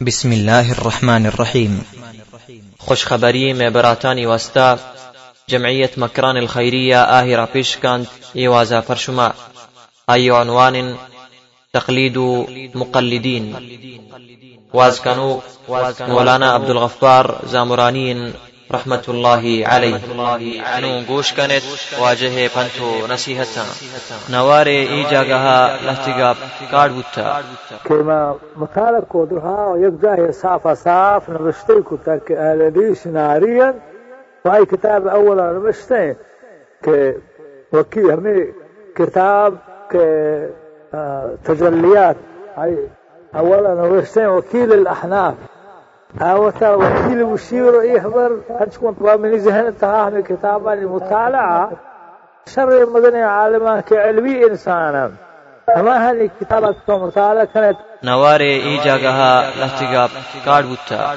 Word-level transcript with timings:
بسم 0.00 0.32
الله 0.32 0.72
الرحمن 0.72 1.26
الرحيم 1.26 1.84
خوشخبری 2.78 3.54
مێبەراتانی 3.54 4.26
وەستا 4.26 4.78
جمعية 5.48 5.90
مكران 5.96 6.36
الخيرية 6.36 7.02
آهرة 7.02 7.48
بيشكاند 7.52 8.06
إيوازا 8.36 8.80
فرشما 8.80 9.32
أي 10.10 10.30
عنوان 10.30 10.96
تقليد 11.72 12.18
مقلدين 12.74 13.56
وازكانو 14.74 15.40
مولانا 16.00 16.50
عبد 16.52 16.70
الغفار 16.70 17.40
زامرانين 17.46 18.32
رحمة 18.74 19.02
الله 19.08 19.66
عليه 19.66 20.00
نو 20.80 21.04
گوش 21.08 21.32
کنید 21.32 21.62
واجه 22.00 22.48
پنتو 22.48 23.06
نصیحتا 23.12 23.64
نوار 24.30 24.68
ای 24.68 25.04
جاگها 25.04 25.76
لحتگاب 25.86 26.36
کار 26.70 26.88
بودتا 26.88 27.40
که 27.88 27.94
ما 27.94 28.36
مطالعه 28.56 29.00
کودرها 29.00 29.78
یک 29.78 29.94
جای 30.02 30.32
صاف 30.32 30.74
صاف 30.74 31.30
نوشته 31.30 31.82
کتا 31.84 32.18
که 32.18 32.38
أهل 32.38 32.62
حدیث 32.66 33.06
ناريا 33.06 33.74
وهي 34.44 34.64
كتاب 34.66 35.06
أولا 35.06 35.52
نوشته 35.52 36.16
که 36.84 37.16
وكي 37.72 38.00
همي 38.00 38.52
كتاب 38.96 39.58
كتجليات 41.44 42.16
هاي 42.56 42.78
أولا 43.34 43.74
نوشته 43.74 44.30
وكيل 44.30 44.72
الأحناف. 44.72 45.34
هاوتا 46.20 46.74
وكيل 46.74 47.26
مشير 47.26 47.82
يخبر 47.82 48.38
أنتم 48.60 48.94
من 49.02 49.36
ذهن 49.36 49.78
تهاهم 49.78 50.20
كتابا 50.20 50.70
لمطالعة 50.70 51.70
شر 52.46 52.90
مدني 52.90 53.22
عالما 53.22 53.80
كعلمي 53.80 54.46
إنسانا 54.46 55.12
أما 55.76 56.10
هذه 56.10 56.30
كتابة 56.40 56.74
مطالعة 56.88 57.44
كانت 57.44 57.76
نوار 58.04 58.40
ای 58.40 58.78
جاگها 58.84 59.50
لحتگاب 59.60 60.10
کار 60.44 60.62
بودتا 60.62 61.16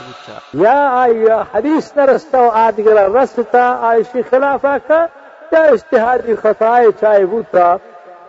يا 0.53 1.03
أي 1.03 1.44
حديث 1.53 1.98
نرستا 1.98 2.39
وآدقر 2.39 3.11
رستا 3.11 3.92
آي 3.92 4.03
شي 4.03 4.23
خلافة 4.23 4.77
کا 4.77 5.09
يا 5.53 5.73
اجتهادي 5.73 6.36
خطايا 6.36 6.92
چاي 7.02 7.25
بوتا. 7.25 7.80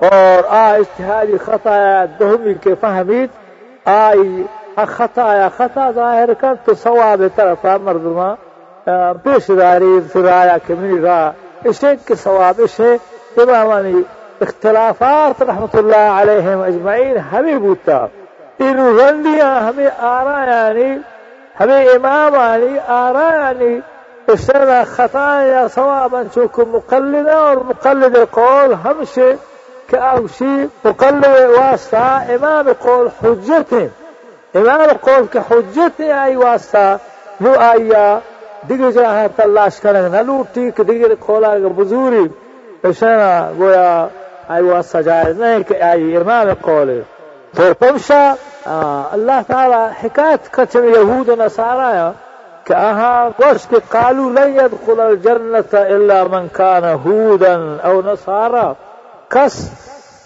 اور 0.02 0.44
آ 0.50 0.76
اجتهادي 0.76 1.38
خطايا 1.38 2.04
دهمي 2.04 2.54
فهمید 2.54 3.30
آي 3.88 4.44
خطايا 4.84 5.48
خطا 5.48 5.92
ظاهر 5.92 6.34
کن 6.34 6.54
تو 6.64 6.74
ثواب 6.74 7.28
طرفا 7.36 7.78
مردما 7.78 8.34
پیش 9.24 9.50
داری 9.50 10.00
فرایا 10.12 10.56
کمی 10.66 11.00
را 11.00 11.30
اشے 11.64 11.94
کے 12.06 12.14
ثواب 12.14 12.60
اشے 12.64 12.96
امامانی 13.42 14.02
اختلافات 14.40 15.42
رحمت 15.42 15.76
اللہ 15.76 16.20
علیہم 16.20 16.60
اجمعین 16.60 17.16
ہمیں 17.32 17.58
بوتا. 17.58 18.06
ان 18.58 18.78
رندیاں 19.00 19.60
ہمیں 19.60 19.88
آرا 19.98 20.38
یعنی 20.50 20.92
ہمیں 21.60 21.88
امام 21.88 22.34
یعنی 22.34 22.78
آرا 22.88 23.28
یعنی 23.34 23.80
اشترى 24.28 24.84
خطايا 24.84 25.68
ثوابا 25.68 26.26
شوك 26.34 26.60
مقلدة 26.60 27.44
والمقلد 27.44 28.16
القول 28.16 28.72
همشي 28.84 29.36
كأوشي 29.88 30.68
مقلد 30.84 31.50
واسطة 31.58 32.34
إمام 32.34 32.68
القول 32.68 33.10
حجته 33.22 33.26
إمام 33.26 33.30
القول 33.30 33.50
كحجته 33.54 33.82
أي 33.82 34.05
واسطة 36.36 37.00
نو 37.40 37.52
آيا 37.54 38.20
دیگر 38.68 38.90
جاها 38.90 39.26
تلاش 39.36 39.80
کرنگ 39.80 40.14
نلوٹی 40.14 40.70
کہ 40.76 40.82
دیگر 40.82 41.14
قولا 41.20 41.52
اشنا 42.84 43.50
گویا 43.58 44.06
ای 44.50 44.62
واسطہ 44.62 44.98
جائز 45.02 45.40
نہیں 45.40 45.62
کہ 45.68 45.82
ای 45.82 46.16
امام 46.16 46.48
قول 46.60 47.00
تو 47.56 47.72
پمشا 47.78 48.22
اللہ 48.66 49.40
تعالی 49.46 49.82
حکایت 50.02 50.52
کچھ 50.54 50.76
یہود 50.76 51.28
و 51.28 51.36
نصارا 51.38 52.10
کہ 52.66 52.74
أها 52.74 53.28
گوش 53.38 53.66
کہ 53.70 53.76
قالوا 53.90 54.30
لن 54.30 54.54
يدخل 54.54 55.00
الجنة 55.00 55.72
إلا 55.72 56.24
من 56.24 56.48
كان 56.48 56.84
هودا 56.84 57.80
أو 57.84 58.00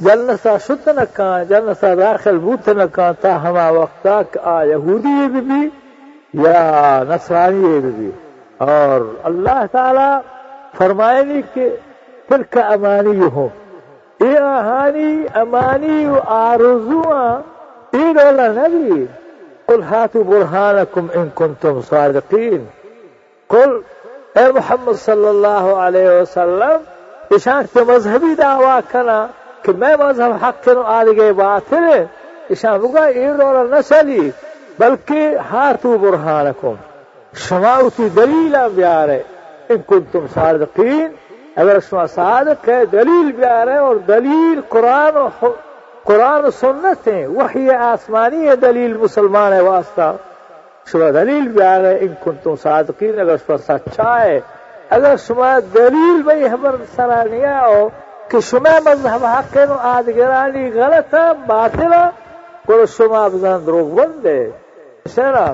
کس 0.01 0.07
جنتا 0.07 0.57
شد 0.67 0.89
نہ 0.97 1.05
کہاں 1.17 1.45
جنتا 1.49 1.95
داخل 1.99 2.39
بوت 2.45 2.69
نہ 2.69 2.83
کہاں 2.95 3.13
تا 3.21 3.37
ہما 3.43 3.69
وقتا 3.79 4.21
کہ 4.33 4.39
آ 4.55 4.63
یہودی 4.73 5.29
بھی 5.33 5.41
بھی 5.41 5.69
یا 6.45 7.03
نصرانی 7.09 7.79
بھی 7.87 8.11
اور 8.67 9.01
اللہ 9.31 9.65
تعالی 9.73 10.11
فرمائے 10.79 11.23
نہیں 11.23 11.43
کہ 11.55 11.69
تلك 12.31 12.57
امانيهم 12.57 13.51
اي 14.23 14.39
اهاني 14.39 15.29
اماني 15.37 16.09
وارزوا 16.09 17.39
اي 17.95 18.03
ولا 18.19 18.49
نبي 18.59 19.09
قل 19.69 19.83
هاتوا 19.83 20.25
برهانكم 20.25 21.09
ان 21.15 21.31
كنتم 21.41 21.81
صادقين 21.81 22.67
قل 23.51 23.81
اے 24.37 24.47
محمد 24.55 25.01
صلی 25.05 25.29
اللہ 25.29 25.69
علیہ 25.87 26.11
وسلم 26.21 27.35
اشان 27.35 27.65
کے 27.73 27.85
مذہبی 27.89 28.35
دعویٰ 28.39 28.79
کنا۔ 28.93 29.27
کہ 29.63 29.73
میں 29.79 29.97
مذہب 29.97 30.45
حق 30.45 30.65
کے 30.65 30.71
آدھگے 30.87 31.33
باطل 31.33 31.85
ہے 31.85 32.07
اشان 32.51 32.79
بگا 32.79 33.05
ایر 33.05 33.33
دولا 33.33 33.79
نسلی 33.79 34.31
بلکہ 34.79 35.37
ہاتو 35.51 35.99
برہانکم 35.99 36.75
شماؤتی 37.37 38.09
دلیل 38.09 38.57
بیارے۔ 38.75 39.23
ان 39.69 39.77
کنتم 39.87 40.27
صادقین، 40.35 41.09
اگر 41.57 41.79
شما 41.91 42.07
صادق 42.07 42.69
ہے 42.69 42.87
دلیل 42.87 43.33
بیارے 43.33 43.77
اور 43.77 43.97
دلیل 43.97 44.61
قرآن 44.69 45.17
و 45.17 45.29
قرآن 46.05 46.45
و 46.45 46.51
سنت 46.51 47.09
ہے 47.09 47.27
وحی 47.27 47.71
آسمانی 47.71 48.49
ہے 48.49 48.57
دلیل 48.57 48.97
مسلمان 48.97 49.53
ہے 49.53 49.61
واسطہ۔ 49.61 50.13
شما 50.93 51.11
دلیل 51.11 51.49
بیارے، 51.49 51.99
ان 52.01 52.15
کنتم 52.25 52.55
صادقین، 52.63 53.21
اگر 53.21 53.37
شما 53.37 53.57
سچا 53.59 54.25
ہے 54.25 54.41
اگر 54.91 55.15
شما 55.27 55.59
دلیل 55.75 56.23
بھئی 56.23 56.49
خبر 56.49 56.77
سرانیہ 56.97 57.47
ہو 57.47 57.89
کہ 58.31 58.41
شما 58.41 58.79
مذہب 58.85 59.25
حق 59.25 59.57
نو 59.57 59.75
آدگرانی 59.79 60.73
غلط 60.75 61.15
ہے 61.15 61.29
باطل 61.47 61.93
ہے 61.93 62.09
اور 62.69 62.87
شما 62.97 63.29
بزن 63.29 63.67
دروغ 63.67 63.89
بند 63.89 64.27
شرا 65.15 65.53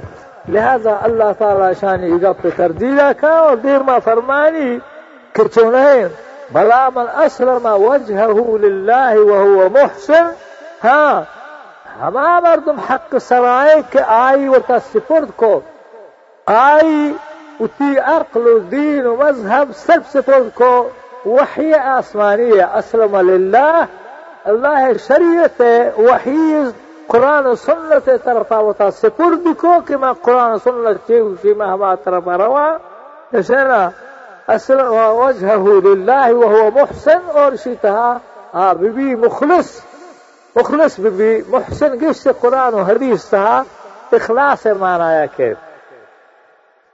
لہذا 0.48 0.96
اللہ 1.02 1.30
تعالی 1.38 1.72
شانی 1.80 2.12
اجاب 2.12 2.42
پہ 2.42 2.48
تردیدہ 2.56 3.10
کا 3.20 3.32
اور 3.38 3.56
دیر 3.56 3.78
ما 3.78 3.98
فرمانی 3.98 4.78
کہ 5.32 5.54
چونہیں، 5.54 6.04
بلا 6.52 6.88
من 6.94 7.08
اسلم 7.24 7.66
وجهه 7.66 8.58
لله 8.64 9.22
وهو 9.30 9.68
محسن۔ 9.72 10.28
ہاں 10.84 11.22
ہما 12.00 12.40
مردم 12.40 12.78
حق 12.78 13.16
سرائے 13.28 13.74
کہ 13.90 13.98
آئی 14.06 14.48
و 14.48 14.56
سپرد 14.92 15.30
کو، 15.36 15.60
آئی 16.46 17.12
اتی 17.60 17.98
عقل 17.98 18.46
و 18.46 18.58
دین 18.58 19.06
و 19.06 19.16
مذہب 19.16 19.76
سب 19.76 20.06
سپرد 20.12 20.54
کو۔ 20.54 20.88
وحی 21.26 21.72
آسمانی 21.74 22.60
أسلم 22.60 23.16
للہ 23.30 23.84
اللہ 24.44 24.84
شریعت 25.06 25.62
وحی 25.98 26.62
قرآن 27.06 27.46
و 27.46 27.54
سنت 27.54 28.10
طرفا 28.24 28.58
وتا 28.58 28.90
سپرد 28.90 29.46
کو 29.60 29.74
میں 30.00 30.12
قرآن 30.22 30.58
چیو 31.06 31.34
شی 31.42 31.52
میں 31.54 31.66
ہما 31.66 31.94
طرف 31.94 32.28
روا. 32.28 32.76
نشنا 33.32 33.88
أسلم 34.48 34.92
وجهه 34.92 35.80
لله 35.86 36.32
وهو 36.32 36.70
محسن 36.74 37.30
اور 37.34 37.56
شیتها 37.62 38.18
آ 38.52 38.72
بی 38.72 39.14
مخلص. 39.14 39.70
مخلص 40.56 40.98
بی 40.98 41.30
محسن 41.48 41.96
گشت 42.02 42.28
قرآن 42.40 42.74
و 42.74 42.82
حدیث 42.82 43.24
تها 43.30 43.62
إخلاص 44.12 44.66
معنایا 44.66 45.26
کہ 45.36 45.52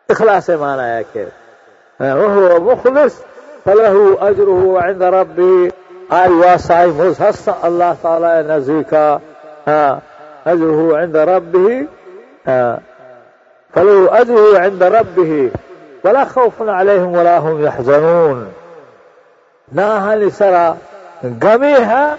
اخلاص 0.09 0.51
معنایا 0.51 1.03
کہ 1.13 1.25
وهو 2.01 2.61
مخلص. 2.71 3.21
فله 3.65 4.19
أجره 4.21 4.81
عند 4.81 5.03
ربه 5.03 5.71
آي 6.13 6.33
واسعي 6.33 6.87
مزهس 6.87 7.49
الله 7.65 7.97
تعالى 8.03 8.45
نزيكا 8.49 9.21
أجره 10.47 10.99
عند 10.99 11.17
ربه 11.17 11.87
فله 13.75 14.21
أجره 14.21 14.59
عند 14.59 14.83
ربه 14.83 15.51
ولا 16.05 16.25
خوف 16.25 16.53
عليهم 16.63 17.13
ولا 17.13 17.39
هم 17.39 17.65
يحزنون. 17.65 18.53
ناها 19.73 20.17
لسرى 20.17 20.77
قميها 21.43 22.17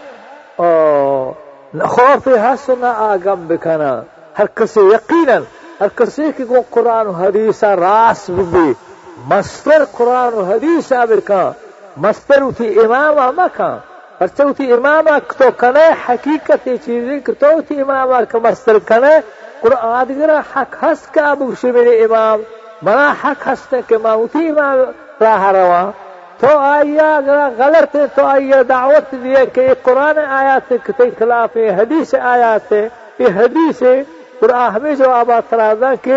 خوفها 1.82 2.56
سنة 2.56 2.88
آقم 2.88 3.48
بكنا 3.48 4.04
هر 4.36 4.48
کسی 4.60 4.80
یقینا 4.80 5.42
هر 5.82 5.90
کسی 6.00 6.32
که 6.32 6.46
قرآن 6.72 7.16
حدیث 7.16 7.64
راس 7.64 8.30
ببی 8.30 8.76
مستر 9.18 9.84
قرآن 9.92 10.34
و 10.34 10.44
حدیث 10.44 10.92
برکا 10.92 11.52
مستر 11.98 12.42
اتی 12.42 12.80
امام 12.80 13.36
مکا 13.38 13.78
پرچه 14.18 14.46
اتی 14.48 14.74
امام 14.74 15.08
تو 15.38 15.52
کنے، 15.58 15.88
حقیقت 16.10 16.70
چیزی 16.86 17.20
کہ 17.20 17.34
تو 17.40 17.46
اتی 17.58 17.82
امام 17.82 18.10
کا 18.30 18.40
مستر 18.44 18.80
کنے، 18.80 19.20
قرآن 19.62 20.10
دیگر 20.10 20.40
حق 20.56 20.84
ہست 20.84 21.14
کا 21.14 21.34
بگشی 21.34 21.72
میرے 21.72 22.04
امام 22.04 22.40
بنا 22.84 23.14
حق 23.24 23.48
ہست 23.48 23.76
کہ 23.88 23.98
ما 24.04 24.14
اتی 24.14 24.50
امام 24.50 24.78
راہ 25.22 25.52
روا۔ 25.52 25.92
تو 26.40 26.58
آیا 26.58 27.16
اگر 27.16 27.38
غلط 27.58 27.96
ہے 27.96 28.08
تو 28.16 28.26
آیا 28.26 28.62
دعوت 28.70 29.12
دیے 29.12 29.46
کہ 29.54 29.60
یہ 29.60 29.74
قرآن 29.84 30.18
آیات 30.18 30.72
ہے 30.72 30.78
کہ 30.84 31.04
خلاف 31.20 31.58
ہے 31.58 31.70
حدیث 31.70 32.16
آیات 32.16 32.72
ہے۔ 32.72 32.90
یہ 33.20 33.28
حدیث 33.36 33.82
ہے، 33.82 34.04
قرآن 34.40 34.76
ہمیں 34.76 34.96
جوابات 34.96 35.44
ترازا 35.50 35.96
کہ 36.02 36.16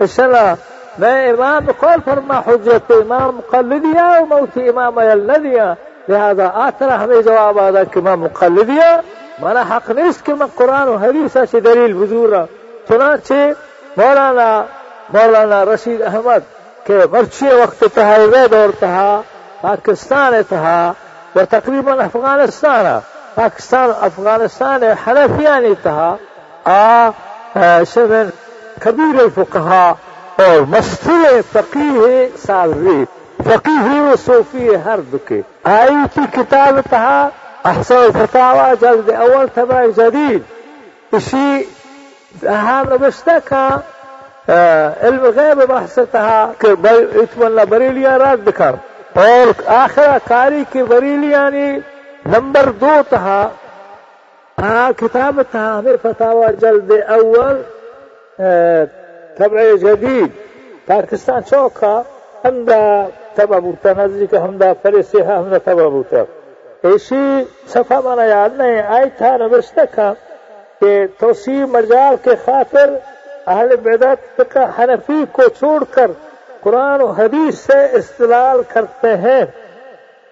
السلام 0.00 0.73
إمام 1.02 1.66
قول 1.80 2.00
فرما 2.04 2.40
حجت 2.40 2.90
إمام 2.90 3.36
مقلدیا 3.36 4.18
و 4.20 4.26
موت 4.26 4.58
إمام 4.58 4.98
الذیا 4.98 5.74
لہذا 6.08 6.48
آترا 6.54 7.04
ہمیں 7.04 7.22
جواب 7.22 7.58
آدا 7.58 7.84
کہ 7.84 8.00
میں 8.00 8.16
مقلدیا 8.16 9.00
مانا 9.40 9.62
حق 9.70 9.90
نیست 9.90 10.26
کہ 10.26 10.34
میں 10.34 10.46
قرآن 10.54 10.88
و 10.88 10.96
حدیث 10.96 11.36
سے 11.50 11.60
دلیل 11.60 11.92
مولانا 13.96 14.62
مولانا 15.14 15.64
رشید 15.64 16.02
احمد 16.02 16.52
کہ 16.86 16.94
مرچی 17.10 17.46
وقت 17.46 17.84
تہا 17.94 18.16
دور 18.50 18.68
تہا 18.80 19.20
پاکستان 19.60 20.34
تہا 20.48 20.92
و 21.36 21.40
تقریبا 21.50 21.92
افغانستان. 21.92 22.86
پاکستان 23.34 23.90
افغانستان 24.00 24.82
حنفیانی 25.06 25.74
تہا 25.82 26.16
آ 26.64 27.10
شمن 27.94 28.28
كبير 28.80 29.20
الفقهاء 29.20 29.92
او 30.38 30.66
مشهور 30.66 31.42
فقیه 31.52 32.30
سالوی 32.36 33.06
فقیه 33.44 34.02
و 34.02 34.16
صوفی 34.16 34.74
هر 34.74 34.96
دو 34.96 35.18
که 35.18 35.44
آئی 35.64 36.08
کی 36.14 36.26
کتاب 36.26 36.80
تها 36.80 37.30
احسان 37.64 38.10
فتاوا 38.10 38.74
جلد 38.74 39.10
اول 39.10 39.46
تبع 39.46 39.90
جدید۔ 39.90 40.44
اشی 41.12 41.66
هم 42.46 42.88
نوشته 42.90 43.42
که 43.50 43.82
علم 45.02 45.30
غیب 45.30 45.64
بحث 45.64 45.98
تها 45.98 46.54
که 46.60 46.76
اتمنى 47.22 47.66
بریلیا 47.66 48.16
رد 48.16 48.56
کرد 48.58 48.80
اور 49.16 49.54
آخر 49.66 50.18
کاری 50.28 50.64
کی 50.72 50.82
بریلی 50.82 51.26
یعنی 51.26 51.78
نمبر 52.26 52.68
دو 52.80 53.02
تھا 53.08 53.48
ہاں 54.58 54.92
کتاب 54.92 55.40
تھا 55.50 55.78
ہمیں 55.78 55.96
فتح 56.02 56.50
جلد 56.60 56.92
اول 57.08 57.62
تبع 59.38 59.74
جديد 59.80 60.30
پاکستان 60.86 61.42
چوکا 61.50 62.02
همدا 62.44 63.08
تبع 63.34 63.58
بوتا 63.58 63.92
نزدیک 63.98 64.34
همدا 64.34 64.72
فریسی 64.82 65.20
همدا 65.20 65.58
تبع 65.64 65.86
بوتا۔ 65.88 66.22
ایسی 66.82 67.42
صفحہ 67.68 68.00
مانا 68.04 68.24
یاد 68.24 68.50
نہیں، 68.58 68.82
آئی 68.82 69.10
تھا 69.18 69.36
نوشتہ 69.36 69.80
کا 69.94 70.12
کہ 70.80 71.06
توسیع 71.18 71.64
مجال 71.66 72.14
کے 72.22 72.30
خاطر 72.44 72.90
اہل 73.46 73.76
بدعت 73.76 74.36
فقہ 74.36 74.82
حنفی 74.82 75.24
کو 75.32 75.42
چھوڑ 75.58 75.84
کر 75.90 76.10
قرآن 76.60 77.00
و 77.00 77.06
حدیث 77.06 77.58
سے 77.58 77.86
استدلال 77.92 78.60
کرتے 78.68 79.16
ہیں۔ 79.16 79.44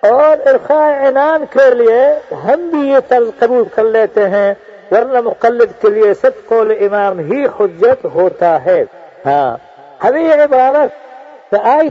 اور 0.01 0.49
ارخاء 0.49 1.09
عنان 1.09 1.45
کے 1.51 1.75
لیے 1.75 2.35
ہم 2.45 2.69
بھی 2.69 2.89
یہ 2.89 2.99
طرز 3.09 3.27
قبول 3.39 3.65
کر 3.75 3.85
لیتے 3.85 4.29
ہیں۔ 4.29 4.55
ورنہ 4.93 5.21
مقلد 5.21 5.81
کے 5.81 5.91
لیے 5.91 6.15
سب 6.15 6.31
قول 6.49 6.73
امام 6.81 7.19
ہی 7.19 7.45
حجت 7.61 8.07
ہوتا 8.15 8.65
ہے۔ 8.65 8.85
ہاں 9.27 9.57
ہمیں 10.05 10.23
یہ 10.23 10.43
عبارت 10.43 10.91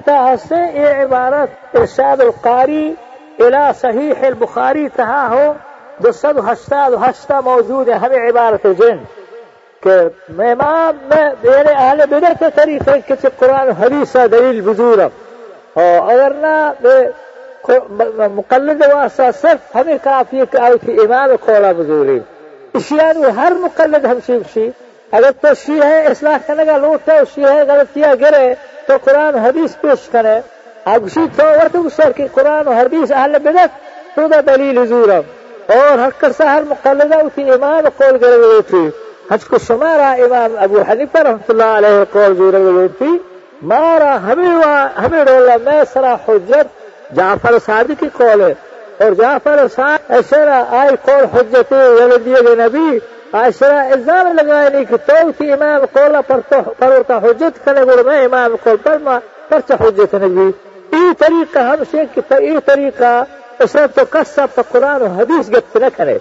تھا 0.04 0.34
سے 0.48 0.80
یہ 0.80 1.04
عبارت 1.04 1.76
ارشاد 1.76 2.22
القاری 2.22 2.94
إلى 3.40 3.64
صحیح 3.82 4.14
البخاری 4.22 4.88
تہا 4.96 5.28
ہو 5.32 5.54
جو 6.00 6.12
سب 6.12 6.52
ہستا 6.52 6.88
ہستا 7.02 7.40
موجود 7.42 7.90
ہے۔ 7.90 7.94
ہمیں 7.94 8.30
عبارت 8.30 8.68
جن 8.78 8.98
کہ 9.82 9.96
امام 10.30 11.08
میں 11.10 11.30
میرے 11.44 11.74
اہل 11.76 12.02
بدر 12.10 12.34
کے 12.40 12.46
طریقے 12.56 13.00
کہ 13.08 13.28
قرآن 13.38 13.70
حدیث 13.70 14.16
دلیل 14.32 14.62
بزرگ۔ 14.62 15.10
اور 15.74 16.12
اگر 16.12 16.32
نہ 16.36 16.72
مقلد 18.36 18.82
واسطہ 18.94 19.24
صرف 19.42 19.76
ہمیں 19.76 19.98
کافی 20.04 20.40
ہے 20.40 20.46
کہ 20.52 20.58
آئی 20.58 20.78
تھی 20.78 20.98
امام 22.74 23.14
کولا 23.14 23.30
ہر 23.36 23.52
مقلد 23.52 24.06
ہم 24.06 24.20
سیکھ 24.26 24.54
سی 24.54 24.70
اگر 25.12 25.30
تو 25.42 25.48
شی 25.66 25.82
ہے، 25.82 26.06
اصلاح 26.06 26.38
کرنے 26.48 26.66
کا 26.66 26.78
لوٹ 26.78 27.10
ہے 27.10 27.20
شی 27.36 27.44
ہے 27.44 27.64
غلطیاں 27.68 28.16
گرے، 28.22 28.54
تو 28.86 28.94
قرآن 29.04 29.36
حدیث 29.36 29.82
پیش 29.82 30.10
کرے۔ 30.10 30.40
اب 30.86 31.08
شی 31.14 31.20
تو 31.36 31.44
ورتو 31.46 31.90
سر 31.96 32.12
کہ 32.12 32.28
قرآن 32.34 32.68
و 32.68 32.72
حدیث 32.72 33.12
اہل 33.12 33.36
بدت 33.44 33.72
تو 34.16 34.28
دا 34.28 34.40
دلیل 34.48 34.78
حضور 34.78 35.10
اور 35.68 36.08
حق 36.08 36.22
کر 36.22 36.42
ہر 36.42 36.64
مقلدہ 36.70 37.16
اسی 37.16 37.52
امام 37.52 37.90
قول 37.98 38.18
کرے 38.18 38.36
ہوئے 38.36 38.62
تھی۔ 38.62 38.90
حج 39.32 39.46
کو 39.46 39.58
شمارا 39.68 40.12
امام 40.12 40.52
ابو 40.58 40.82
حنیفہ 40.90 41.18
رحمۃ 41.18 41.50
اللہ 41.50 41.78
علیہ 41.78 42.04
قول 42.12 42.36
زور 42.38 42.54
ہوئے 42.54 42.88
تھی۔ 42.88 43.18
مارا 43.62 44.16
ہمیں 44.24 44.50
ہمیں 44.98 45.26
رولا 45.26 45.58
میں 45.64 45.82
سرا 45.94 46.16
حجت۔ 46.28 47.16
جعفر 47.16 47.54
صادق 47.66 48.00
کی 48.00 48.10
قول 48.14 48.42
ہے۔ 48.42 48.54
اشرا 49.02 50.62
آئی 50.80 50.96
قول 51.02 51.26
حجت 51.34 51.74
ولدی 51.74 52.34
نبی 52.60 52.98
اشرا 53.34 53.82
الزام 53.94 54.28
لگائے 54.38 54.70
نہیں 54.70 54.84
کہ 54.90 54.98
تو 55.06 55.30
تھی 55.38 55.52
إمام 55.54 55.86
قولا 55.94 56.22
پر 56.22 56.40
حجت 57.24 57.68
گور 57.68 58.04
میں 58.06 58.26
إمام 58.26 58.56
قول 58.64 58.78
پر 58.84 58.98
ما 59.04 59.18
پر 59.50 59.72
حجت 59.82 60.14
نبی 60.24 60.50
ای 60.92 61.14
طریقہ 61.20 61.60
ہم 61.60 61.84
سے 61.92 62.04
کہ 62.14 62.22
ای 62.40 62.56
طریقہ 62.66 63.24
اس 63.60 63.76
نے 63.76 63.86
تو 63.96 64.06
کسب 64.10 64.56
تو 64.56 64.62
قرآن 64.72 65.02
و 65.02 65.08
حدیث 65.18 65.50
گفت 65.50 65.78
نہ 65.78 65.86
کرے 65.96 66.18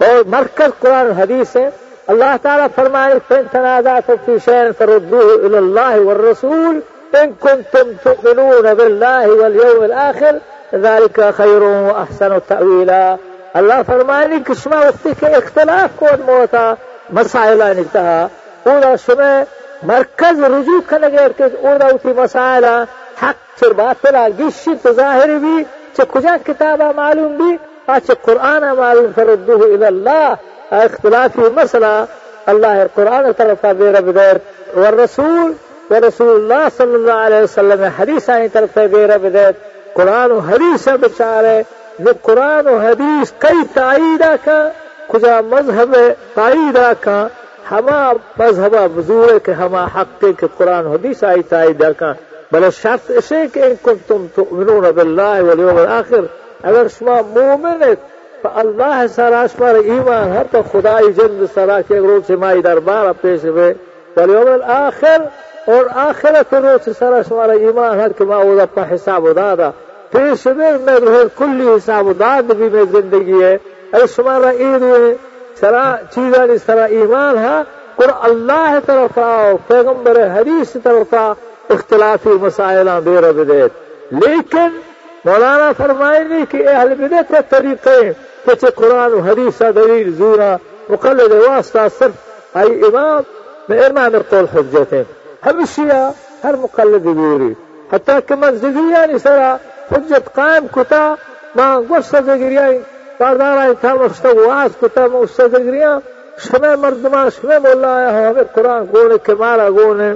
اور 0.00 0.22
مرکز 0.28 0.78
قرآن 0.80 1.06
و 1.06 1.12
حدیث 1.18 1.56
ہے 1.56 1.68
اللہ 2.08 2.36
تعالیٰ 2.42 2.66
فرمائے 2.74 3.14
فإن 3.28 3.46
تنازعتم 3.52 4.16
في 4.26 4.40
شيء 4.40 4.72
فردوه 4.72 5.46
إلى 5.46 5.58
الله 5.58 6.00
والرسول 6.00 6.82
إن 7.14 7.32
كنتم 7.34 7.92
تؤمنون 8.04 8.74
بالله 8.74 9.28
واليوم 9.30 9.84
الآخر 9.84 10.38
ذلك 10.74 11.20
خير 11.36 11.62
وأحسن 11.62 12.38
تأويلا. 12.48 13.16
الله 13.54 13.82
فرمائے 13.86 14.38
کہ 14.46 14.54
شما 14.54 14.76
وقتی 14.76 15.26
اختلاف 15.26 15.98
کون 15.98 16.22
موتا. 16.26 16.74
مسائل 17.10 17.62
انتہا 17.62 18.26
أولا 18.66 18.94
شما 19.06 19.42
مرکز 19.82 20.42
رجوع 20.44 20.80
گئے 20.90 21.28
کہ 21.36 21.44
اولا 21.66 21.86
اتی 21.86 22.12
مسائل 22.16 22.64
حق 23.22 23.60
چر 23.60 23.72
باطلا 23.72 24.26
تو 24.82 24.92
ظاہر 24.92 25.28
بھی 25.42 25.62
چه 25.96 26.04
کجا 26.12 26.36
کتابا 26.46 26.90
معلوم 26.96 27.36
بھی 27.36 27.56
آچه 27.86 28.14
قرآن 28.22 28.62
معلوم 28.62 29.06
فردوه 29.14 29.64
إلى 29.74 29.86
الله 29.86 30.34
اختلافی 30.70 31.42
مسئلہ. 31.56 32.04
اللہ 32.46 32.82
قرآن 32.94 33.32
طرف 33.36 33.64
بیر 33.78 34.00
بدر. 34.00 34.36
والرسول 34.76 35.52
ورسول 35.90 36.36
الله 36.36 36.68
صلى 36.76 36.96
الله 36.96 37.12
عليه 37.12 37.42
وسلم 37.42 37.84
حديث 37.98 38.30
عن 38.30 38.46
طرف 38.52 38.78
بیر 38.78 39.18
بدر. 39.18 39.50
कुरान 39.96 40.32
हदीस 40.48 40.84
से 40.84 40.96
बचा 40.96 41.40
रहे 41.40 41.62
न 42.00 42.12
कुरान 42.24 42.68
हदीस 42.84 43.32
कई 43.42 43.62
तइदा 43.76 44.36
का 44.36 44.58
खुदा 45.10 45.40
मजहब 45.52 45.94
तइदा 46.36 46.92
का 47.04 47.18
हमा 47.70 48.00
मजहब 48.40 48.76
बजूर 48.96 49.38
के 49.38 49.52
हमा 49.52 49.84
हक 49.94 50.18
के 50.22 50.46
कुरान 50.46 50.86
हदीस 50.86 51.24
आई 51.24 51.42
तइदा 51.52 51.92
का 51.92 52.14
بل 52.52 52.70
شرط 52.70 53.10
اسی 53.10 53.48
که 53.48 53.66
این 53.66 53.76
کنتم 53.76 54.28
تؤمنون 54.36 54.90
بالله 54.92 55.42
و 55.42 55.50
اليوم 55.50 55.76
الاخر 55.76 56.28
اگر 56.64 56.88
شما 56.88 57.22
مؤمنت 57.22 57.98
پا 58.42 58.50
الله 58.60 59.06
سرا 59.06 59.46
شما 59.46 59.70
را 59.70 59.80
ایمان 59.80 60.32
حتی 60.32 60.62
خدای 60.62 61.12
جند 61.12 61.46
سرا 61.54 61.82
که 61.82 61.94
روز 61.94 62.26
شمای 62.26 62.62
دربار 62.62 63.12
پیش 63.12 63.40
به 63.40 63.76
و 64.16 64.20
اليوم 64.20 64.46
الاخر 64.46 65.20
اور 65.66 65.90
آخرت 66.08 66.54
روز 66.54 66.96
سرا 66.96 67.22
شما 67.22 67.46
را 67.46 67.52
ایمان 67.52 68.00
حتی 68.00 68.14
که 68.14 68.24
ما 68.24 68.36
اوضا 68.36 68.66
پا 68.66 68.82
حساب 68.82 69.32
دادا۔ 69.32 69.72
پیش 70.16 70.46
میں 70.46 70.72
میں 70.78 70.94
روح 70.94 71.24
کلی 71.36 71.68
حساب 71.68 72.06
داد 72.18 72.42
بھی 72.42 72.68
میں 72.68 72.84
زندگی 72.92 73.44
ہے۔ 73.44 73.58
اگر 73.92 74.04
شمارا 74.16 74.50
عید 74.50 74.84
سرا 75.60 75.96
چیزانی 76.14 76.58
سرا 76.66 76.84
ایمان 76.84 77.38
ہے۔ 77.38 77.62
قر 77.96 78.10
اللہ 78.20 78.78
طرف 78.86 79.18
آؤ، 79.18 79.56
پیغمبر 79.66 80.26
حدیث 80.26 80.76
طرف 80.82 81.14
آؤ، 81.14 81.32
اختلافی 81.68 82.28
مسائل 82.28 82.88
بیر 83.04 83.32
بدیت 83.32 83.70
لیکن 84.10 84.68
مولانا 85.24 85.72
فرمائے 85.76 86.24
نہیں 86.24 86.44
کہ 86.50 86.68
اہل 86.68 86.94
بدت 86.94 87.28
کے 87.28 87.34
طریقے 87.48 88.12
کچھ 88.46 88.64
قرآن 88.74 89.12
و 89.12 89.18
حدیث 89.18 89.62
دلیل 89.74 90.12
زورا 90.12 90.56
مقلد 90.88 91.32
واسطہ 91.32 91.78
صرف۔ 91.98 92.56
ای 92.56 92.80
امام، 92.80 93.22
میں 93.68 93.78
امام 93.78 94.12
قول 94.28 94.44
حجت 94.54 94.92
ہیں۔ 94.92 95.04
ہمیشہ 95.46 96.10
ہر 96.44 96.54
مقلد 96.56 97.04
بوری 97.04 97.52
حتیٰ 97.92 98.18
کہ 98.26 98.34
من 98.34 98.56
زگریانی 98.56 99.18
سرا 99.18 99.56
حجت 99.92 100.34
قائم 100.34 100.66
کتا، 100.66 101.14
ما 101.54 101.80
گوشت 101.88 102.16
زگریانی 102.26 102.78
بازار 103.18 103.72
تھا 103.80 103.94
مستواز 103.94 104.70
کتا، 104.80 105.06
ما 105.12 105.18
اس 105.18 105.36
زگریان 105.36 105.98
شمع 106.38 106.74
مردمان، 106.74 107.28
شمع 107.30 107.58
مولا 107.58 107.96
آیا 107.96 108.30
ہمیں 108.30 108.42
قرآن 108.54 108.84
گونے 108.94 109.14
کے 109.22 109.34
مارا 109.34 109.68
گونے۔ 109.68 110.12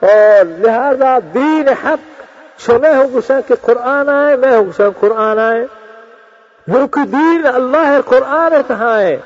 اور 0.00 0.44
لہذا 0.44 1.18
دین 1.34 1.68
حق، 1.68 2.22
شمع 2.60 2.88
ہو 2.88 3.08
گسا 3.14 3.40
کہ 3.40 3.54
قرآن 3.60 4.08
آئے، 4.08 4.36
میں 4.36 4.56
ہو 4.56 4.64
گسا 4.64 4.84
قرآن 5.00 5.38
آئے۔ 5.38 5.66
ملک 6.68 6.98
دین، 7.12 7.42
اللہ 7.54 8.00
قرآن 8.06 8.52
کہاں 8.68 9.00
ہے؟ 9.00 9.16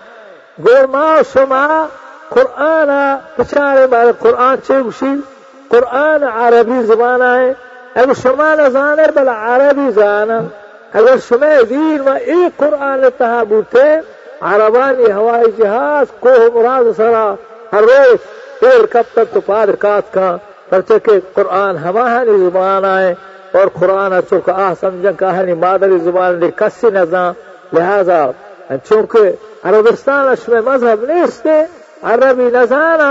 گورما 0.58 1.16
شما، 1.32 1.86
قرآن 2.28 3.16
بچارے 3.38 3.86
بارے 3.86 4.12
قرآن 4.18 4.56
چیگوشی 4.66 5.20
قرآن 5.68 6.22
عربی 6.22 6.82
زبان 6.82 7.22
آئے۔ 7.22 7.54
اگر 7.94 8.12
شما 8.22 8.54
نزانر 8.54 9.10
بل 9.10 9.28
عربی 9.28 9.90
زانم، 9.90 10.46
اگر 10.92 11.16
شما 11.28 11.62
دین 11.68 12.00
و 12.00 12.08
ای 12.08 12.50
قرآن 12.58 13.10
تها 13.18 13.44
بوته 13.44 14.02
عربانی 14.42 15.06
هوای 15.06 15.52
جهاز 15.58 16.06
کوه 16.20 16.50
مراد 16.54 16.92
سرا 16.96 17.38
هر 17.72 17.80
روز 17.80 18.18
پیر 18.60 18.86
کب 18.86 19.04
تک 19.14 19.34
تو 19.34 19.40
پار 19.40 19.68
کات 19.68 20.12
کا، 20.12 20.36
پرچہ 20.68 20.98
کہ 21.04 21.20
قرآن 21.34 21.76
ہماری 21.76 22.36
زبان 22.38 22.84
آئے، 22.84 23.14
اور 23.52 23.66
قرآن 23.78 24.12
اچھو 24.12 24.40
کا 24.46 24.52
آہ 24.66 24.72
سمجھن 24.80 25.14
کا 25.18 25.36
ہنی 25.38 25.54
مادری 25.54 25.98
زبان 26.04 26.38
لی 26.40 26.50
کسی 26.56 26.90
نزان 26.94 27.32
لہذا 27.72 28.20
چونکہ 28.88 29.32
عربستان 29.64 30.28
اشم 30.28 30.52
مذہب 30.64 31.04
نیستے، 31.10 31.56
عربی 32.02 32.48
نزانا، 32.52 33.10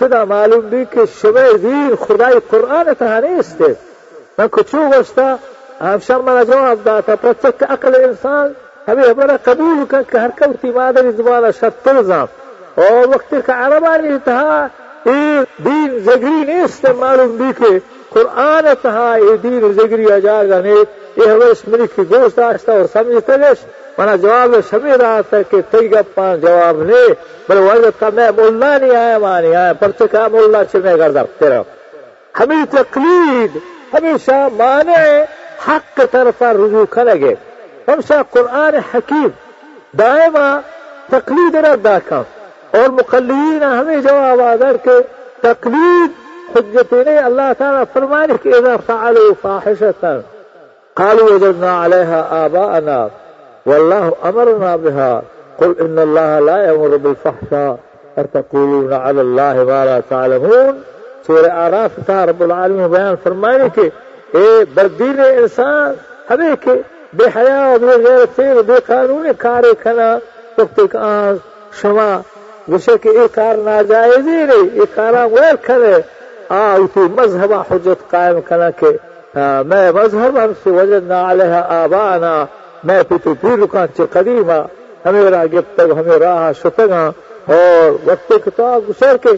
چدا 0.00 0.24
معلوم 0.24 0.68
بھی 0.70 0.84
کہ 0.90 1.00
شبہ 1.20 1.46
دین 1.62 1.94
خدای 2.00 2.38
قرآن 2.50 2.86
تہا 2.98 3.20
نیستے۔ 3.20 3.72
فكتشو 4.40 4.98
وستا 4.98 5.38
أبشر 5.80 6.22
ما 6.22 6.42
جواب 6.42 6.84
داتا، 6.84 7.14
پر 7.14 7.32
چک 7.42 7.62
اقل 7.62 7.94
انسان 7.94 8.52
هبي 8.88 9.12
برا 9.12 9.36
قبول 9.36 9.86
كان 9.90 10.02
كهركوتي 10.02 10.70
ما 10.70 10.88
أدري 10.88 11.12
زبالة 11.12 11.50
شطرزا 11.50 12.28
أو 12.78 13.10
وقت 13.10 13.34
ای 15.06 15.46
دین 15.64 15.98
زگری 15.98 16.44
نیست، 16.44 16.86
معلوم 16.86 17.28
استعمال 17.28 17.28
بيك 17.28 17.82
قرآن 18.14 18.66
انتهى 18.66 19.20
ای 19.20 19.36
دین 19.36 19.72
زگری 19.72 20.12
اجار 20.12 20.46
غني 20.46 20.86
ای 21.16 21.32
وش 21.36 21.58
ملك 21.68 21.96
کی 21.96 22.02
گوشت 22.10 22.38
آشتا 22.38 22.72
اور 22.72 22.86
سمجھتا 22.92 23.36
لیش 23.36 23.58
منا 23.98 24.16
جواب 24.16 24.54
شمی 24.70 24.92
رہا 25.00 25.20
تھا 25.30 25.42
کہ 25.50 25.60
تیگا 25.70 26.00
پان 26.14 26.40
جواب 26.40 26.82
نے 26.82 27.02
بلے 27.48 27.60
وجہ 27.60 27.90
کا 28.00 28.08
میں 28.14 28.30
مولا 28.36 28.76
نہیں 28.78 28.96
آیا 28.96 29.18
مانی 29.18 29.54
آیا. 29.54 29.72
پرچے 29.80 30.06
کا 30.12 30.26
بولنا 30.32 30.64
چھ 30.70 30.76
میں 30.84 30.96
گردہ 30.96 31.22
تیرا. 31.38 31.60
ہمیں 32.40 32.64
تقلید 32.70 33.58
ہمیشہ 33.94 34.48
معنی 34.52 35.22
حق 35.68 36.00
طرف 36.10 36.42
رجوع 36.42 36.84
کریں 36.90 37.14
گے۔ 37.14 37.34
ہمیشہ 37.88 38.14
قرآن 38.30 38.74
حکیم 38.74 39.28
دائمہ 39.98 40.60
تقلید 41.10 41.54
ردا 41.54 41.98
کا 42.04 42.22
اور 42.70 42.88
مقلدین 42.88 43.62
ہمیں 43.62 43.96
جواب 43.96 44.40
آدر 44.40 44.76
کے 44.76 44.98
تقلید 45.40 46.10
حجت 46.56 46.92
نے 46.92 47.18
اللہ 47.18 47.52
تعالیٰ 47.58 47.82
فرمانے 47.92 48.34
کے 48.42 48.50
اذا 48.50 48.76
فعلوا 48.86 49.32
فاحشتا 49.42 50.18
قالوا 50.94 51.26
وجدنا 51.34 51.72
عليها 51.84 52.44
آباءنا 52.44 52.98
والله 53.66 54.08
امرنا 54.22 54.76
بها۔ 54.76 55.20
قل 55.56 55.72
ان 55.80 55.98
الله 55.98 56.40
لا 56.44 56.58
يأمر 56.64 56.96
بالفحشاء 56.96 57.74
تقولون 58.32 58.92
على 58.92 59.20
الله 59.20 59.64
ما 59.64 59.84
لا 59.84 60.00
تعلمون؟ 60.08 60.99
سورہ 61.26 61.50
آراف 61.64 61.98
تھا 62.06 62.24
رب 62.26 62.42
العالمین 62.42 62.86
بیان 62.90 63.14
فرمائے 63.22 63.68
کہ 63.74 63.88
اے 64.36 64.48
بردین 64.74 65.20
انسان، 65.20 65.94
ہمیں 66.30 66.54
کہ 66.60 66.72
بے 67.16 67.24
حیاء 67.36 67.66
و 67.68 67.78
بے 67.78 67.96
غیرت 68.04 68.36
سے 68.36 68.62
بے 68.66 68.78
قانون 68.86 69.26
کار 69.38 69.62
کھنا 69.82 70.08
وقت 70.58 70.96
آنس 70.96 71.38
شما 71.80 72.10
گوشے 72.68 72.96
کہ 73.02 73.08
اے 73.18 73.26
کار 73.34 73.54
ناجائزی 73.64 74.30
ہی 74.30 74.44
نہیں 74.46 74.68
اے 74.72 74.84
کارا 74.94 75.26
غیر 75.34 75.56
کھنے 75.66 75.94
آئی 76.56 76.86
تو 76.94 77.00
مذہبہ 77.16 77.62
حجت 77.70 78.10
قائم 78.10 78.40
کھنا 78.48 78.70
کہ 78.78 78.90
میں 79.70 79.90
مذہب 79.94 80.38
ہم 80.44 80.52
سے 80.62 80.70
وجدنا 80.70 81.20
علیہ 81.30 81.60
آبانا، 81.82 82.32
میں 82.84 83.02
پی 83.08 83.16
تو 83.24 83.34
پیر 83.40 83.58
رکان 83.58 83.86
چے 83.96 84.04
قدیمہ۔ 84.12 84.60
ہمیں 85.06 85.30
راہ 85.30 85.44
گفتگ 85.52 85.92
ہمیں 85.98 86.18
راہ 86.18 86.50
شتگا 86.60 87.04
اور 87.46 88.08
وقت 88.08 88.32
کتاب 88.44 88.88
گسر 88.88 89.16
کے 89.16 89.28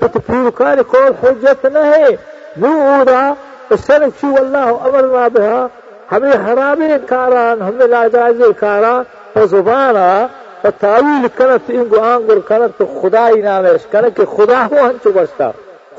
تكفير 0.00 0.50
كان 0.50 0.82
كون 0.82 1.12
حجة 1.22 1.68
نو 1.68 1.82
نورا 2.56 3.34
السلك 3.70 4.12
شو 4.20 4.26
والله 4.26 4.68
أمر 4.84 5.06
ما 5.14 5.28
بہا 5.28 5.66
ہمیں 6.12 6.32
حرامی 6.32 6.88
کاران، 7.08 7.62
ہمیں 7.62 7.86
لاجائز 7.86 8.42
کاران۔ 8.60 9.02
و 9.38 9.46
زبانا 9.46 10.26
و 10.64 10.68
تعویل 10.80 11.26
کرت 11.34 11.70
انگو 11.70 12.00
آنگر 12.00 12.38
کرت 12.48 12.82
خدا 13.02 13.28
ہی 13.28 13.40
نامش 13.42 13.86
کرت 13.90 14.16
کہ 14.16 14.24
خدا 14.24 14.66
ہو 14.70 14.76
ہنچو 14.86 15.12
بستا۔ 15.12 15.50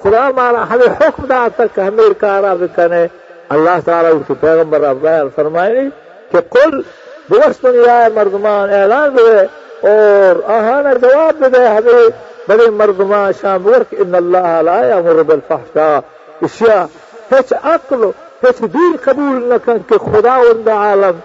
خدا 0.02 0.30
مارا، 0.36 0.64
ہمیں 0.70 0.92
حکم 1.00 1.26
دا 1.26 1.48
تک 1.56 1.80
ہمیں 1.80 2.10
کارا 2.20 2.54
بکنے 2.54 3.08
اللہ 3.50 3.78
تعالیٰ 3.86 4.12
اور 4.12 4.20
اٹھی 4.20 4.34
پیغمبر 4.40 4.82
رب 4.82 4.98
بیان 5.02 5.28
فرمائنی 5.36 5.90
کہ 6.32 6.42
قل 6.50 6.82
بوستن 7.30 7.76
یا 7.76 8.08
مردمان 8.16 8.74
اعلان 8.74 9.18
دے 9.18 9.40
اور 9.88 10.50
آہانا 10.50 10.94
جواب 10.94 11.44
دے 11.54 11.66
ہمیں 11.68 12.31
بلے 12.52 12.70
مردما 12.78 13.20
شام 13.42 13.68
ورک 13.68 13.94
ان 14.04 14.16
اللہ 14.16 14.62
لا 14.68 14.80
یامر 14.86 15.22
بالفحشاء. 15.28 16.00
اشیاء 16.46 16.86
هیچ 17.32 17.54
عقل 17.74 18.02
هیچ 18.44 18.62
دین 18.74 18.96
قبول 19.06 19.54
نکن 19.54 19.86
که 19.90 19.98
خداوند 19.98 20.70
عالم 20.70 21.22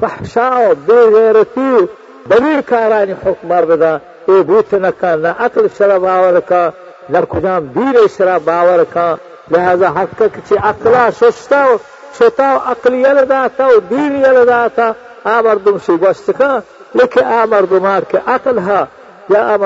فحشا 0.00 0.50
و 0.70 0.74
بیغیرتی 0.74 1.88
بلیر 2.28 2.60
کارانی 2.60 3.16
حکمار 3.24 3.64
بدن. 3.64 4.00
ای 4.28 4.42
بوت 4.42 4.74
نکن 4.74 5.06
نه 5.06 5.28
عقل 5.28 5.68
شرا 5.78 5.98
باور 5.98 6.40
کن 6.40 6.72
نه 7.08 7.20
کدام 7.22 7.66
دین 7.66 7.96
شرا 8.18 8.38
باور 8.38 8.84
کن. 8.84 9.18
لہذا 9.50 9.88
حق 9.88 10.18
که 10.18 10.40
چی 10.48 10.54
عقلا 10.54 11.10
شستا 11.10 11.64
و 11.74 11.78
شتا 12.18 12.54
و 12.56 12.70
عقل 12.70 12.94
یل 12.94 13.24
داتا 13.24 13.68
و 13.68 13.80
دین 13.90 14.16
یل 14.16 14.44
داتا. 14.44 14.94
آ 15.24 15.42
مردم 15.42 15.78
شی 15.78 15.96
گوشت 15.96 16.30
کن 16.30 16.62
لیکن 16.94 17.24
آ 17.24 17.46
مردمان 17.46 18.02
که 18.10 18.18
عقل 18.26 18.58
ها 18.58 18.88
يا 19.30 19.56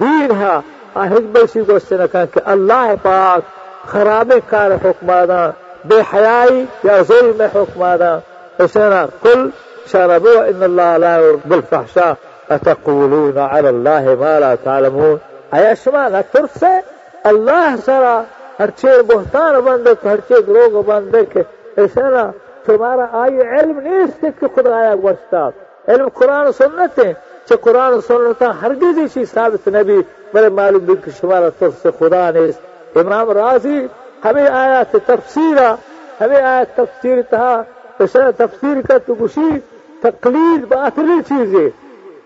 دین 0.00 0.30
ہا 0.40 0.60
آ 0.94 1.04
حزب 1.10 1.38
سی 1.52 1.60
گوشت 1.68 1.92
نہ 1.92 2.06
الله 2.12 2.26
کہ 2.34 2.40
اللہ 2.52 2.94
پاک 3.02 3.42
خراب 3.92 4.32
کار 4.50 4.70
حکمانا 4.84 5.40
بے 5.88 6.00
حیائی 6.12 6.64
یا 6.84 7.00
ظلم 7.08 7.42
حکمانا 7.54 8.18
حسنا 8.60 9.04
قل 9.22 9.50
شربوا 9.86 10.48
إن 10.50 10.62
الله 10.62 10.96
لا 10.96 11.16
يرد 11.16 11.52
الفحشاء 11.52 12.16
أتقولون 12.50 13.38
على 13.38 13.68
الله 13.68 14.14
ما 14.14 14.40
لا 14.40 14.54
تعلمون. 14.54 15.20
أي 15.54 15.76
شما 15.76 16.08
نہ 16.08 16.22
الله 17.26 17.76
سے 17.76 18.24
هرشي 18.60 19.02
بهتان 19.02 19.54
ہر 19.54 20.06
هرشي 20.06 20.40
دروغ 20.46 20.82
بند 20.82 21.14
ہر 21.14 21.86
چیز 21.86 21.98
آي 22.68 23.08
آئی 23.12 23.40
علم 23.40 23.78
نہیں 23.78 24.30
کہ 24.40 24.46
خدا 24.56 24.74
آیا 24.76 24.94
گوشتا 25.02 25.48
علم 25.88 26.08
قرآن 26.08 26.46
و 26.46 26.52
چه 27.48 27.56
قرآن 27.56 27.92
و 27.92 28.00
سنتا 28.00 28.52
هرگز 28.52 28.98
ایشی 28.98 29.26
ثابت 29.26 29.68
نبی 29.68 30.04
بله 30.32 30.48
معلوم 30.48 30.86
بین 30.86 31.00
که 31.04 31.10
شما 31.10 31.38
را 31.38 31.50
طرف 31.50 31.86
خدا 31.86 32.30
نیست. 32.30 32.58
امام 32.96 33.30
رازی 33.30 33.88
همه 34.24 34.50
آیات 34.50 34.96
تفسیر 34.96 35.58
همه 36.20 36.36
آیات 36.36 36.68
تفسیر 36.76 37.22
تها 37.22 37.64
بشر 38.00 38.32
تفسیر 38.32 38.82
کا 38.82 38.98
تو 38.98 39.14
گوشی 39.14 39.62
تقلید 40.02 40.68
باطلی 40.68 41.22
چیزی. 41.28 41.72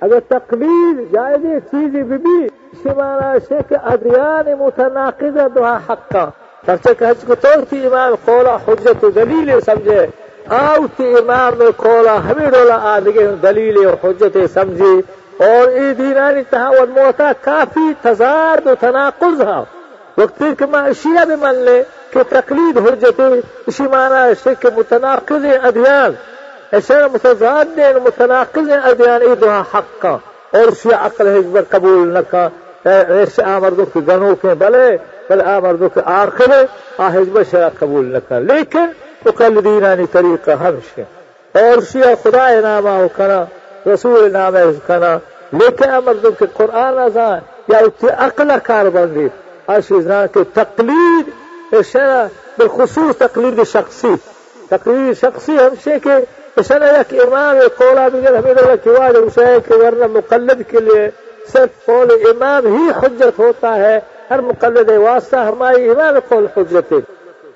اگر 0.00 0.20
تقلید 0.20 1.12
جائز 1.12 1.42
چیزی 1.70 2.02
بھی 2.02 2.18
بھی 2.18 2.48
شمارا 2.82 3.38
شیخ 3.48 3.72
ادریان 3.84 4.52
متناقض 4.54 5.36
دوها 5.54 5.78
حق 5.88 6.08
کا 6.12 6.28
ترچہ 6.66 6.92
کہ 6.98 7.04
حج 7.04 7.24
کو 7.26 7.34
طور 7.34 7.64
تھی 7.68 7.86
امام 7.86 8.14
قولا 8.24 8.56
حجت 8.66 9.04
و 9.04 9.10
دلیل 9.10 9.50
سمجھے 9.66 10.06
آوتی 10.50 11.14
امام 11.16 11.70
قولا 11.76 12.16
حمید 12.16 12.54
اللہ 12.54 12.72
آدھگے 12.72 13.26
دلیل 13.42 13.86
اور 13.86 14.10
حجت 14.10 14.36
سمجھے۔ 14.54 15.00
اور 15.44 15.68
ای 15.68 15.94
دینانی 15.94 16.42
تہا 16.50 16.68
والموتا 16.68 17.32
کافی 17.40 17.92
تضاد 18.02 18.66
و 18.66 18.74
تناقض 18.80 19.40
ہا 19.40 19.64
وقت 20.18 20.42
کہ 20.58 20.66
ما 20.70 20.78
اشیاء 20.78 21.24
بمن 21.24 21.54
لے 21.54 21.82
کہ 22.10 22.20
تقلید 22.28 22.78
حجت 22.78 23.20
اسی 23.66 23.82
معنی 23.82 24.48
ہے 24.48 24.54
کہ 24.60 24.68
متناقض 24.76 25.44
ادیان۔ 25.62 26.10
ایسے 26.72 26.94
متضاد 27.12 27.64
دین، 27.76 27.96
متناقض 28.04 28.70
ادیان، 28.84 29.22
ای 29.22 29.34
دوہا 29.40 29.62
حق 29.74 30.02
کا۔ 30.02 30.18
اور 30.52 30.68
اسی 30.68 30.88
عقل 30.92 31.26
حجبر 31.26 31.62
قبول 31.68 32.14
نکا 32.14 32.48
ایسے 32.84 33.42
آمردوں 33.42 33.86
کی 33.86 34.00
گنوں 34.08 34.36
کے 34.36 34.48
بلے، 34.58 34.96
بل 35.28 35.40
آمردك 35.40 35.98
آخره 36.04 36.60
آهز 36.98 37.50
شرع 37.50 37.68
قبول 37.78 38.06
نکن 38.06 38.46
لیکن 38.46 39.07
مقلدینانی 39.26 40.06
طریقہ 40.12 40.50
ہمشہ 40.50 41.00
اور 41.58 41.82
شیعہ 41.92 42.14
خدا 42.22 42.60
نامہ 42.60 43.06
کنا، 43.16 43.44
رسول 43.94 44.32
نامہ 44.32 44.58
کنا 44.86 45.18
لیکن 45.52 45.90
امردوں 45.90 46.30
کے 46.30 46.44
قرآن 46.54 46.98
ازان 46.98 47.38
یا 47.68 47.78
اتنی 47.78 48.10
عقل 48.10 48.50
کار 48.62 48.86
بندی۔ 48.86 49.28
آشیزنا 49.66 50.26
کے 50.26 50.40
تقلید 50.54 51.30
شرع، 51.92 52.24
بالخصوص 52.58 53.16
تقلید 53.18 53.60
شخصی۔ 53.66 54.14
تقلید 54.68 55.18
شخصی 55.18 55.56
ہمشہ 55.56 55.90
کے 56.02 56.60
شرع 56.68 57.00
یک 57.00 57.20
امام 57.20 57.56
قولا 57.76 58.08
بگر 58.08 58.38
حمید 58.38 58.58
اللہ 58.58 58.84
کی 58.84 58.90
واجب 58.90 59.24
اسے 59.24 59.58
کہ 59.66 59.74
ورنہ 59.74 60.06
مقلد 60.06 60.62
کے 60.68 60.80
لیے 60.80 61.10
صرف 61.52 61.86
قول 61.86 62.08
امام 62.10 62.66
ہی 62.66 62.88
حجت 63.02 63.38
ہوتا 63.38 63.76
ہے۔ 63.76 63.98
هر 64.30 64.40
مقلد 64.40 64.88
واسطه 64.88 65.48
ہماری 65.48 65.88
امام 65.88 66.14
قول 66.28 66.46
حجت 66.56 66.92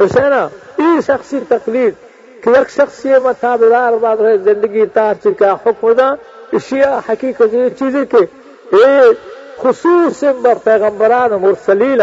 حسینا 0.03 0.43
ای 0.79 1.03
شخصی 1.03 1.41
تقلید 1.41 1.97
که 2.45 2.51
یک 2.51 2.69
شخصی 2.69 3.19
مطابدار 3.19 3.99
بعد 3.99 4.37
زندگی 4.37 4.87
تار 4.87 5.15
چکا 5.15 5.61
حکم 5.65 5.93
دا؟ 5.93 6.17
اشیاء 6.53 6.99
حقیقت 7.09 7.55
یہ 7.55 7.69
چیزیں 7.79 8.05
کہ 8.05 8.25
اے 8.73 9.13
خصوص 9.59 10.25
بر 10.43 10.59
پیغمبران 10.65 11.33
و 11.33 11.39
مرسلین 11.39 12.01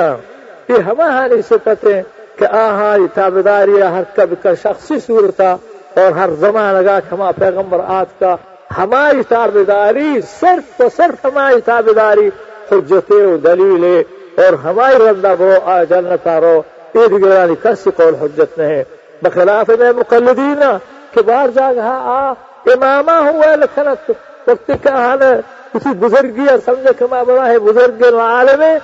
یہ 0.69 0.81
ہمیں 0.81 1.05
ہانی 1.05 1.41
صفتیں 1.41 2.01
کہ 2.37 2.45
آہا 2.51 2.93
ای 2.93 3.07
تابداری 3.13 3.81
ہر 3.81 4.03
کب 4.15 4.33
کا 4.43 4.53
شخصی 4.63 4.99
صورتا 4.99 5.55
اور 5.95 6.11
ہر 6.11 6.29
زمان 6.39 6.75
اگا 6.75 6.99
کہ 6.99 7.13
ہما 7.13 7.31
پیغمبر 7.31 7.79
آت 7.87 8.19
کا 8.19 8.35
ہماری 8.77 9.23
تابداری 9.29 10.09
صرف 10.39 10.81
و 10.81 10.87
صرف 10.95 11.25
ہماری 11.25 11.61
تابداری 11.65 12.29
حجتے 12.71 13.23
و 13.25 13.37
دلیلے 13.37 13.97
اور 14.37 14.53
ہماری 14.63 14.97
رندہ 14.97 15.33
برو 15.39 15.55
آ 15.65 15.83
جنتا 15.83 16.39
رو 16.39 16.61
ایک 16.93 17.63
کسی 17.63 17.89
قول 17.95 18.15
حجت 18.15 18.57
نہیں 18.57 18.83
بخلاف 19.21 19.69
میں 19.79 19.91
مقلدین 19.91 20.63
کہ 21.11 21.21
باہر 21.21 21.49
جا 21.55 21.73
کہا 21.73 21.97
آ، 22.03 22.31
امامہ 22.65 23.11
ہوا 23.11 23.55
لکھنت۔ 23.55 24.11
وقت 24.47 24.71
کا 24.83 25.07
حال 25.07 25.21
ہے؟ 25.21 25.39
کسی 25.73 25.89
بزرگی 25.99 26.45
اور 26.49 26.59
سمجھے 26.65 26.89
کہ 26.99 27.05
ماں 27.11 27.23
بڑا 27.23 27.47
ہے 27.47 27.59
بزرگ 27.59 28.03
عالم 28.19 28.61
ہے 28.61 28.77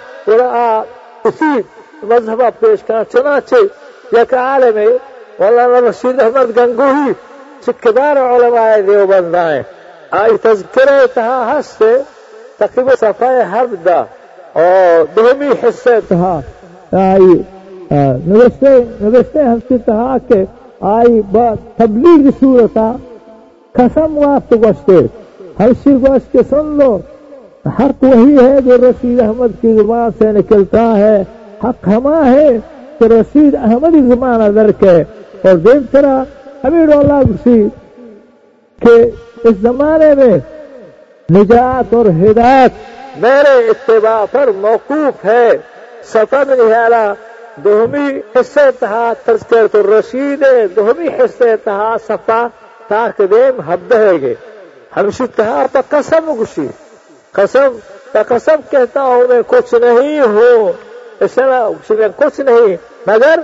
اسی 1.24 1.62
مذہب 2.04 2.42
پیش 2.60 2.84
کرنا 2.84 3.04
چنانچہ 3.04 3.56
یک 4.16 4.34
عالم 4.34 4.78
ہے، 4.78 4.88
مولانا 5.40 5.80
رشید 5.80 6.22
احمد 6.22 6.58
گنگوہی 6.58 7.12
چکدار 7.66 8.18
علماء 8.18 8.76
دیوبند 8.88 9.36
آئے 9.36 9.64
آئی 10.12 10.38
تذکرہ 10.38 11.06
تہا 11.14 11.60
ہستے 11.60 11.98
تقریباً 12.58 12.96
صفحہ 13.00 13.42
حرب 13.54 13.86
دا 13.86 14.00
اور 14.54 15.06
دومی 15.16 15.50
حصہ 15.64 15.90
تہا 16.10 16.40
آئی 16.92 17.42
نوشتے 17.92 19.42
ہم 19.44 19.60
سے 19.68 19.78
تہا 19.78 20.18
که 20.28 20.44
آئی 20.82 21.22
با 21.32 21.54
تبلیغ 21.78 22.30
صورتا 22.40 22.92
قسم 23.72 24.18
وافت 24.18 24.54
گوشتے۔ 24.54 24.98
ہر 25.60 25.70
شیر 25.84 26.10
گوشت 26.10 26.32
کے 26.32 26.40
سن 26.50 26.66
لو 26.66 27.00
حق 27.66 28.04
وہی 28.04 28.38
ہے 28.44 28.62
جو 28.62 28.78
رشید 28.78 29.20
احمد 29.20 29.62
کی 29.62 29.78
زبان 29.78 30.10
سے 30.18 30.32
نکلتا 30.32 30.98
ہے۔ 30.98 31.24
حق 31.64 31.88
ہما 31.88 32.32
ہے 32.32 32.58
کہ 33.00 33.06
رشید 33.06 33.56
احمد 33.56 34.10
زبان 34.10 34.42
ادر 34.42 34.72
کے۔ 34.72 35.04
اور 35.44 35.56
دیکھ 35.56 35.92
طرح 35.92 36.24
امیر 36.64 36.90
اللہ 36.90 37.20
گسی 37.20 37.68
کہ 38.80 39.10
اس 39.44 39.56
زمانے 39.62 40.16
میں 40.16 40.38
نجات 41.32 41.94
اور 41.94 42.06
ہدایت 42.06 42.72
میرے 43.18 43.70
اتباع 43.70 44.26
پر 44.32 44.50
موقوف 44.58 45.26
ہے۔ 45.26 45.50
سفر 46.04 46.44
اعلیٰ 46.76 47.14
دومی 47.64 48.20
حصہ 48.36 48.60
تہا 48.80 49.14
تذکرت 49.26 49.76
الرشید 49.76 50.44
دومی 50.76 51.08
حصہ 51.08 51.44
تہا 51.64 51.96
صفا 52.08 52.48
تاک 52.88 53.22
دیم 53.32 53.60
حب 53.60 53.80
دہے 53.90 54.22
گے۔ 54.22 54.34
ہمشی 54.98 55.28
تہا 55.36 55.66
پا 55.72 55.80
قسم 55.90 56.34
گشی 56.42 56.68
قسم، 57.32 57.78
پا 58.12 58.24
قسم 58.24 58.56
کہتا 58.70 59.04
ہوں 59.04 59.28
میں 59.28 59.42
کچھ 59.48 59.74
نہیں 59.74 60.20
ہوں۔ 60.20 60.72
اس 61.20 61.38
میں 61.90 62.08
کچھ 62.16 62.42
نہیں، 62.42 62.76
مگر 63.08 63.40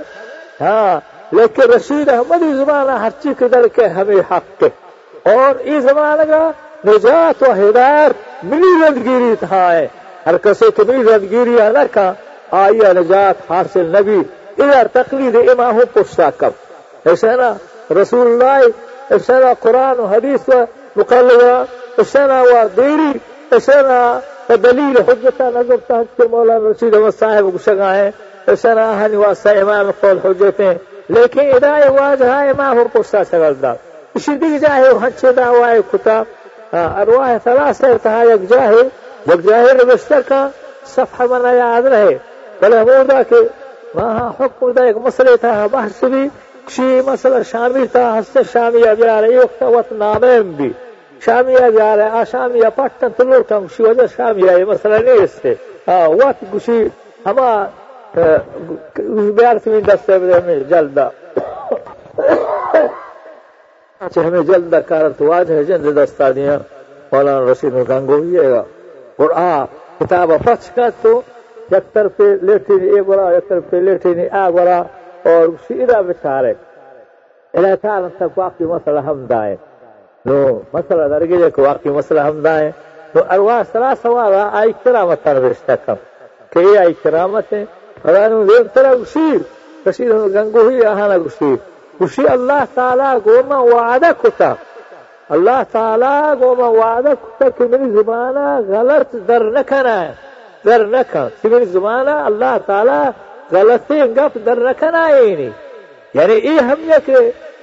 ہاں 0.61 0.99
لیکن 1.31 1.61
رشید 1.61 2.09
احمدی 2.09 2.53
زمانہ 2.53 2.91
ہر 2.91 3.09
چیز 3.21 3.33
کے 3.39 3.47
در 3.47 3.67
کے 3.67 3.87
ہمیں 3.87 4.21
حق 4.31 4.59
کے۔ 4.59 4.69
اور 5.23 5.65
یہ 5.65 5.79
زمانہ 5.79 6.21
کا 6.21 6.51
نجات 6.85 7.43
و 7.43 7.51
ہدایت 7.51 8.43
ملی 8.43 8.87
رندگیری 8.87 9.35
تھا 9.39 9.75
ہے۔ 9.75 9.87
ہر 10.25 10.37
کسی 10.37 10.65
کی 10.75 10.81
ملی 10.87 11.11
رندگیری 11.11 11.61
ہے 11.61 11.83
کا 11.91 12.13
آئی 12.59 12.79
نجات 12.97 13.51
حاصل 13.51 13.85
نبی 13.95 14.19
ادھر 14.61 14.87
تقلید 14.93 15.35
اماموں 15.49 15.85
کو 15.93 16.01
کب 16.37 16.51
ایسے 17.09 17.35
نا 17.35 17.51
رسول 18.01 18.27
اللہ، 18.27 18.65
ایسے 19.09 19.33
نا 19.43 19.53
قرآن 19.59 19.99
و 19.99 20.05
حدیث 20.05 20.49
مقلدہ، 20.95 21.63
ایسے 21.97 22.25
نا 22.27 22.41
وہ 22.41 22.63
دیری 22.77 23.11
نا 23.51 24.19
دلیل 24.63 24.97
حجت 25.07 25.41
نظر 25.55 25.77
تحت 25.87 26.17
کے 26.17 26.27
مولانا 26.31 26.69
رشید 26.69 26.95
احمد 26.95 27.19
صاحب 27.19 27.55
گشگاہیں 27.55 28.11
ایسے 28.47 28.73
نا 28.73 28.85
ہنواسہ 28.99 29.49
امام 29.61 29.91
قول 29.99 30.19
حجتیں 30.23 30.73
لیکن 31.15 31.51
ادائے 31.55 31.89
واجہ 31.99 32.33
امام 32.49 32.77
اور 32.77 32.85
پرسا 32.93 33.23
سے 33.29 33.37
وزدار 33.37 33.75
اسی 34.15 34.35
دیگه 34.37 34.59
جاهی 34.59 34.89
و 34.89 34.99
هنچه 34.99 35.31
دعوای 35.31 35.83
کتاب 35.93 36.27
ارواح 36.73 37.37
ثلاثه 37.37 37.97
تا 37.97 38.23
یک 38.23 38.49
جاهی 38.49 38.83
یک 39.27 39.41
جاهی 39.47 39.73
نوشته 39.73 40.23
که 40.29 40.41
صفحه 40.95 41.27
من 41.27 41.55
یاد 41.57 41.85
رہے۔ 41.85 42.30
بلے 42.61 42.81
وہ 42.81 43.23
کہ 43.29 43.35
وہاں 43.95 44.29
حکم 44.39 44.71
دا 44.71 44.83
ایک 44.83 44.97
مسئلہ 44.97 45.35
تھا، 45.39 45.67
بحث 45.71 46.03
بھی، 46.03 46.27
کسی 46.65 47.01
مسئلہ 47.05 47.43
شامی 47.51 47.85
تھا 47.91 48.03
ہستے 48.19 48.39
شامی 48.53 48.81
جا 48.99 49.21
ہے 49.21 49.29
ایک 49.37 49.61
وقت 49.61 49.91
نامین 49.93 50.51
بھی۔ 50.57 50.71
شامی 51.25 51.55
جا 51.77 51.95
رہے 51.95 52.09
آشامی 52.19 52.61
پٹن 52.75 53.07
تلور 53.17 53.41
کم 53.41 53.65
کسی 53.67 53.83
وجہ 53.83 54.05
شامی 54.15 54.41
یہ 54.41 54.65
مسئلہ 54.65 54.95
نہیں 54.95 55.23
اس 55.23 55.31
سے۔ 55.41 55.53
ہاں، 55.87 56.07
وقت 56.09 56.43
کسی 56.51 56.77
ہما 57.25 57.49
بیارت 59.37 59.67
میں 59.67 59.81
دستے 59.81 60.17
بھی 60.19 60.33
ہمیں 60.33 60.59
جلدہ 60.69 61.09
اچھا 63.99 64.21
ہمیں 64.27 64.41
جلدہ 64.41 64.79
کارت 64.87 65.21
واجہ 65.21 65.63
جند 65.63 65.85
دستا 65.97 66.31
دیا 66.31 66.57
مولانا 67.11 67.51
رشید 67.51 67.75
گنگوی 67.89 68.39
ہے 68.39 68.49
گا۔ 68.49 68.63
اور 69.19 69.29
آ، 69.35 69.65
کتاب 69.99 70.31
فتح 70.43 70.71
کا 70.75 70.87
تو 71.01 71.21
یک 71.71 71.93
طرف 71.93 72.19
لیٹھی 72.19 72.75
نہیں، 72.75 72.89
ایک 72.95 73.05
بڑا 73.07 73.27
ایک 73.29 73.47
طرف 73.49 73.73
لیٹھی 73.73 74.13
نہیں، 74.13 74.29
آ 74.31 74.49
بڑا 74.49 74.77
اور 75.31 75.47
سیدھا 75.67 75.99
بچارے 76.07 76.53
الہتان 77.53 78.07
تک 78.17 78.37
واقعی 78.37 78.65
مسئلہ 78.65 78.99
ہم 79.07 79.25
دائیں 79.29 79.55
نو، 80.25 80.37
مسئلہ 80.73 81.07
درگیلے 81.09 81.49
کو 81.55 81.61
واقعی 81.63 81.91
مسئلہ 81.91 82.19
ہم 82.19 82.39
دائیں 82.41 82.69
نو، 83.15 83.21
ارواح 83.29 83.61
سلا 83.71 83.93
سوارا 84.01 84.43
آئی 84.59 84.71
کرامت 84.83 85.27
رشتہ 85.27 85.75
کم 85.85 85.99
کہ 86.51 86.59
یہ 86.59 86.77
آئی 86.79 86.93
کرامت 87.03 87.53
ہے، 87.53 87.63
اور 88.03 88.15
انو 88.15 88.43
دیر 88.43 88.67
طرح 88.73 88.93
گسیر 89.01 89.39
کسیر 89.85 90.11
ہم 90.11 90.25
گنگو 90.33 90.67
ہی 90.67 90.83
آہانا 90.85 91.17
گسیر 91.25 91.55
گسیر 92.01 92.29
اللہ 92.31 92.63
تعالیٰ 92.73 93.15
گوما 93.25 93.59
وعدہ 93.63 94.11
کتا۔ 94.21 94.53
اللہ 95.35 95.61
تعالیٰ 95.71 96.33
گوما 96.39 96.67
وعدہ 96.69 97.13
کتا 97.21 97.49
کہ 97.57 97.67
میری 97.71 97.89
زبانہ 97.91 98.45
غلط 98.67 99.15
در 99.27 99.43
نہ 99.55 99.61
ہے 99.71 100.11
در 100.65 100.85
نکن 100.85 101.27
سبیل 101.41 101.65
زمانا 101.73 102.15
اللہ 102.25 102.57
تعالی 102.67 102.99
غلطی 103.51 104.01
انگف 104.01 104.37
در 104.45 104.59
نکن 104.69 104.95
آئینی 104.95 105.51
یعنی 106.13 106.33
ای 106.33 106.57
هم 106.59 106.77
یک 106.97 107.09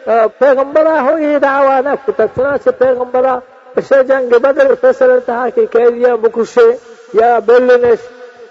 آه، 0.06 0.26
پیغمبرا 0.38 1.00
ہو 1.06 1.18
یہ 1.18 1.38
دعوی 1.38 1.80
نکو 1.84 2.12
کتا 2.12 2.26
چنانچہ 2.36 2.70
پیغمبرا 2.78 3.38
پشہ 3.74 4.02
جنگ 4.08 4.38
بدر 4.42 4.74
فیصل 4.80 5.10
انتہا 5.10 5.48
کی 5.54 5.66
قیدیہ 5.72 6.12
بکشے 6.22 6.70
یا 7.14 7.38
بلنش. 7.46 7.98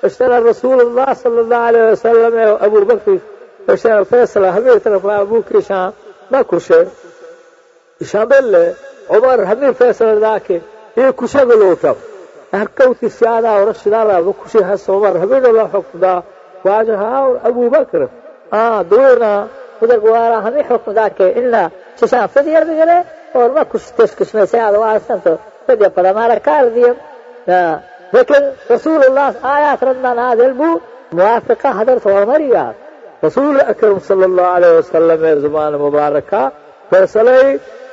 اشترى 0.03 0.39
رسول 0.49 0.79
اللہ 0.79 1.13
صلی 1.21 1.37
اللہ 1.37 1.67
علیہ 1.69 1.91
وسلم 1.91 2.35
ابو 2.65 2.79
بکر 2.85 3.71
اشترى 3.71 4.03
فیصل 4.09 4.45
حمیر 4.45 4.77
طرف 4.83 5.05
ابو 5.05 5.41
كشان 5.49 5.91
ما 6.31 6.41
كشه 6.41 6.87
شامل 8.01 8.73
عمر 9.09 9.45
حمير 9.45 9.73
فيصل 9.73 10.19
ذاك 10.19 10.61
إيه 10.97 11.09
كشه 11.11 11.43
بالوطف 11.43 11.95
halkowtiisii 12.55 13.27
adaa 13.37 13.55
odhan 13.61 13.75
shidaalaada 13.83 14.31
ku 14.39 14.45
shiihasomar 14.53 15.13
habeenoo 15.23 15.53
loo 15.57 15.67
xukmaa 15.75 16.19
waajahaa 16.65 17.21
abu 17.49 17.61
bakr 17.75 18.01
duwiirna 18.89 19.31
hudar 19.79 19.99
waaraa 20.13 20.41
hamii 20.47 20.63
xukmadaake 20.69 21.25
inna 21.39 21.61
sisaafad 21.99 22.45
yarmigale 22.55 22.97
oon 23.37 23.51
markuskishkishmaysay 23.57 24.61
aad 24.67 24.75
waarsanto 24.83 25.33
dadya 25.67 25.89
badamaala 25.95 26.35
kaardiya 26.47 26.91
lakin 28.15 28.43
rasuulullah 28.73 29.27
aayaad 29.51 29.81
radnaan 29.89 30.19
aadeel 30.27 30.53
buu 30.61 30.75
muwaafiqa 31.17 31.69
hadarta 31.79 32.09
hormariya 32.15 32.63
rasuul 33.25 33.57
akram 33.73 33.99
sala 34.07 34.25
allahu 34.29 34.49
alayh 34.57 34.71
wasalam 34.79 35.19
ee 35.29 35.35
zamaana 35.45 35.77
mubaaraka 35.85 36.41
bersalay 36.91 37.47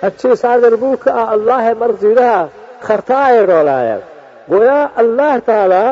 antiis 0.07 0.43
aadeel 0.51 0.77
buuka 0.85 1.09
ah 1.21 1.27
allahe 1.37 1.71
mardiidaha 1.83 2.41
khartaaye 2.87 3.41
roolaayeen 3.53 4.03
گویا 4.51 4.87
اللہ 4.97 5.37
تعالی 5.45 5.85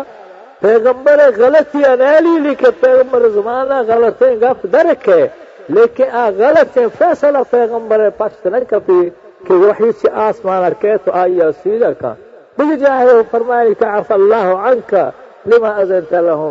پیغمبر 0.60 1.20
غلطی 1.36 1.84
انیلی 1.84 2.30
نیلی 2.30 2.48
لکھے 2.48 2.70
پیغمبر 2.80 3.28
زمانہ 3.34 3.74
غلط 3.86 4.22
ہے 4.22 4.34
گف 4.42 4.66
درکے 4.72 5.26
لیکن 5.68 6.10
آ 6.12 6.28
غلط 6.38 6.78
فیصلہ 6.98 7.38
پیغمبر 7.50 8.08
پشت 8.16 8.46
نہ 8.46 8.56
کپی 8.70 9.00
کہ 9.46 9.54
وحی 9.62 9.90
سے 10.00 10.08
آسمان 10.24 10.64
رکھے 10.64 10.96
تو 11.04 11.12
آئی 11.12 11.40
اور 11.40 11.52
سیدھا 11.62 11.92
کا۔ 11.92 12.12
بجی 12.58 12.76
جاہے 12.76 13.06
وہ 13.06 13.22
فرمائے 13.30 13.74
کہ 13.78 13.84
عف 13.84 14.12
اللہ 14.12 14.46
عنکا 14.66 15.08
لما 15.46 15.68
اذنت 15.80 16.12
لہم۔ 16.12 16.50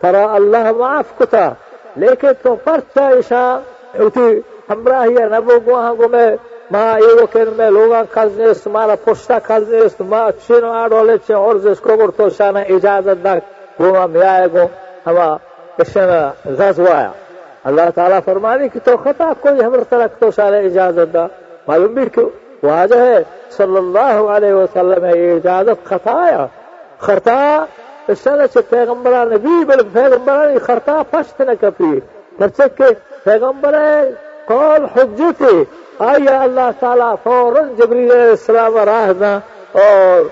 ترا 0.00 0.24
اللہ 0.34 0.70
معاف 0.78 1.18
کتا، 1.18 1.48
لیکن 1.96 2.28
تو 2.42 2.54
پرچا 2.64 3.08
عشاء 3.08 3.52
اتی 3.94 4.28
ہمراہی 4.70 5.24
نبو 5.32 5.58
گوہاں 5.66 5.94
گو 5.98 6.08
میں 6.12 6.28
Ma 6.72 6.96
evo 6.98 7.26
krenme 7.26 7.70
Logan 7.70 8.06
kaznesi, 8.14 8.68
mala 8.68 8.96
pošta 8.96 9.38
kaznesi, 9.38 10.02
ma 10.02 10.30
čino 10.46 10.70
adoleće 10.72 11.36
orze 11.36 11.74
skobor 11.74 12.10
to 12.10 12.30
šana 12.30 12.66
icazet 12.66 13.22
da 13.22 13.34
gumam 13.78 14.16
jajegu, 14.16 14.68
ama 15.04 15.38
išena 15.78 16.32
zazvaja. 16.44 17.10
اللہ 17.64 17.90
تعالیٰ 17.94 18.18
فرمانے 18.24 18.68
کہ 18.68 18.80
تو 18.84 18.96
خطا 18.96 19.32
کوئی 19.40 19.64
ہمر 19.64 19.84
ترک 19.88 20.20
تو 20.20 20.30
شان 20.30 20.54
اجازت 20.54 21.14
دا۔ 21.14 21.26
معلوم 21.68 21.94
بھی 21.94 22.06
کہ 22.06 22.22
واجہ 22.62 22.94
ہے 22.94 23.22
صلی 23.56 23.76
اللہ 23.76 24.14
علیہ 24.36 24.52
وسلم 24.52 25.04
ہے 25.04 25.18
یہ 25.18 25.36
اجازت 25.36 25.86
خطایا 25.86 26.46
خطا 26.98 27.64
اشارہ 28.08 28.46
چھ 28.52 28.56
پیغمبران 28.68 29.28
نبی 29.28 29.64
بل 29.64 29.82
پیغمبران 29.92 30.58
خطا 30.58 31.02
پشت 31.10 31.40
نہ 31.40 31.52
کپی۔ 31.60 32.00
پرچک 32.38 32.82
پیغمبر 33.24 33.74
قول 34.44 34.84
حجتی 34.84 35.64
آیا 36.08 36.40
اللہ 36.42 36.70
تعالی 36.80 37.08
فوراً 37.22 37.74
جبریل 37.78 38.10
علیہ 38.10 38.30
السلام 38.30 38.76
راہ 38.76 39.12
دا 39.12 39.38
اور 39.72 40.22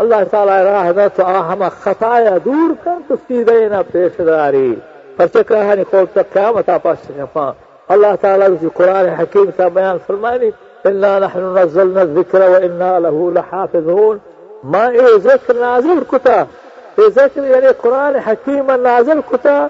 اللہ 0.00 0.24
تعالیٰ 0.30 0.60
راہ 0.64 0.90
نہ 0.96 1.06
تو 1.16 1.26
ہم 1.52 1.62
خطایا 1.82 2.36
دور 2.44 2.74
کر 2.84 2.98
تو 3.08 3.14
سیدھے 3.28 3.68
پیش 3.92 4.20
داری۔ 4.26 4.74
پرچہ 5.16 5.38
کہانی 5.48 5.84
کھول 5.90 6.04
تک 6.12 6.32
قیامت 6.32 6.70
پاس 6.82 7.10
پا 7.32 7.50
اللہ 7.88 8.14
تعالیٰ 8.20 8.48
کی 8.60 8.68
قرآن 8.74 9.08
حکیم 9.08 9.50
کا 9.56 9.68
بیان 9.68 9.98
فرمانی 10.06 10.50
إنا 10.84 11.18
نحن 11.18 11.42
نزلنا 11.56 12.00
الذكر 12.00 12.40
وإنا 12.50 12.92
له 12.98 13.30
لحافظون۔ 13.34 14.16
ما 14.64 14.84
إيه 14.90 15.16
ذكر 15.24 15.54
نازل 15.56 16.00
كتا 16.10 16.40
إيه 16.98 17.08
ذكر 17.16 17.44
يعني 17.44 17.68
قرآن 17.82 18.16
حكيم 18.18 18.70
نازل 18.70 19.20
كتا 19.30 19.66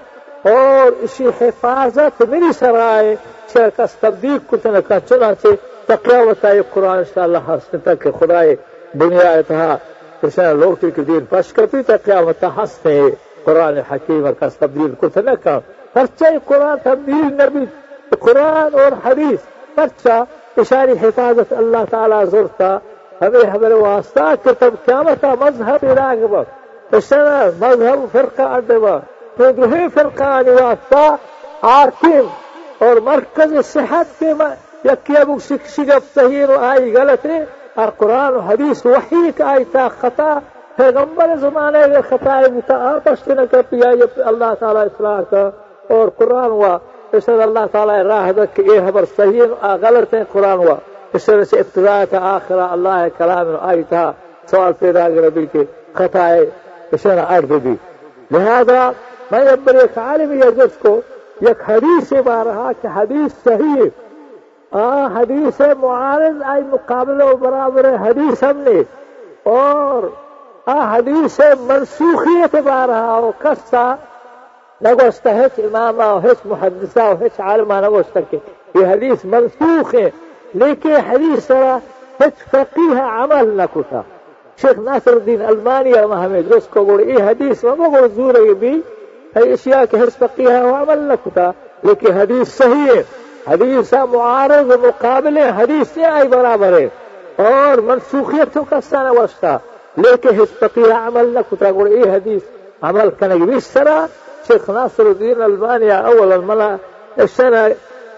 شیخ 3.49 3.77
تصدیق 3.77 4.49
کتنے 4.51 4.81
کا 4.87 4.99
چنا 4.99 5.33
چھے 5.41 5.49
تقیہ 5.87 6.23
بتائی 6.25 6.61
قرآن 6.73 6.97
انشاءاللہ 6.97 7.37
ہر 7.47 7.57
سنتا 7.71 7.93
کہ 7.95 8.11
خدای 8.19 8.55
دنیا 8.93 9.29
اتہا 9.31 9.75
کرشن 10.21 10.59
لوٹی 10.59 10.91
کے 10.91 11.03
دین 11.03 11.25
پش 11.29 11.51
کرتی 11.53 11.81
تقیہ 11.87 12.21
بتا 12.25 12.49
ہستے 12.57 12.99
قرآن 13.45 13.77
حکیم 13.91 14.27
کا 14.39 14.47
تبدیل 14.59 14.93
کتنے 15.01 15.35
کا 15.43 15.59
پرچہ 15.93 16.37
قرآن 16.45 16.77
تبدیل 16.83 17.33
نبی 17.33 17.65
قرآن 18.19 18.79
اور 18.79 18.91
حدیث 19.05 19.39
پرچہ 19.75 20.23
اشاری 20.57 20.93
حفاظت 21.01 21.53
الله 21.53 21.83
تعالی 21.85 22.25
زرتا 22.31 22.77
ہمیں 23.21 23.49
ہمارے 23.49 23.73
واسطہ 23.75 24.33
کہ 24.43 24.51
تب 24.59 24.75
قیامت 24.85 25.25
مذہب 25.39 25.85
علاق 25.91 26.23
بک 26.31 26.95
اشنا 26.95 27.39
مذہب 27.59 28.05
فرقہ 28.11 28.47
اڈے 28.55 28.79
بک 28.79 29.37
تو 29.37 29.51
دوہی 29.51 29.87
فرقہ 29.93 30.23
آنی 30.31 30.49
واسطہ 30.51 31.03
عارفین 31.67 32.21
اور 32.83 32.95
مرکز 32.95 33.53
صحت 33.65 34.19
کے 34.19 34.25
یقیب 34.85 35.31
شگفت 35.47 36.19
آئی 36.61 36.95
غلطی 36.95 37.39
اور 37.73 37.87
قرآن 37.97 38.33
و 38.33 38.39
حدیث 38.39 38.85
وحی 38.85 39.31
کا 39.37 39.51
آئی 39.51 39.63
تا 39.63 39.87
خطا، 39.99 40.39
پیغمبر 40.75 41.35
زمانے 41.39 41.87
میں 41.87 42.01
خطا 42.09 42.41
متعارف 42.53 43.27
نہ 43.27 43.41
کر 43.51 43.61
پیا، 43.69 43.89
یہ 43.89 44.21
اللہ 44.25 44.53
تعالیٰ 44.59 44.83
اصلاح 44.83 45.21
کا۔ 45.21 45.49
اور 45.89 46.09
قرآن 46.09 46.49
ہوا، 46.49 46.77
اس 47.11 47.29
اللہ 47.29 47.65
تعالیٰ 47.71 48.01
راہ 48.01 48.31
دک 48.31 48.59
یہ 48.59 48.79
خبر 48.87 49.03
صحیح 49.17 49.41
آ 49.61 49.75
غلط 49.75 50.13
ہیں 50.13 50.23
قرآن 50.31 50.57
ہوا۔ 50.57 50.75
اس 51.13 51.29
نے 51.29 51.43
سے 51.43 51.59
ابتدا 51.59 52.03
تھا 52.09 52.19
آخرا 52.21 52.67
اللہ 52.71 53.07
کلام 53.17 53.47
آئی 53.61 53.83
تھا 53.83 54.11
سوال 54.51 54.73
پیدا 54.73 55.09
کے 55.09 55.21
نبی 55.21 55.45
کے 55.45 55.63
خطا 55.93 56.29
ہے 56.29 56.39
اس 56.91 57.05
نے 57.05 57.21
آٹھ 57.27 57.45
دی۔ 57.63 57.75
لہذا 58.31 58.91
میں 59.31 59.47
اب 59.47 59.69
ایک 59.73 59.97
عالمی 59.97 60.37
یہ 60.37 60.81
کو 60.81 61.01
یک 61.41 61.69
حدیثی 61.69 62.21
بارها 62.21 62.71
کہ 62.81 62.87
حدیث 62.87 63.43
صحیح 63.43 63.83
آ، 64.71 65.07
حدیث 65.07 65.61
معارض 65.81 66.41
آئی 66.45 66.63
مقابلہ 66.71 67.23
و 67.23 67.35
برابر 67.35 67.95
حدیث 68.01 68.43
ہم 68.43 68.57
نے۔ 68.57 68.83
اور 69.43 70.03
آ، 70.65 70.97
حدیث 70.97 71.39
منسوخیت 71.39 72.55
بارها 72.55 73.19
و 73.19 73.31
کستا 73.39 73.95
نگوشتا 74.81 75.35
ہے 75.35 75.45
کہ 75.55 75.61
امام 75.61 75.99
آو 75.99 76.19
ہیچ 76.19 76.37
محدثہ 76.45 76.99
و 76.99 77.13
ہیچ 77.21 77.39
عالمہ 77.39 77.73
نگوشتا 77.73 78.19
کے 78.29 78.37
یہ 78.75 78.85
حدیث 78.87 79.25
منسوخ 79.25 79.95
ہے۔ 79.95 80.09
لیکن 80.53 80.95
حدیث 81.09 81.47
سرا 81.47 81.77
ہیچ 82.21 82.49
فقیہ 82.51 83.01
عمل 83.01 83.57
نہ 83.57 83.61
کتا۔ 83.73 84.01
شیخ 84.61 84.79
ناصر 84.79 85.13
الدین 85.13 85.45
المانی 85.45 85.93
ہمیں 85.97 86.41
درست 86.41 86.71
کو 86.71 86.85
گوڑی 86.85 87.09
یہ 87.09 87.23
حدیث 87.23 87.63
مگو 87.63 87.83
گوڑ 87.83 88.07
زورے 88.15 88.53
بھی۔ 88.53 88.81
ہے 89.35 89.41
بھی 89.41 89.49
ہے 89.49 89.53
اشیاء 89.53 89.83
کے 89.91 89.97
ہیچ 89.97 90.17
فقیه 90.17 90.61
و 90.63 90.75
عمل 90.81 90.99
نکتا 91.11 91.49
لیکن 91.83 92.17
حدیث 92.19 92.47
صحیح 92.57 92.87
ہے 92.95 93.01
حدیث 93.47 93.93
معارض 94.11 94.71
مقابل 94.83 95.37
حدیث 95.59 95.93
سے 95.93 96.05
آئی 96.05 96.27
برابر. 96.27 96.73
اور 97.51 97.77
منسوخیت 97.87 98.57
کا 98.69 98.79
سانہ 98.89 99.19
وستا 99.19 99.57
لیکن 99.97 100.39
ہیچ 100.39 100.59
فقیه 100.59 101.07
عمل 101.07 101.33
نکتا 101.37 101.71
گوڑ 101.77 101.87
یہ 101.91 102.11
حدیث 102.15 102.43
عمل 102.89 103.09
کنگ 103.19 103.45
بھی 103.45 103.55
اس 103.57 103.67
طرح 103.67 104.05
ناصر 104.69 105.05
الدين 105.07 105.41
البانيا 105.41 105.97
أول 106.07 106.33
الملا 106.33 106.77
السنة 107.19 107.75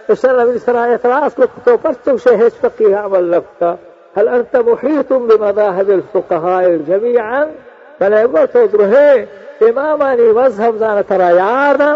السنة 0.09 0.43
من 0.43 0.59
سنة 0.59 0.95
إخلاص 0.95 1.39
لكتو 1.39 1.77
فرتو 1.77 2.17
شيء 2.17 2.49
فقيه 2.61 2.95
عمل 2.95 3.31
لك. 3.31 3.77
هل 4.17 4.27
أنت 4.27 4.55
محيط 4.55 5.13
بمذاهب 5.13 5.89
الفقهاء 5.89 6.77
جميعا 6.87 7.51
بەڵێ 7.99 8.43
تۆ 8.53 8.61
درهێ 8.73 9.11
ئێمامانی 9.63 10.29
وەز 10.37 10.53
هەمزانە 10.63 11.03
تەڕایاردە 11.09 11.91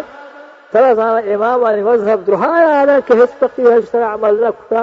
تەرەزانە 0.74 1.22
ئێمامانی 1.30 1.84
وەز 1.90 2.02
هەب 2.10 2.22
درهایانە 2.28 2.98
کە 3.08 3.14
هیچ 3.22 3.32
تەقی 3.42 3.68
هەشتە 3.76 4.00
عمل 4.14 4.36
نەکوتە 4.46 4.82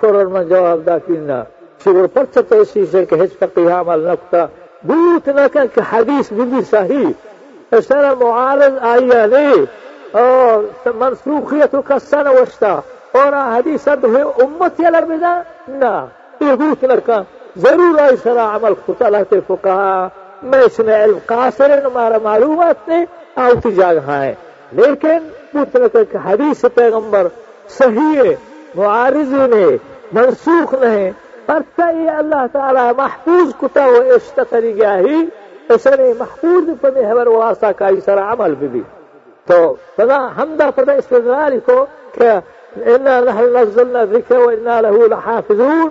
تۆڕمە 0.00 0.42
جوابداکردە 0.50 1.40
شغل 1.82 2.06
پەرچە 2.14 2.40
تەسیژێک 2.50 3.06
کە 3.10 3.16
هیچ 3.22 3.32
تەقی 3.40 3.66
هامەل 3.74 4.00
نەکوتە 4.08 4.42
بوتنەکەن 4.88 5.68
کە 5.74 5.82
حەدیث 5.90 6.26
بندی 6.36 6.62
صحیح. 6.74 7.14
هشتنا 7.72 8.14
معارض 8.14 8.74
آياني 8.94 9.66
أو 10.14 10.20
آه، 10.20 10.62
منسوخية 11.00 11.72
كالسنة 11.88 12.30
وشتا. 12.30 12.82
أنا 13.16 13.54
حديث 13.54 13.88
ده 13.88 14.34
أمتي 14.42 14.82
لرمدا 14.82 15.44
لا 15.68 16.08
يقول 16.40 16.76
لك 16.82 17.24
ضرورة 17.58 18.14
شرع 18.24 18.42
عمل 18.42 18.76
قتلة 18.88 19.26
الفقهاء 19.32 20.10
میں 20.42 20.58
اس 20.58 20.80
اسماعیل 20.80 21.12
قاصر 21.26 21.82
ہمارا 21.84 22.16
معلومات 22.22 22.88
نے 22.88 23.04
آؤتی 23.36 23.72
جا 23.72 23.94
رہا 23.94 24.24
ہے۔ 24.24 24.34
لیکن 24.72 25.18
پوچھنے 25.52 25.88
تک 25.88 26.16
حدیث 26.24 26.64
پیغمبر 26.74 27.26
صحیح 27.68 28.16
ہے، 28.16 28.34
معارض 28.74 29.32
نے، 29.32 29.76
منسوخ 30.12 30.74
نہیں 30.74 31.10
پرچہ 31.46 31.96
یہ 31.96 32.10
اللہ 32.10 32.46
تعالی 32.52 32.80
محفوظ 32.96 33.52
کتا 33.60 33.84
ہو 33.84 34.02
عشت 34.02 34.40
کری 34.50 34.76
گیا 34.76 34.98
ہی 34.98 35.26
اسر 35.68 36.00
محفوظ 36.18 36.68
پنے 36.80 37.10
حبر 37.10 37.26
واسطہ 37.26 37.66
کا 37.76 37.86
اسر 37.86 38.18
عمل 38.18 38.54
بھی 38.54 38.68
بھی 38.68 38.82
تو 39.46 39.74
فضا 39.96 40.28
حمدہ 40.38 40.70
فضا 40.76 40.92
استدلال 40.92 41.58
کو 41.66 41.86
کہ 42.12 42.30
انا 42.76 43.20
نحن 43.20 43.44
نزلنا 43.44 44.04
ذکر 44.04 44.36
و 44.36 44.48
انا 44.48 44.80
لہو 44.80 45.06
لحافظون۔ 45.06 45.88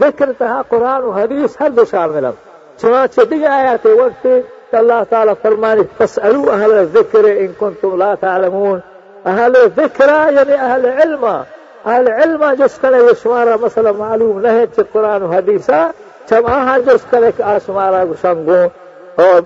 ذکر 0.00 0.32
تہا 0.38 0.62
قرآن 0.68 1.02
و 1.02 1.10
حدیث 1.10 1.60
ہر 1.60 1.70
دو 1.70 1.84
شامل 1.90 2.24
ہم 2.24 2.49
سمعت 2.80 3.20
digne 3.20 3.46
آيات 3.46 3.86
uopšte 3.86 4.44
الله 4.74 5.02
تعالى 5.02 5.36
فرماني 5.42 5.84
فاسألوا 5.98 6.52
أهل 6.52 6.72
الذكر 6.72 7.24
إن 7.40 7.52
كنتم 7.60 7.98
لا 7.98 8.14
تعلمون. 8.14 8.80
أهل 9.26 9.56
الذكرى 9.56 10.34
يعني 10.34 10.54
أهل 10.54 10.86
علم. 10.86 11.44
أهل 11.86 12.08
علم 12.08 12.50
جسكنا 12.50 13.12
كله 13.24 13.56
مثلا 13.56 13.92
معلوم 13.92 14.42
نهج 14.42 14.68
القرآن 14.78 15.22
وحديثا 15.22 15.92
جماعة 16.30 16.78
جس 16.78 17.04
كله 17.10 17.32
آشمارا 17.40 18.08
شمغو 18.22 18.68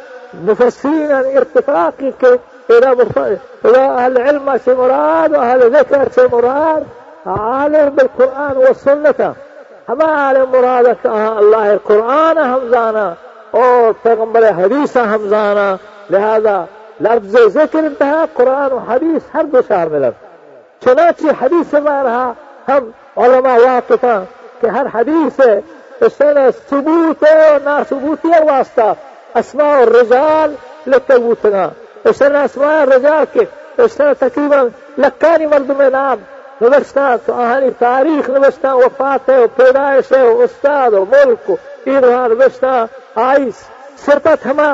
مفسرين 0.47 1.11
ارتفاقك 1.11 2.39
إلى, 2.69 2.95
مف... 2.95 3.17
إلى 3.65 3.77
أهل 3.77 4.17
العلم 4.17 4.59
شي 4.65 4.73
مراد 4.73 5.31
وأهل 5.35 5.63
الذكر 5.63 6.07
شي 6.15 6.27
مراد. 6.27 6.83
عالم 7.27 7.89
بالقرآن 7.89 8.57
والسنة. 8.57 9.33
ہما 9.89 10.05
عالم 10.05 10.51
مرادك 10.51 11.05
آه 11.05 11.39
الله 11.39 11.71
القرآن 11.71 12.37
قرآن 12.37 12.53
أو 12.53 12.67
جانا 12.71 13.13
اور 13.51 13.93
پیغمبر 14.01 14.49
حدیث 14.57 14.97
ہم 14.97 15.27
لہذا 16.09 16.63
لفظ 17.01 17.35
ذکر 17.53 17.79
انتہا 17.79 18.25
قرآن 18.33 18.73
و 18.73 18.77
حدیث 18.77 19.35
ہر 19.35 19.43
دو 19.43 19.57
شہر 19.67 19.87
میں 19.87 19.99
لفظ 19.99 20.83
چنانچہ 20.83 21.25
حدیث 21.41 21.71
سے 21.71 21.79
میں 21.79 22.03
ہم 22.67 22.89
علماء 23.17 23.57
یاد 23.63 23.89
کرتا 23.89 24.23
کہ 24.61 24.67
ہر 24.67 24.85
حدیث 24.93 25.39
اس 26.01 26.21
نے 26.21 26.47
ثبوت 26.69 27.23
و 27.23 27.57
ناثبوتی 27.63 28.27
واسطہ. 28.27 28.93
اسماء 29.35 29.77
الرجال 29.81 30.55
لتبوتنا 30.87 31.69
اس 32.03 32.21
نے 32.21 32.43
اسماء 32.43 32.81
الرجال 32.81 33.23
کے 33.33 33.45
اس 33.83 33.99
نے 33.99 34.13
تقریبا 34.13 34.61
لکانی 34.97 35.45
مردم 35.45 35.81
نام. 35.81 36.36
نوشتہ 36.61 37.15
کہانی 37.25 37.69
تاریخ 37.79 38.29
نوشتہ، 38.29 38.67
وفات 38.75 39.29
و 39.29 39.45
پیدائش 39.55 40.11
و 40.11 40.41
استاد 40.43 40.93
و 40.93 41.03
ملک 41.11 41.51
ایران 41.85 42.31
نوشتہ۔ 42.39 42.85
آئیس، 43.15 43.57
سرپت 44.05 44.45
ہما 44.45 44.71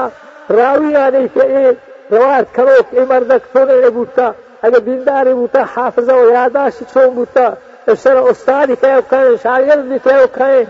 راوی 0.57 0.95
آنے 0.95 1.25
کے 1.33 1.47
ایک 1.57 2.13
روایت 2.13 2.53
کرو 2.55 2.77
کہ 2.89 2.99
مردک 3.09 3.51
تونے 3.53 3.79
نے 3.81 3.89
بوتا، 3.89 4.31
اگر 4.61 4.79
دیندار 4.85 5.33
بوتا، 5.33 5.63
حافظہ 5.75 6.13
و 6.13 6.29
یاداشت 6.29 6.93
چھو 6.93 7.09
بوتا 7.15 7.49
سر 8.03 8.15
استاد 8.15 8.67
کہے 8.81 8.99
کہے 9.09 9.35
شاگرد 9.43 9.91
کہے 10.03 10.25
کہے 10.33 10.63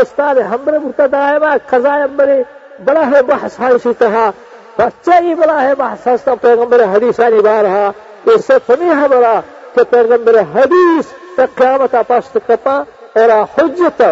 استاد 0.00 0.34
ہمرے 0.50 0.78
بوتا 0.78 1.06
دائما 1.12 1.54
قضاء 1.66 1.98
ہمرے 2.04 2.42
بڑا 2.84 3.06
ہے 3.10 3.22
بحث 3.22 3.60
حاصل 3.60 3.92
تھا 3.98 4.30
بچہ 4.76 5.22
ہی 5.22 5.34
بڑا 5.34 5.62
ہے 5.62 5.74
بحث 5.78 6.28
پیغمبر 6.40 6.84
حدیثانی 6.92 7.40
بارہا، 7.44 7.90
یہ 8.26 8.36
سب 8.46 8.72
نہیں 8.78 9.00
ہے 9.00 9.08
بڑا 9.08 9.40
کہ 9.74 9.82
پیغمبر 9.90 10.38
حدیث 10.54 11.06
تک 11.34 11.54
قیامت 11.54 11.96
پشت 12.08 12.38
کپا 12.46 12.82
اور 13.14 13.30
حجت، 13.58 14.02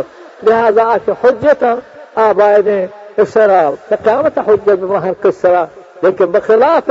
لہذا 0.42 0.84
آکے 0.94 1.12
حجت 1.22 1.64
آبائے 2.14 2.58
نے 2.66 2.86
اسرا 3.16 3.70
قیامت 3.88 4.38
حجت 4.38 4.68
بمہر 4.68 5.12
کس 5.22 5.38
طرح؟ 5.38 5.64
لیکن 6.02 6.24
بخلاف 6.24 6.90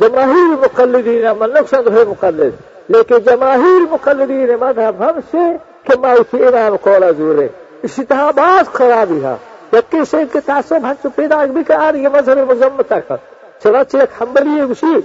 جماہیر 0.00 0.56
مقلدین 0.60 1.22
من 1.22 1.38
مطلب 1.38 1.56
نقصد 1.56 1.98
ہے 1.98 2.04
مقلد۔ 2.04 2.54
لیکن 2.88 3.18
جماہیر 3.18 3.92
مقلدین 3.92 4.50
مذہب 4.60 4.94
ہم 4.98 5.20
سے 5.30 5.56
کہ 5.82 5.98
مائتی 5.98 6.44
امام 6.44 6.76
قولا 6.76 7.10
زورے 7.10 7.48
اسی 7.82 8.04
طرح 8.04 8.30
بعض 8.30 8.72
خرابی 8.72 9.24
ہے۔ 9.24 9.34
جبکہ 9.72 9.96
اسے 9.96 10.16
کے 10.32 10.40
تعصب 10.40 10.76
ہم 10.76 10.92
سے 11.02 11.08
پیدا 11.16 11.44
بھی 11.44 11.64
کہ 11.64 11.72
آ 11.72 11.92
رہی 11.92 12.02
ہے 12.02 12.08
مذہب 12.08 12.50
مذمتہ 12.50 12.94
کا 13.08 13.16
چنانچہ 13.62 13.96
ایک 13.96 14.22
حنبلی 14.22 14.56
ہے، 14.56 14.62
اسی 14.62 15.00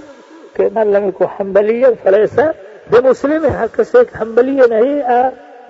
کہ 0.52 0.68
من 0.74 0.92
لم 0.92 1.10
کو 1.10 1.24
حنبلیت 1.24 2.02
فلیسا 2.02 2.42
به 2.90 2.98
آه، 2.98 3.04
مسلم 3.04 3.44
ها 3.44 3.68
کسی 3.68 3.98
حنبلی 4.12 4.52
نه 4.52 4.76
ای 4.76 5.04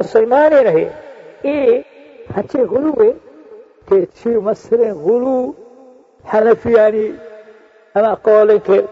مسلمان 0.01 0.55
نه 0.55 0.91
ای 1.43 1.85
هچه 2.37 2.65
غلو 2.65 2.93
بی 2.93 3.15
که 3.91 4.09
چی 4.23 4.29
مسل 4.29 4.93
غلو 4.93 5.53
حنفیانی 6.25 6.99
يعني 6.99 7.19
اما 7.97 8.15
قول 8.15 8.59
که 8.59 8.73
إيه 8.73 8.85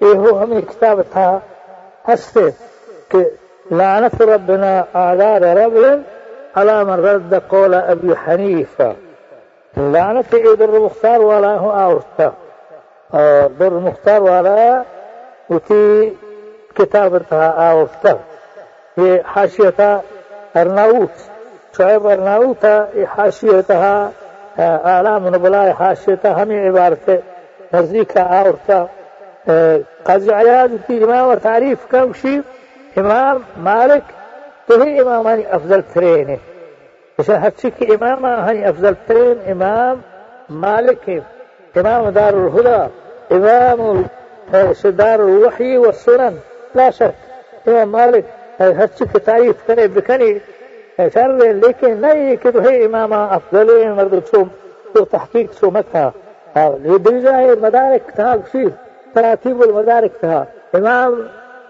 ایهو 0.00 0.38
همین 0.38 0.60
کتاب 0.60 1.02
تا 1.02 1.42
هسته 2.04 2.52
که 3.10 3.30
لعنت 3.70 4.20
ربنا 4.20 4.84
اعدار 4.94 5.54
رب 5.54 6.04
على 6.56 6.84
من 6.84 7.04
رد 7.04 7.34
قول 7.34 7.74
أبي 7.74 8.14
حنيفة. 8.14 8.96
لعنت 9.76 10.34
إيه 10.34 10.54
در 10.54 10.70
المختار 10.70 11.20
ولا 11.20 11.56
هو 11.56 11.70
آوستا. 11.70 12.32
آه، 13.14 13.48
در 13.48 13.66
المختار 13.66 14.22
ولا 14.22 14.84
وتي 15.50 16.12
كتابتها 16.78 17.72
أوستا 17.72 18.18
هي 18.98 19.22
حاشيتها 19.24 20.02
أرناوت 20.56 21.10
شعيب 21.78 22.06
أرناوت 22.06 22.66
حاشيتها 23.04 24.12
آلام 24.58 25.28
نبلاء 25.28 25.72
حاشيتها 25.72 26.44
هم 26.44 26.52
عبارته. 26.52 27.18
نزدیک 27.74 28.16
آورتا. 28.18 28.88
قاضي 30.04 30.32
عياض 30.32 30.70
في 30.86 31.04
إمام 31.04 31.28
وتعريف 31.28 31.78
كم 31.92 32.12
شيء 32.12 32.42
إمام 32.98 33.42
مالك 33.56 34.02
وهي 34.70 35.02
إمام 35.02 35.26
هني 35.26 35.56
أفضل 35.56 35.82
ترين 35.94 36.38
عشان 37.18 37.34
هتشك 37.34 37.90
إمام 37.90 38.26
هني 38.26 38.70
أفضل 38.70 38.96
ترين 39.08 39.38
إمام 39.50 40.00
مالك 40.48 41.22
إمام 41.76 42.08
دار 42.08 42.34
الهدى 42.34 42.88
إمام 43.32 44.04
دار 44.84 45.20
الوحي 45.20 45.78
والسنن 45.78 46.38
پلاسر 46.72 47.10
تیرا 47.64 47.84
مالک 47.84 48.60
ہر 48.60 48.86
چیز 48.98 49.12
کی 49.12 49.18
تعریف 49.24 49.66
کرے 49.66 49.86
بکنی 49.94 50.32
کر 50.96 51.28
رہے 51.30 51.52
لیکن 51.52 51.96
نہیں 52.00 52.36
کہ 52.42 52.50
تو 52.50 52.62
ہے 52.64 52.84
امام 52.84 53.12
افضل 53.12 53.68
مرد 53.96 54.14
سو، 54.30 54.42
تو 54.92 55.04
تحقیق 55.04 55.52
سو 55.60 55.70
مت 55.70 55.90
تھا 55.90 56.10
یہ 56.56 57.52
مدارک 57.60 58.10
تھا، 58.14 58.32
اسی 58.32 58.64
تراتیب 59.12 59.62
المدارک 59.62 60.20
تھا۔ 60.20 60.42
امام 60.74 61.14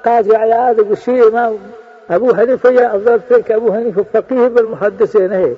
قاضی 0.03 0.35
عیاد 0.37 0.81
اسی 0.89 1.21
امام 1.21 1.57
ابو 2.15 2.31
حنیف 2.39 2.67
یا 2.71 2.89
افضل 2.89 3.17
تھے 3.29 3.41
کہ 3.47 3.53
ابو 3.53 3.75
حنیف 3.75 3.99
فقیہ 4.13 4.49
بالمحدثین 4.55 5.33
ہے 5.33 5.53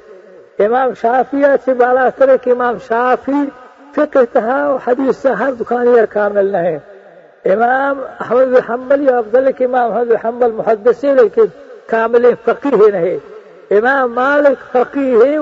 امام 0.64 0.90
شافیہ 1.00 1.55
سے 1.64 1.74
بالا 1.74 2.09
کرے 2.18 2.37
کہ 2.42 2.50
امام 2.50 2.76
شافی 2.88 3.44
فقہ 3.94 4.24
تھا، 4.33 4.76
حدیث 4.87 5.16
سے 5.22 5.29
ہر 5.40 5.53
دکان 5.61 5.87
یار 5.96 6.07
کامل 6.11 6.53
نہ 6.53 6.57
ہے 6.66 6.79
إمام 7.46 7.98
أحمد 8.20 8.46
بن 8.46 8.62
حنبل 8.62 9.09
یو 9.09 9.20
افضل 9.20 9.55
إمام 9.62 9.92
أحمد 9.92 10.09
بن 10.09 10.18
حنبل 10.18 10.53
محدث 10.53 11.05
لكن 11.05 11.48
كامل 11.88 12.37
فقيه 12.46 12.90
نهي 12.90 13.18
إمام 13.72 14.14
مالك 14.14 14.59
فقيه 14.72 15.40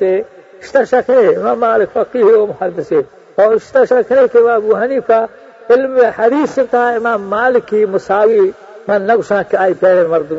ہے 0.00 0.24
اشتشك 0.62 1.10
إمام 1.10 1.60
مالك 1.60 1.88
فقيه 1.94 2.24
ہے 2.24 2.34
و 2.34 2.46
محدث 2.46 2.92
أبو 3.38 4.74
هنيفة 4.74 5.28
علم 5.70 6.10
حديث 6.10 6.60
کا 6.60 6.96
إمام 6.96 7.30
مالك 7.30 7.74
مساوي. 7.74 8.52
من 8.88 9.06
نقصنا 9.06 9.42
كأي 9.42 9.58
آئی 9.58 9.74
پہلے 9.80 10.06
مرد 10.08 10.32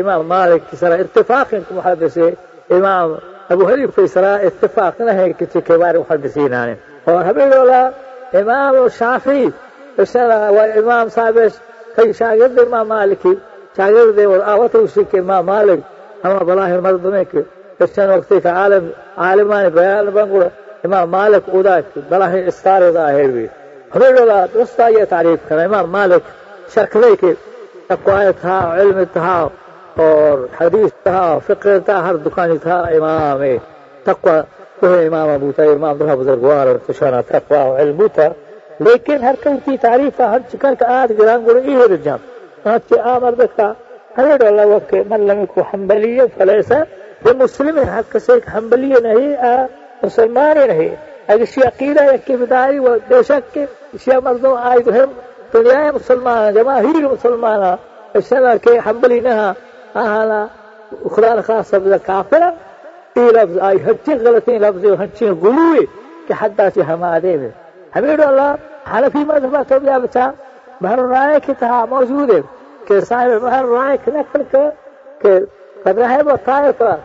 إمام 0.00 0.28
مالك 0.28 0.60
کی 0.70 0.86
اتفاق 0.86 1.54
محدث 1.70 2.18
إمام 2.72 3.18
أبو 3.50 3.68
هنيفة 3.68 4.06
سرا 4.06 4.36
اتفاق 4.36 5.00
نهي 5.00 5.32
كتك 5.32 5.54
بار 5.54 5.66
چکے 5.66 5.76
بارے 5.76 5.98
محدثین 5.98 6.54
آنے 6.54 6.74
إمام 8.34 8.74
الشافعي 8.84 9.48
السنة 9.98 10.50
والإمام 10.50 11.08
صابس 11.08 11.58
كي 11.96 12.12
شاقر 12.12 12.68
ما 12.68 12.82
مالك؟ 12.82 13.38
شاقر 13.76 14.10
دي 14.10 14.26
والآوات 14.26 14.76
آه، 14.76 14.80
وشيك 14.80 15.14
ما 15.14 15.42
مالك. 15.42 15.80
أما 16.24 16.38
بلاه 16.38 16.74
المرض 16.74 17.06
ميك 17.06 17.28
السنة 17.82 18.14
وقتك؟ 18.14 18.46
عالم 18.46 18.90
عالمان 19.18 19.68
بيان 19.68 20.10
بنقول 20.10 20.48
إمام 20.84 21.10
مالك 21.10 21.42
وداك 21.52 21.84
بلاه 22.10 22.48
إستار 22.48 22.90
ظاهر 22.90 23.26
بي. 23.26 23.50
حمد 23.94 24.02
الله 24.02 24.46
دوستا 24.46 24.88
يتعريف 24.88 25.40
كان. 25.48 25.58
إمام 25.58 25.92
مالك 25.92 26.22
شك 26.74 26.96
ليك 26.96 27.36
أقوال 27.90 28.34
تها 28.42 28.68
علم 28.68 29.06
تها 29.14 29.50
وحديث 29.98 30.90
تها 31.04 31.38
فقر 31.38 31.78
تها 31.78 32.10
هر 32.10 32.16
دكان 32.16 32.60
تها. 32.60 32.98
إمامي 32.98 33.60
تقوى. 34.04 34.44
هو 34.84 34.94
إمام 34.94 35.28
أبو 35.28 35.50
تاير 35.50 35.72
إمام 35.72 35.96
ذهب 35.96 36.20
ذرقوار 36.20 36.78
تشانا 36.88 37.20
تقوى 37.20 37.58
علم 37.58 38.06
لیکن 38.80 39.16
ہر 39.16 39.34
کم 39.42 39.56
کی 39.64 39.76
تعریف 39.76 40.20
ہر 40.20 40.38
چکر 40.52 40.74
کا 40.78 41.02
آد 41.02 41.08
گرام 41.18 41.46
گڑ 41.46 41.62
ای 41.62 41.74
ہر 41.74 41.96
جام۔ 41.96 42.18
آج 42.64 42.80
کے 42.88 43.00
آم 43.00 43.24
ارد 43.24 44.40
ڈالا 44.40 44.62
وقت 44.64 44.94
ملمی 45.08 45.46
کو 45.46 45.60
حنبلی 45.60 46.18
فلیسا۔ 46.36 46.78
یہ 47.24 47.32
مسلم 47.32 47.78
حق 47.78 48.16
سے 48.26 48.32
ایک 48.32 48.56
حنبلی 48.56 48.92
نہیں، 49.02 49.36
آ، 49.36 49.66
مسلمان 50.02 50.56
نہیں۔ 50.66 50.88
اگر 51.28 51.44
شیعہ 51.44 51.68
عقیدہ 51.68 52.04
یا 52.04 52.16
کی 52.16 52.36
بدائی 52.36 52.78
و 52.78 52.96
بے 53.08 53.22
شک 53.28 53.54
کے 53.54 53.66
شیعہ 54.04 54.20
مردوں 54.24 54.56
آئی 54.62 54.82
تو 54.82 54.90
ہم 54.90 55.12
دنیا 55.52 55.92
مسلمان 55.92 56.54
جماہیر 56.54 57.08
مسلمان۔ 57.08 57.60
اشنا 58.14 58.56
کے 58.56 58.78
حنبلی 58.86 59.20
نہ 59.20 59.28
ہاں۔ 59.28 59.54
آہانا 59.94 60.46
خدا 61.16 61.34
نخواہ 61.34 61.62
سبزہ 61.70 61.94
کافر۔ 62.06 62.40
یہ 63.16 63.30
لفظ 63.30 63.58
آئی 63.58 63.78
ہر 63.84 63.92
چیز 63.92 64.22
غلطی 64.22 64.58
لفظ 64.58 64.84
ہر 64.84 65.06
کہ 66.28 66.34
حد 66.38 66.60
سے 66.74 66.82
ہم 66.82 67.02
آدھے 67.02 67.36
میں۔ 67.36 67.69
habeenoola 67.94 68.48
xanafi 68.92 69.24
madhabka 69.30 69.80
biyaabta 69.80 70.24
baharuraayka 70.82 71.54
taha 71.62 71.86
mawjuude 71.92 72.38
ke 72.86 72.94
saaib 73.08 73.42
baharuraayka 73.44 74.08
nakalka 74.16 74.62
قد 75.24 75.48
فذهب 75.84 76.36
طائفة 76.46 76.98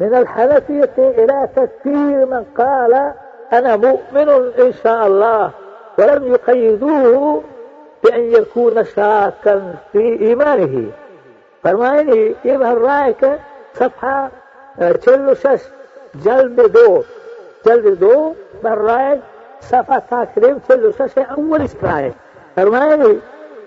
من 0.00 0.14
الحنفية 0.14 0.90
إلى 0.98 1.48
كثير 1.56 2.26
من 2.26 2.44
قال 2.58 3.12
أنا 3.52 3.76
مؤمن 3.76 4.28
إن 4.58 4.72
شاء 4.82 5.06
الله 5.06 5.50
ولم 5.98 6.32
يقيدوه 6.32 7.42
بأن 8.04 8.32
يكون 8.32 8.84
شاكا 8.84 9.74
في 9.92 10.20
إيمانه. 10.20 10.90
فرمايني 11.62 12.34
يبهر 12.44 12.78
رأيك 12.78 13.38
صفحة 13.74 14.30
آه، 14.80 14.92
تشلو 14.92 15.34
شش 15.34 15.62
جلب 16.14 16.72
دو. 16.72 17.02
جلب 17.66 17.98
دو 17.98 18.34
من 18.64 18.72
رأيك 18.72 19.20
صفحہ 19.68 19.98
تقریب 20.08 20.56
سلوسش 20.66 21.18
اولش 21.18 21.70
traje. 21.80 22.12
Hermano, 22.56 23.08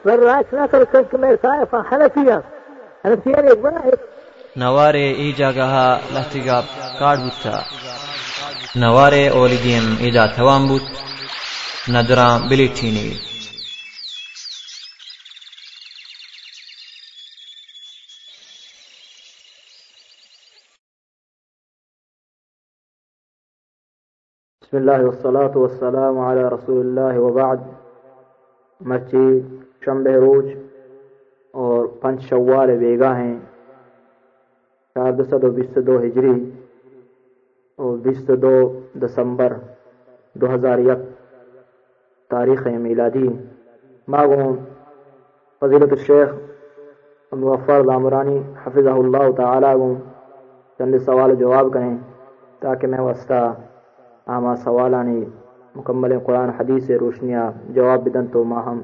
برعكس 0.05 0.53
لكن 0.53 0.83
كنت 0.83 1.15
مرتاح 1.15 1.63
فحلفيا 1.63 2.43
أنا 3.05 3.15
في 3.15 3.29
يلي 3.29 3.51
واحد 3.51 3.97
نواره 4.57 4.97
ایجاگها 4.97 5.99
لحتگاب 6.13 6.63
کار 6.99 7.17
بودتا 7.17 7.63
نواره 8.75 9.17
اولیگیم 9.17 9.97
ایدا 9.99 10.27
توان 10.27 10.67
بود 10.67 10.81
ندرام 11.87 12.49
بلیتینی 12.49 13.19
بسم 24.75 24.89
الله 24.89 25.05
والصلاة 25.05 25.61
والسلام 25.61 26.19
على 26.19 26.43
رسول 26.43 26.77
الله 26.79 27.23
وبعد۔ 27.25 27.57
مرچی 28.81 29.39
شمب 29.85 30.07
روج 30.07 30.45
اور 31.51 31.85
پنچ 31.85 32.21
شوال 32.21 32.77
بیگا 32.77 33.17
ہیں۔ 33.17 33.39
چار 34.95 35.11
دسد 35.11 35.43
و 35.43 35.51
بیست 35.51 35.79
دو 35.87 35.99
ہجری 35.99 36.51
اور 37.75 37.97
بیست 37.97 38.31
دو 38.41 38.79
دسمبر 39.03 39.53
دو 40.33 40.53
ہزار 40.53 40.77
یک 40.77 40.97
تاریخ 42.29 42.67
میلادی۔ 42.67 43.29
ماغون 44.07 44.55
فضیلت 45.59 45.91
الشیخ 45.91 46.35
مغفر 47.31 47.81
دامرانی 47.81 48.41
حفظہ 48.63 48.89
اللہ 48.89 49.31
تعالیٰ 49.37 49.75
گوں۔ 49.75 49.95
چند 50.77 50.95
سوال 51.05 51.35
جواب 51.35 51.73
کریں 51.73 51.97
تاکہ 52.59 52.87
میں 52.87 52.99
وسطہ 52.99 53.53
آما 54.33 54.55
سوالانی 54.55 55.25
مکمل 55.75 56.19
قرآن 56.25 56.49
حدیث 56.49 56.89
روشنیا 56.91 57.51
جواب 57.69 57.99
بدن 58.05 58.27
تو 58.27 58.43
ماہم 58.43 58.81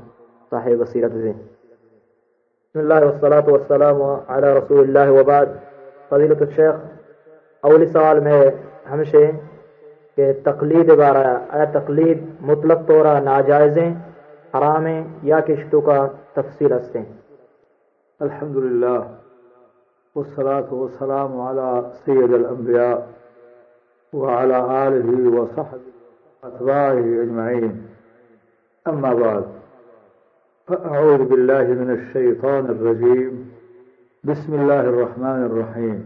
صاحب 0.50 0.80
بصیرت 0.80 1.14
دیں۔ 1.14 1.34
بسم 1.34 2.80
اللہ 2.80 3.00
والصلاة 3.06 3.48
والسلام 3.48 4.02
علی 4.28 4.48
رسول 4.48 4.80
اللہ 4.80 5.12
و 5.12 5.24
بعد 5.24 5.46
فضیلت 6.10 6.42
الشیخ، 6.42 6.76
اولی 7.62 7.86
سوال 7.86 8.20
میں 8.20 8.42
ہمشے 8.92 9.32
کہ 10.16 10.32
تقلید 10.44 10.94
بارہ 11.00 11.28
آیا 11.50 11.66
تقلید 11.74 12.24
مطلق 12.42 12.88
طورا 12.88 13.20
ناجائزیں 13.20 13.90
حرامیں 14.54 15.04
یا 15.24 15.40
کشتو 15.40 15.82
کا 15.82 16.08
تفصیل 16.34 16.74
ہستیں 16.74 17.04
الحمدللہ، 18.20 19.00
والصلاة 20.16 20.70
والسلام 20.72 21.42
علی 21.42 21.70
سید 22.06 22.34
الانبیاء۔ 22.34 23.21
وعلى 24.14 24.88
آله 24.88 25.30
وصحبه 25.30 25.92
وأتباعه 26.44 27.24
أجمعين. 27.24 27.88
أما 28.90 29.14
بعد 29.14 29.44
فأعوذ 30.68 31.24
بالله 31.24 31.64
من 31.64 31.90
الشيطان 31.92 32.66
الرجيم. 32.66 33.50
بسم 34.24 34.54
الله 34.54 34.80
الرحمن 34.80 35.46
الرحيم. 35.46 36.02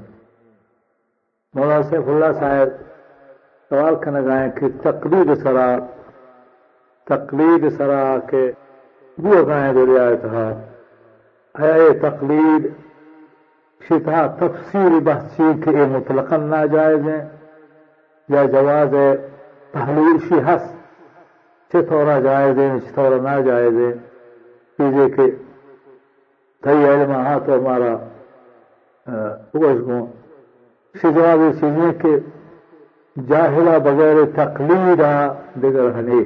مولانا 1.54 1.82
سيف 1.82 2.10
الله 2.10 2.32
صاحب 2.32 2.70
سوال 3.70 3.96
کرنا 3.96 4.22
گائیں 4.22 4.52
کہ 4.52 4.68
تقلید 4.84 5.44
سرا 5.44 5.78
تقلید 7.06 7.78
سرا 7.78 8.18
کے 8.30 8.52
وہ 9.18 9.48
گائیں 9.48 9.74
دو 9.74 9.86
رعایت 9.86 10.26
ہے 11.60 11.94
تقلید 12.02 12.68
شتها 13.90 14.28
تفسیر 14.40 15.00
بحثی 15.04 15.52
کے 15.64 15.72
مطلقا 15.72 16.38
ناجائز 16.38 17.08
ہیں 17.08 17.35
یا 18.30 18.48
جواز 18.48 19.18
تحلیل 19.74 20.20
شی 20.20 20.40
هست 20.40 20.74
چطورا 21.70 22.22
جایزه 22.22 22.80
چطورا 22.80 23.18
ناجایزه 23.18 24.00
چیزی 24.78 25.10
که 25.10 25.36
تی 26.64 26.86
علم 26.86 27.12
ها 27.12 27.40
تو 27.40 27.54
ہمارا 27.54 28.00
بگوش 29.54 29.82
گو 29.88 30.08
شی 31.02 31.12
جواب 31.14 31.52
چیزیں 31.60 31.92
کہ 32.02 32.18
جاہلہ 33.28 33.78
بغیر 33.84 34.18
تقلید 34.36 35.02
دیگر 35.62 35.92
ہنی 36.00 36.24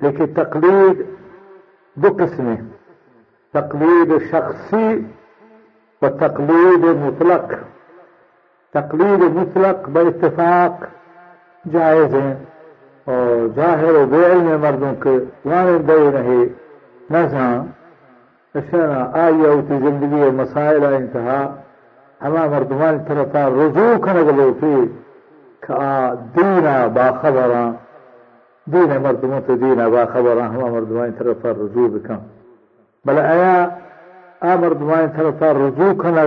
لیکن 0.00 0.34
تقلید 0.34 1.04
دو 2.02 2.08
قسمیں 2.18 2.56
تقلید 3.54 4.12
شخصی 4.30 5.06
و 6.02 6.08
تقلید 6.08 6.84
مطلق. 6.84 7.54
تقلید 8.76 9.22
مطلق 9.34 9.88
باتفاق 9.90 10.84
جائز 11.64 12.14
ہیں 12.14 12.34
اور 13.06 13.46
ظاہر 13.56 13.94
و 13.94 14.04
بے 14.10 14.24
علم 14.26 14.48
مردوں 14.62 14.92
کے 15.02 15.16
وانے 15.44 15.76
دے 15.88 15.98
نہیں 16.14 16.44
نہ 17.10 17.44
اشنا 18.54 18.98
آئی 19.20 19.46
اوتی 19.46 19.78
زندگی 19.80 20.30
مسائل 20.36 20.84
انتہا 20.86 21.38
ہما 22.20 22.44
مردمان 22.48 22.98
طرفا 23.08 23.46
رجوع 23.56 23.92
کنگ 24.04 24.30
لوٹی 24.36 24.74
کہ 25.62 25.74
دینا 26.36 26.74
باخبراں 26.94 27.66
دین 28.66 28.96
مردموں 29.02 29.40
تو 29.46 29.56
دینا 29.56 29.88
باخبراں 29.88 30.48
ہما 30.48 30.70
مردمان 30.70 31.12
طرفا 31.18 31.50
رجوع 31.60 31.88
بکن 31.88 32.24
بل 33.04 33.18
آیا 33.20 33.54
آ 34.42 34.56
مردمان 34.60 35.06
طرفا 35.16 35.52
رجوع 35.54 35.92
کنگ 36.02 36.18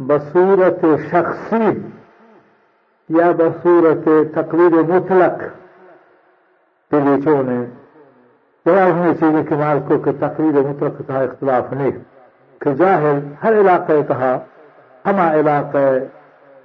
بصورت 0.00 0.84
شخصی 1.10 1.90
یا 3.08 3.30
بصورت 3.38 4.08
تقلید 4.34 4.72
مطلق 4.72 5.42
پیلیچوں 6.90 7.42
نے 7.42 7.64
جواب 8.66 8.98
ہوئی 8.98 9.14
چیزیں 9.14 9.44
کہ 9.44 9.54
مال 9.54 9.78
کو 9.88 9.98
کہ 9.98 10.10
تقلید 10.20 10.54
مطلق 10.54 11.02
کا 11.06 11.20
اختلاف 11.20 11.72
نہیں۔ 11.72 11.90
کہ 12.58 12.74
جاہل 12.74 13.18
ہر 13.42 13.52
علاقے 13.52 14.02
کہا 14.08 14.38
ہما 15.06 15.34
علاقہ 15.34 15.78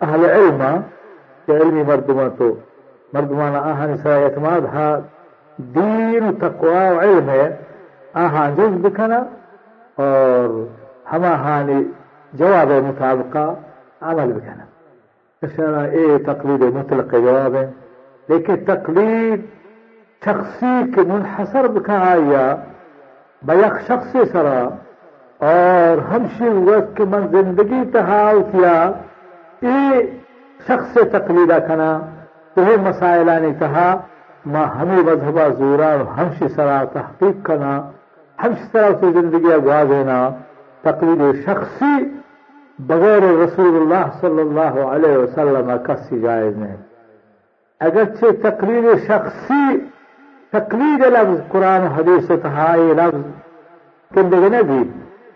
اہل 0.01 0.25
علم 0.25 0.61
یا 1.47 1.57
علمی 1.57 1.83
مردمان 1.83 2.29
تو 2.37 2.53
مردمان 3.13 3.55
آہن 3.55 3.97
سا 3.97 4.15
اعتماد 4.15 4.61
ہا 4.61 4.99
دین، 5.57 6.35
تقوی 6.35 6.69
و 6.69 7.01
علم 7.01 7.29
ہے۔ 7.29 7.55
آہان 8.13 8.55
جز 8.55 8.85
بکنا 8.85 9.17
اور 9.95 10.65
ہما 11.13 11.33
ہانی 11.35 11.83
جواب 12.37 12.71
مطابقہ 12.85 13.45
عمل 14.11 14.31
بکنا 14.33 14.65
اشارہ 15.41 15.83
اے 15.95 16.05
تقلید 16.25 16.61
مطلق 16.75 17.13
جواب 17.25 17.55
تقلید 18.67 19.45
شخصی 20.21 20.73
کے 20.95 21.01
منحصر 21.07 21.67
بکا 21.73 21.97
آیا 22.05 22.45
بیک 23.41 23.81
شخص 23.87 24.15
سرا. 24.31 24.59
اور 25.41 25.97
ہمشی 26.11 26.49
وقت 26.67 26.99
من 27.11 27.27
زندگی 27.31 27.83
تحاو 27.93 28.41
کیا 28.51 28.73
اے 29.61 30.01
شخص 30.67 30.97
تقلیدہ 31.11 31.57
کنا 31.67 31.91
وہ 32.57 32.75
مسائلانی 32.81 33.51
کہا 33.59 33.87
ما 34.45 34.63
ہمیں 34.75 35.01
مذہبہ 35.03 35.47
زورا 35.57 35.93
ہمشی 36.17 36.47
سرا 36.55 36.83
تحقیق 36.93 37.45
کنا 37.45 37.73
ہمشی 38.37 38.63
سرا 38.71 38.89
سے 38.99 39.11
زندگی 39.19 39.53
اگوا 39.53 39.83
دینا 39.89 40.17
تقلید 40.81 41.21
بغیر 42.79 43.23
رسول 43.35 43.75
اللہ 43.75 44.07
صلی 44.21 44.41
اللہ 44.41 44.79
علیہ 44.85 45.17
وسلم 45.17 45.69
کسی 45.85 46.19
جائز 46.21 46.57
نہیں 46.57 46.75
اگرچہ 47.81 48.31
تقریر 48.41 48.88
شخصی 49.07 49.77
تقلید 50.53 51.01
لفظ 51.07 51.39
قرآن 51.51 51.85
حدیث 51.95 52.27
تہائی 52.43 52.93
لفظ 52.93 53.21
کندگی 54.11 54.49
نبی 54.49 54.81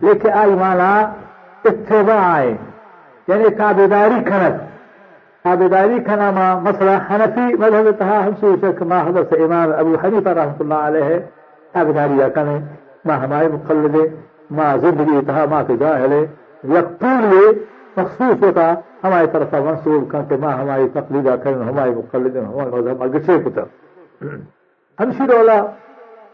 لیکن 0.00 0.32
آئی 0.32 0.54
مانا 0.54 0.90
اتباع 1.64 2.42
یعنی 3.28 3.48
تابداری 3.56 4.20
کنت 4.24 4.60
تابداری 5.44 5.98
کنا 6.06 6.30
ما 6.30 6.48
مثلا 6.60 6.96
حنفی 7.10 7.54
مذہب 7.58 7.90
تہا 7.98 8.18
ہم 8.26 8.32
سوچا 8.40 8.70
کہ 8.78 8.84
ما 8.84 9.00
حضرت 9.06 9.32
امام 9.38 9.72
ابو 9.78 9.94
حنیفہ 10.04 10.28
رحمت 10.38 10.60
اللہ 10.60 10.86
علیہ 10.88 11.18
تابداری 11.74 12.30
کنے 12.34 12.58
ما 13.04 13.16
ہمارے 13.24 13.48
مقلد 13.48 13.96
ما 14.58 14.74
زندگی 14.82 15.20
تہا 15.26 15.44
ما 15.50 15.62
کے 15.62 15.76
جاہلے 15.76 16.24
یقین 16.64 17.20
میں 17.30 17.52
مخصوص 17.96 18.42
ہوتا 18.42 18.74
ہماری 19.04 19.26
طرف 19.32 19.54
منصوب 19.54 20.10
کا 20.10 20.22
کہ 20.28 20.36
ماں 20.40 20.52
ہماری 20.58 20.88
تقلید 20.92 21.28
کرن 21.44 21.62
ہمارے 21.68 21.90
مقلدن 21.90 22.44
ہمارے 22.46 22.70
مذہب 22.70 23.02
اگچے 23.02 23.36
پتر 23.44 23.66
ہمشی 24.98 25.26
رولا 25.32 25.60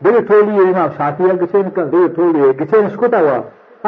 دل 0.05 0.25
ٹولیے 0.29 0.63
امام 0.69 0.89
شافی 0.97 1.31
اگچین 1.31 1.71
کر 1.75 1.85
دل 1.93 2.07
ٹولیے 2.17 2.51
گچین 2.61 2.87
اسکوتا 2.87 3.21
ہوا۔ 3.21 3.39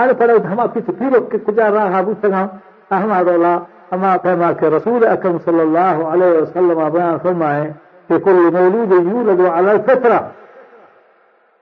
آنے 0.01 0.13
پڑا 0.19 0.35
ہما 0.53 0.67
پیچھے 0.73 0.93
پیرو 0.99 1.21
کے 1.31 1.39
کجا 1.47 1.71
رہا 1.71 2.01
بوتنا 2.07 2.47
ہمارا 2.91 3.33
رولا 3.33 3.55
اما 3.93 4.17
پیما 4.23 4.53
کے 4.61 4.71
رسول 4.71 5.07
اکرم 5.07 5.37
صلی 5.45 5.61
اللہ 5.61 5.95
علیہ 6.13 6.41
وسلم 6.41 6.89
بیان 6.93 7.17
فرمائے 7.23 7.73
کہ 8.09 8.19
کل 8.25 8.39
مولود 8.53 8.93
یولد 8.93 9.41
علی 9.53 9.71
الفطرہ۔ 9.71 10.21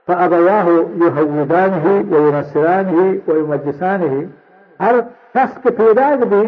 فأبواه 0.09 0.69
يهودانه 1.05 1.87
وينصرانه 2.11 2.99
ويمجسانه 3.29 4.15
شخص 4.81 5.63
کے 5.63 5.71
پیدائش 5.77 6.25
بھی 6.29 6.43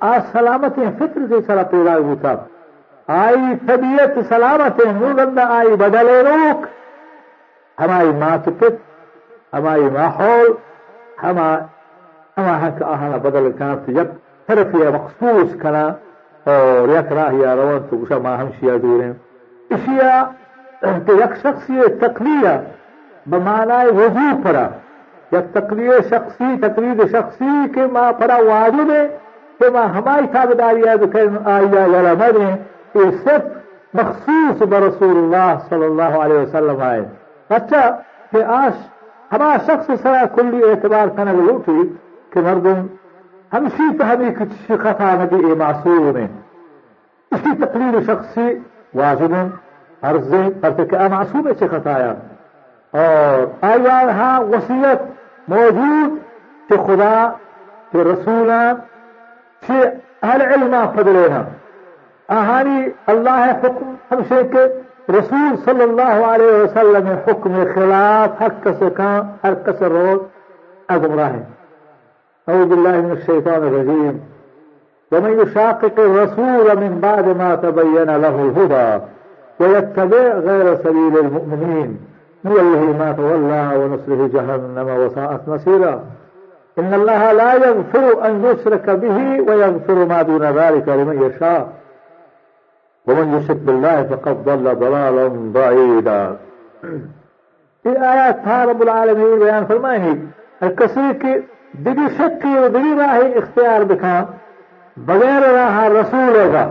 آج 0.00 0.20
سلامت 0.32 0.78
فطر 0.98 1.26
سے 1.28 1.40
سرا 1.46 1.62
پیدائش 1.70 2.04
ہوتا 2.04 2.34
آئی 3.08 3.54
طبیعت 3.66 4.18
سلامت 4.28 4.80
نورندہ 4.86 5.42
آئی 5.50 5.76
بدلے 5.76 6.20
روک 6.22 6.66
ہماری 7.78 8.12
ماں 8.18 8.36
پت 8.44 8.74
ہماری 9.52 9.88
ماحول 9.92 10.52
ہمارا 11.22 12.68
آہنا 12.92 13.16
بدل 13.16 13.50
کنا 13.58 13.74
تو 13.86 13.92
یک 13.92 14.10
طرف 14.48 14.74
یا 14.74 14.90
مخصوص 14.90 15.60
کنا 15.62 15.86
اور 16.46 16.88
یک 16.88 17.12
راہ 17.12 17.34
یا 17.34 17.54
روان 17.56 17.78
تو 17.90 17.96
گوشا 17.96 18.18
ماں 18.18 18.36
ہمشیا 18.36 18.76
دوریں 18.82 19.12
اشیاء 19.70 20.22
تو 21.06 21.14
یک 21.14 21.36
شخصی 21.42 21.88
تقلیہ 22.00 22.56
بمعنی 23.26 23.90
وضو 23.96 24.30
پڑا 24.44 24.68
یا 25.32 25.40
تقریر 25.52 26.00
شخصی 26.10 26.56
تقریر 26.62 27.06
شخصی 27.12 27.68
کے 27.74 27.86
ماں 27.92 28.12
پڑا 28.12 28.36
واجب 28.36 28.90
ہے 28.92 29.18
کہ 29.58 29.70
ماں 29.70 29.86
ہماری 29.88 30.26
تابداری 30.32 30.88
آیا 30.88 31.86
یا 31.86 32.14
مرے 32.18 32.50
یہ 32.94 33.10
صرف 33.24 33.44
مخصوص 33.94 34.62
برسول 34.62 35.16
اللہ 35.16 35.54
صلی 35.68 35.84
اللہ 35.84 36.18
علیہ 36.24 36.38
وسلم 36.38 36.82
آئے۔ 36.82 37.02
اچھا 37.48 37.80
کہ 38.30 38.42
آج 38.44 38.72
ہمارا 39.32 39.56
شخص 39.66 39.90
سرا 40.02 40.24
کلی 40.34 40.62
اعتبار 40.64 41.08
کرنے 41.16 41.32
لوٹی 41.32 41.82
کہ 42.30 42.40
مردم 42.40 42.86
ہمشی 43.52 43.96
تو 43.96 44.12
ہمیں 44.12 44.30
کچھ 44.38 44.72
خطا 44.82 45.14
نبی 45.14 45.44
اے 45.46 45.54
معصوم 45.54 46.16
ہے۔ 46.16 46.26
اسی 47.30 47.50
تقریر 47.64 48.00
شخصی 48.06 48.48
واجب 48.94 49.34
عرض 50.02 50.34
ہے 50.34 50.84
کہ 50.90 51.08
معصوم 51.10 51.48
ہے 51.48 51.66
خطایا 51.66 52.12
اور 52.92 53.64
آیان 53.64 54.08
ہاں 54.08 54.40
وصیت 54.40 55.21
موجود 55.48 56.18
کہ 56.68 56.76
خدا 56.86 57.16
کہ 57.92 58.02
رسولان 58.08 58.74
کہ 59.66 59.82
اہل 60.22 60.42
علمہ 60.42 60.84
فضلنا 60.94 61.42
آہانی 62.28 62.78
اللہ 63.12 63.44
حکم 63.64 63.94
ہم 64.10 64.22
سے 64.28 64.42
کہ 64.52 64.66
رسول 65.12 65.56
صلی 65.64 65.82
اللہ 65.82 66.24
علیہ 66.26 66.62
وسلم 66.62 67.08
حکم 67.28 67.62
خلاف 67.74 68.42
حق 68.42 68.62
کس 68.64 68.82
کان 68.96 69.32
ہر 69.44 69.54
کس 69.66 69.82
روز 69.94 70.20
أعوذ 70.90 72.66
باللہ 72.68 73.00
من 73.00 73.10
الشیطان 73.10 73.66
الرجیم 73.66 74.18
ومن 75.12 75.40
يشاقق 75.40 75.98
الرسول 75.98 76.76
من 76.76 77.00
بعد 77.00 77.28
ما 77.36 77.54
تبين 77.54 78.10
له 78.16 78.36
الهدى 78.44 79.04
ويتبع 79.60 80.22
غير 80.46 80.76
سبيل 80.76 81.18
المؤمنين. 81.18 82.11
نوله 82.45 82.97
ما 82.99 83.11
تولى 83.11 83.71
ونصله 83.75 84.29
جهنم 84.33 84.87
وساءت 84.99 85.47
مصيرا 85.47 86.03
إن 86.79 86.93
الله 86.93 87.31
لا 87.31 87.53
يغفر 87.53 88.25
أن 88.27 88.45
يشرك 88.45 88.89
به 88.89 89.41
ويغفر 89.47 90.05
ما 90.05 90.21
دون 90.21 90.43
ذلك 90.43 90.89
لمن 90.89 91.23
يشاء 91.23 91.69
ومن 93.07 93.37
يشرك 93.37 93.57
بالله 93.57 94.03
فقد 94.03 94.43
ضل 94.43 94.75
ضلالا 94.75 95.27
بعيدا 95.53 96.37
ये 97.85 97.95
आयत 97.95 98.37
था 98.45 98.63
रब्बुल 98.63 98.89
आलमीन 98.89 99.39
बयान 99.39 99.65
फरमाए 99.65 99.97
हैं 99.97 100.15
हर 100.63 100.71
किसी 100.79 101.13
की 101.21 101.33
दिगी 101.85 102.07
शक्ति 102.17 102.55
और 102.59 102.67
दिगी 102.69 102.93
राह 102.99 103.15
इख्तियार 103.41 103.83
दिखा 103.91 104.15
बगैर 104.97 105.43
राह 105.55 105.87
रसूल 105.87 106.37
का 106.53 106.65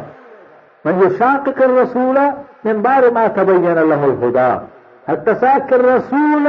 من 0.84 1.02
يشاقق 1.02 1.62
الرسول 1.62 2.18
من 2.66 2.82
بعد 2.82 3.04
ما 3.12 3.26
تبين 3.28 3.74
له 3.74 4.04
الهدى 4.04 4.50
حتى 4.50 4.69
التساكي 5.09 5.75
الرسول 5.75 6.47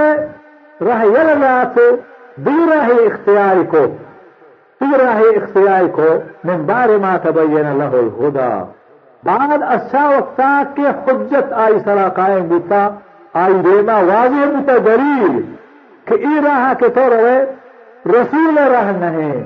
راح 0.82 1.02
يلغاته 1.02 1.98
براح 2.38 2.88
اختياركو 3.06 3.86
براح 4.80 5.20
اختياركو 5.36 6.18
من 6.44 6.66
بار 6.66 6.98
ما 6.98 7.16
تبين 7.16 7.78
له 7.78 7.92
الهدى 8.00 8.64
بعد 9.22 9.62
اچھا 9.62 10.08
وقتا 10.08 10.62
کہ 10.74 10.82
حجت 11.06 11.52
آئی 11.64 11.78
سرا 11.84 12.08
قائم 12.08 12.48
بوتا 12.48 12.88
آئی 13.42 13.54
رینا 13.64 13.96
واضح 14.10 14.44
بوتا 14.54 14.76
دلیل 14.86 15.40
کہ 16.04 16.14
ای 16.14 16.40
راہ 16.46 16.72
کے 16.78 16.88
طور 16.94 17.10
رہے 17.10 17.38
رسول 18.14 18.58
راہ 18.72 18.90
نہیں۔ 19.00 19.42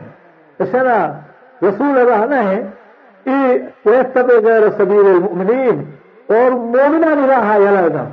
اسنا 0.60 0.98
رسول 1.62 1.98
راہ 2.08 2.24
نہیں، 2.30 2.62
ای 3.26 3.58
ویتبع 3.86 4.38
غیر 4.44 4.70
سبیل 4.76 5.06
المؤمنین 5.14 5.84
اور 6.36 6.50
مومنہ 6.50 7.26
راہ 7.32 7.56
یلدہ 7.64 8.04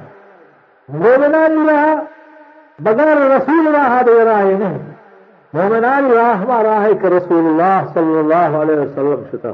moominaan 0.87 1.53
ilaah 1.63 2.01
bagaana 2.85 3.27
rasuul 3.35 3.65
ilaahaad 3.69 4.07
yaraayene 4.19 4.71
moominaan 5.53 6.05
ilaah 6.11 6.39
ma 6.47 6.57
raahay 6.63 6.95
ka 7.01 7.09
rasuulullah 7.17 7.77
sala 7.93 8.19
allahu 8.23 8.55
alayh 8.61 8.75
wasalam 8.83 9.21
shita 9.31 9.53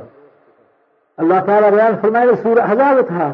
allah 1.22 1.40
taala 1.46 1.72
bayaan 1.72 1.98
farmayna 2.02 2.34
suura 2.44 2.62
ahzaab 2.64 2.98
tahaa 3.10 3.34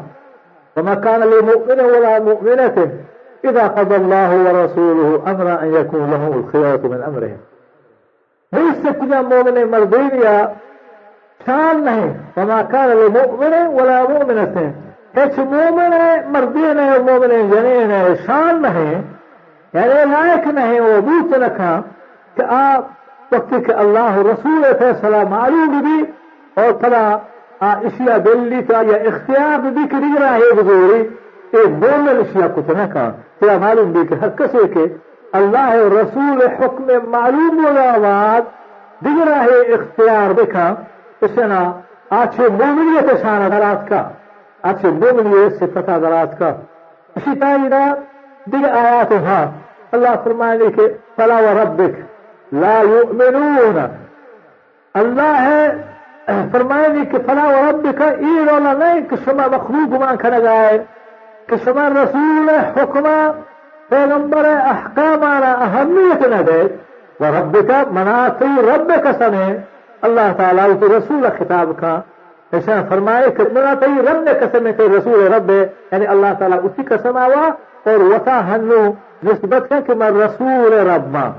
wama 0.76 0.94
kaana 1.04 1.24
limuminin 1.32 1.86
walaa 1.94 2.20
muminatin 2.28 2.90
ida 3.48 3.64
qada 3.76 3.94
allahu 4.02 4.34
warasuuluhu 4.46 5.22
amra 5.32 5.54
an 5.64 5.68
yakun 5.78 6.10
lahum 6.12 6.32
alkhiyaratu 6.40 6.86
min 6.92 7.00
amrihim 7.08 7.40
laysa 8.52 8.90
kuna 9.00 9.22
muminay 9.22 9.64
mardiniya 9.64 10.34
taan 11.46 11.76
nahay 11.86 12.10
wama 12.36 12.58
kaana 12.72 12.94
limuminin 13.04 13.66
walaa 13.78 14.04
muminatin 14.12 14.85
کچھ 15.16 15.38
مومن 15.50 15.92
مردی 16.32 16.72
نے 16.76 16.88
مومن 17.04 17.30
جنے 17.50 17.84
نے 17.88 18.02
شان 18.26 18.62
نہیں 18.62 19.02
یعنی 19.74 20.04
لائق 20.10 20.46
نہیں، 20.46 20.80
وہ 20.80 21.00
بیچ 21.06 21.32
رکھا 21.42 21.80
کہ 22.36 22.42
آپ 22.56 23.34
وقت 23.34 23.54
کے 23.66 23.72
اللہ 23.84 24.18
رسول 24.26 24.64
فیصلہ 24.78 25.22
معلوم 25.30 25.78
بھی 25.84 26.02
اور 26.60 26.72
تھوڑا 26.80 27.06
اشیا 27.60 28.16
دلی 28.24 28.62
کا 28.68 28.80
یا 28.90 28.96
اختیار 29.10 29.68
بھی 29.68 29.84
کری 29.90 30.12
رہا 30.20 30.34
ہے 30.34 30.52
بزوری 30.56 31.02
ایک 31.52 31.68
مومن 31.82 32.20
اشیا 32.20 32.46
کچھ 32.54 32.70
نہ 32.70 32.86
کہا۔ 32.92 33.10
تھوڑا 33.38 33.56
معلوم 33.60 33.92
بھی 33.92 34.06
کہ 34.08 34.14
ہر 34.20 34.30
کسے 34.38 34.66
کے 34.74 34.84
اللہ 35.38 35.72
رسول 35.94 36.42
حکم 36.58 36.92
معلوم 37.10 37.64
ہوا 37.64 37.88
آواز 37.94 38.54
رہا 39.06 39.42
ہے، 39.44 39.58
اختیار 39.74 40.32
دیکھا 40.32 40.68
اس 41.20 41.36
نے 41.38 41.64
آچھے 42.20 42.48
مومنیت 42.58 43.10
شان 43.22 43.42
حضرات 43.42 43.88
کا 43.88 44.02
اچھا 44.68 44.88
دو 45.00 45.08
یہ 45.36 45.48
صفت 45.58 45.88
حضرات 45.90 46.38
کا 46.38 46.50
اسی 47.16 47.34
طرح 47.40 47.56
آياتها. 48.54 49.38
الله 49.94 50.14
ہاں 50.18 50.46
اللہ 50.46 50.80
فلا 51.16 51.38
وربك 51.46 51.94
لا 52.62 52.78
يؤمنون. 52.90 53.78
الله 54.94 55.34
ہے 55.46 55.62
فرمائے 56.52 57.04
کہ 57.10 57.18
فلا 57.26 57.44
و 57.48 57.58
ربک 57.70 58.00
ای 58.02 58.32
رولا 58.48 58.72
نہیں 58.72 59.00
کہ 59.10 59.16
شما 59.24 59.46
مخلوق 59.52 59.92
ما 60.00 60.14
کھنا 60.22 60.38
گئے 60.44 60.78
کہ 61.48 61.56
شما 61.64 61.88
رسول 61.90 62.48
حکمہ 62.76 63.16
پیغمبر 63.88 64.46
احکام 64.46 65.24
آنا 65.24 65.52
اہمیت 65.66 66.26
نہ 66.32 66.40
دے 66.48 66.62
و 67.20 67.30
ربک 67.38 67.70
مناتی 67.98 68.52
ربک 68.68 69.06
سنے 69.18 69.46
اللہ 70.08 70.32
تعالیٰ 70.36 70.66
رسول 70.96 71.26
خطاب 71.38 71.70
کا 71.80 71.94
ऐसा 72.53 72.81
फरमाए 72.89 73.29
कि 73.31 73.43
मेरा 73.55 73.73
तई 73.81 74.01
रब 74.07 74.23
ने 74.25 74.33
कसम 74.39 74.67
है 74.67 74.73
कि 74.73 74.87
रसूल 74.95 75.23
रब 75.33 75.51
है 75.51 75.61
यानी 75.93 76.05
अल्लाह 76.13 76.33
ताला 76.39 76.55
उसी 76.69 76.83
कसम 76.83 77.17
आवा 77.17 77.47
और 77.87 78.03
वसा 78.13 78.39
हनु 78.49 78.81
निस्बत 79.25 79.71
है 79.73 79.81
कि 79.81 79.93
मैं 80.01 80.09
रसूल 80.13 80.73
रब 80.89 81.07
मां 81.13 81.29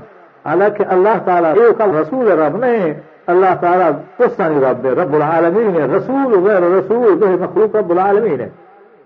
हालांकि 0.47 0.83
अल्लाह 0.95 1.17
ताला 1.27 1.51
ये 1.59 1.71
का 1.81 1.85
रसूल 1.99 2.31
रब 2.41 2.59
नहीं 2.63 2.93
अल्लाह 3.29 3.53
ताला 3.55 3.91
कुछ 4.17 4.41
रब 4.41 4.85
है 4.85 4.93
रब्बुल 4.95 5.21
आलमीन 5.23 5.75
है 5.75 5.85
रसूल 5.95 6.35
गैर 6.47 6.63
रसूल 6.77 7.15
जो 7.19 7.25
है 7.25 7.41
मखलूक 7.43 7.75
रब्बुल 7.75 7.99
आलमीन 7.99 8.39
है 8.39 8.51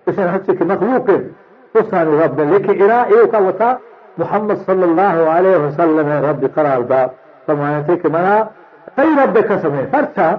इसे 0.08 0.22
हच्चे 0.24 0.54
की 0.54 0.66
मखलूक 0.66 1.10
है 1.10 1.18
कुछ 1.76 1.94
रब 1.94 2.40
है 2.40 2.52
लेकिन 2.52 2.84
इरा 2.84 3.04
ये 3.12 3.26
का 3.32 3.40
वसा 3.48 3.72
मोहम्मद 4.20 4.64
सल्लल्लाहु 4.68 5.26
अलैहि 5.32 5.56
वसल्लम 5.64 6.08
है 6.08 6.22
रब 6.30 6.48
करार 6.56 6.84
दा 6.92 7.06
फरमाया 7.48 7.82
थे 7.88 7.96
कि 7.96 8.10
मना 8.10 8.38
कई 8.98 9.16
रब 9.16 9.38
कसम 9.50 9.74
है 9.74 9.86
फर्चा 9.92 10.32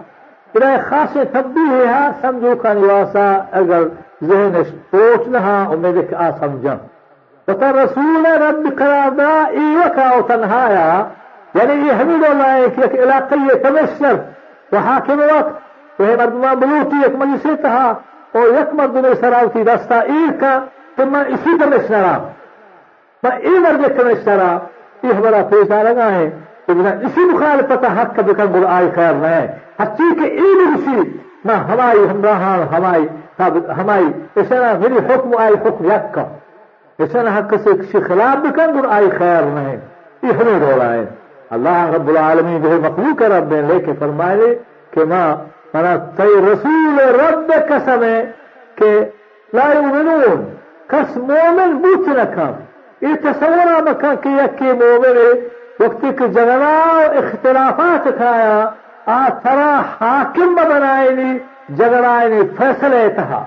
پر 0.54 0.64
خاصے 0.90 1.26
تبدی 1.26 1.70
ہے 1.70 1.86
ہاں 1.86 2.10
سمجھو 2.22 2.56
کا 2.56 2.74
نواسا 2.74 3.26
اگر 3.52 3.84
ذہن 4.22 4.64
سوچ 4.64 5.28
نہ 5.28 5.38
ہاں 5.38 5.66
امید 5.68 6.14
آ 6.14 6.30
سمجھا 6.40 6.76
بتا 7.48 7.72
رسول 7.72 8.26
رب 8.26 8.68
قراردہ 8.78 9.32
ایوہ 9.52 9.88
کا 9.96 10.10
تنہایا۔ 10.28 10.88
یعنی 11.54 11.88
یہ 11.88 12.02
حمید 12.02 12.30
اللہ 12.30 12.48
ایک 12.48 12.80
ایک 12.80 12.94
علاقی 13.04 13.58
کمشنر 13.64 14.16
و 14.72 14.78
حاکم 14.78 15.20
وقت 15.20 16.02
وہ 16.02 16.06
مردمہ 16.06 16.56
بلوتی 16.56 17.04
ایک 17.04 17.16
مجلسی 17.16 17.56
تہا 17.62 17.94
اور 18.32 18.48
یک 18.60 18.74
مردم 18.74 19.14
سراؤتی 19.20 19.64
دستا 19.64 20.00
ایر 20.00 20.32
کا 20.40 20.60
تو 20.96 21.06
میں 21.06 21.24
اسی 21.28 21.58
کمشنرہ 21.58 22.06
ہاں۔ 22.06 22.20
میں 23.24 23.38
ای 23.38 23.60
مرد 23.60 23.98
کمشنرہ 23.98 24.42
ہاں۔ 24.42 24.60
یہ 25.04 25.14
ہمارا 25.14 25.44
پیش 25.50 25.72
آ 25.72 25.84
رہا 25.84 26.12
ہے۔ 26.12 26.30
इसी 26.71 27.25
मुखालफत 27.25 27.85
हक 27.99 28.15
का 28.17 28.23
बिकन 28.23 28.53
गुल 28.53 28.65
आय 28.67 28.89
खैर 28.91 29.15
है 29.25 29.41
हच्ची 29.81 30.11
के 30.15 30.27
ई 30.27 30.55
रुसी 30.61 30.97
ना 31.47 31.55
हमारी 31.69 32.05
हमराहान 32.07 32.63
हमारी 32.75 33.09
हमारी 33.79 34.41
ऐसा 34.41 34.59
ना 34.63 34.73
मेरी 34.81 35.07
हुक्म 35.07 35.39
आई 35.41 35.55
हुक्म 35.65 35.91
यक 35.93 36.11
का 36.15 36.27
ऐसा 36.99 37.23
ना 37.23 37.31
हक 37.31 37.55
से 37.65 37.75
किसी 37.75 38.01
खिलाफ 38.07 38.39
बिकन 38.43 38.73
गुल 38.73 38.87
आय 38.97 39.09
खैर 39.11 39.45
नहीं 39.55 39.77
ये 40.25 40.33
हमें 40.41 40.59
रोला 40.61 40.91
है 40.91 41.05
अल्लाह 41.53 41.95
रब्बुल 41.95 42.17
आलमीन 42.19 42.63
जो 42.63 42.69
है 42.69 42.81
मखलूक 42.83 43.23
है 43.23 43.29
रब 43.33 43.53
ने 43.53 43.63
लेके 43.69 43.93
फरमाए 44.01 44.55
कि 44.95 45.05
माँ 45.13 45.27
मना 45.77 45.97
तय 46.19 46.35
रसूल 46.45 47.01
रब 47.17 47.53
कसम 47.71 48.05
है 48.05 48.21
कि 48.79 48.91
ला 49.51 49.73
युमिनून 49.73 50.43
कस 50.91 51.17
मोमिन 51.29 51.75
बूच 51.83 52.09
रखा 52.17 52.49
ये 53.03 53.15
तस्वरा 53.25 53.81
मखा 53.83 54.15
कि 54.23 54.31
यक्की 54.39 54.73
وقتی 55.80 56.14
که 56.14 56.28
جګړه 56.28 56.76
و 56.96 57.18
اختلافات 57.20 58.18
تھایا 58.18 58.70
آترا 59.08 59.74
حاکم 60.00 60.56
بنائنی 60.56 61.42
جګړه 61.78 62.44
فیصله 62.58 63.10
تها 63.10 63.46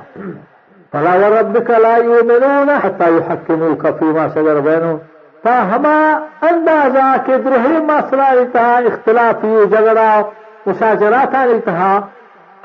فلا 0.92 1.14
وربك 1.16 1.70
لا 1.70 1.96
يؤمنون 1.96 2.70
حتى 2.78 3.16
يحكموك 3.16 3.90
فيما 3.98 4.28
شجر 4.28 4.60
تا 4.60 4.98
فهما 5.44 6.18
اندازا 6.42 7.18
که 7.26 7.38
درهی 7.38 7.80
مسئله 7.80 8.40
انتها 8.40 8.78
اختلافی 8.78 9.66
جګړه 9.66 10.24
مشاجرات 10.66 11.34
انتها 11.34 12.08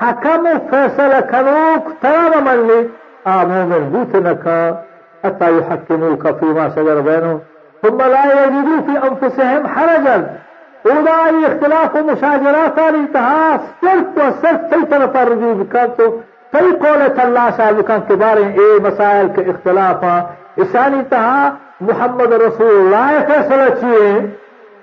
حکم 0.00 0.58
فیصل 0.70 1.20
کنوک 1.20 1.84
ترا 2.02 2.30
بمنلی 2.30 2.90
آمومن 3.26 3.90
بوتنکا 3.92 4.78
حتا 5.24 5.46
حتى 5.46 5.58
يحكموك 5.58 6.36
فيما 6.40 6.68
شجر 6.68 7.00
بینو 7.00 7.40
ثم 7.82 7.98
لا 7.98 8.24
يجدوا 8.44 8.80
في 8.86 8.94
أنفسهم 9.08 9.66
حرجا. 9.66 10.18
ولا 10.84 11.46
اختلاف 11.46 11.96
ومشاجرات 11.96 12.78
الانتهاء. 12.78 13.60
صرف 13.82 14.16
وصرف 14.16 14.74
كي 14.74 14.84
طرف 14.90 15.16
الرجوع 15.16 15.52
بكانتو 15.52 16.10
كي 16.52 16.70
قولة 16.86 17.24
الله 17.24 17.50
شاهد 17.50 17.80
كان 17.80 18.00
كبار 18.08 18.36
إيه 18.36 18.80
مسائل 18.82 19.26
کے 19.36 19.42
اختلافا 19.50 20.14
اشان 20.58 20.94
انتهاء. 20.94 21.50
محمد 21.80 22.32
رسول 22.32 22.74
الله 22.74 23.06
فیصلہ 23.28 23.68
چیئے 23.80 24.10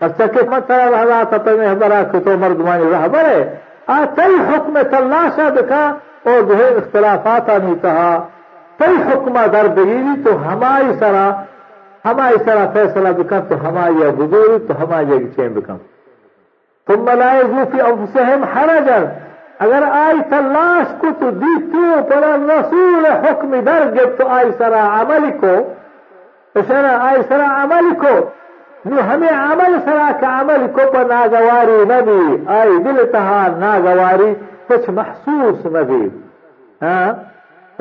اچھا 0.06 0.26
کہ 0.26 0.40
مطلب 0.50 0.96
حضرات 0.96 1.48
میں 1.48 1.70
حضرات 1.72 2.12
کو 2.12 2.20
تو 2.20 2.38
مردمانی 2.40 2.90
رہبر 2.92 3.26
ہے 3.26 3.56
آتي 3.88 4.36
حكم 4.50 4.78
تلاشا 4.92 5.50
بكا 5.50 5.84
اور 6.24 6.42
جو 6.42 6.58
اختلافات 6.78 7.48
کہا 7.82 8.28
کئی 8.80 8.96
حکم 9.08 9.38
در 9.54 9.68
بگیری 9.68 10.24
تو 10.24 10.36
ہماری 10.48 10.92
سرا. 11.00 11.30
हमारी 12.10 12.38
सारा 12.46 12.66
फैसला 12.74 13.12
बिकम्स 13.14 13.52
हमारी 13.64 14.12
गुजूरी 14.20 14.60
तो 14.68 14.74
हमारी 14.76 15.20
चैन 15.30 15.54
बिकम्स 15.54 15.82
तुम 16.88 17.10
मलाए 17.10 17.44
जूफी 17.46 17.80
अफसहम 17.86 18.44
हरजन 18.54 19.10
अगर 19.62 19.84
आई 19.86 20.20
तलाश 20.30 20.92
को 21.02 21.12
तो 21.20 21.32
दी 21.40 21.56
क्यों 21.66 22.02
पर 22.10 22.26
रसूल 22.50 23.08
हुक्म 23.26 23.62
दर्ग 23.64 23.98
तो 24.18 24.28
आई 24.36 24.52
सरा 24.60 24.84
अमल 25.00 25.30
को 25.42 25.56
सरा 26.56 26.92
आई 27.08 27.22
सरा 27.24 27.48
अमल 27.64 27.92
को 28.04 28.14
जो 28.86 29.02
हमें 29.02 29.30
अमल 29.30 29.78
सरा 29.80 30.12
का 30.20 30.30
अमल 30.40 30.66
को 30.76 30.86
पर 30.92 31.08
नागवारी 31.08 31.78
नबी 31.88 32.46
आई 32.54 32.78
दिल 32.84 33.04
तहा 33.12 33.42
नागवारी 33.58 34.34
कुछ 34.70 34.90
महसूस 34.92 35.66
नबी 35.76 36.02
हाँ 36.84 37.08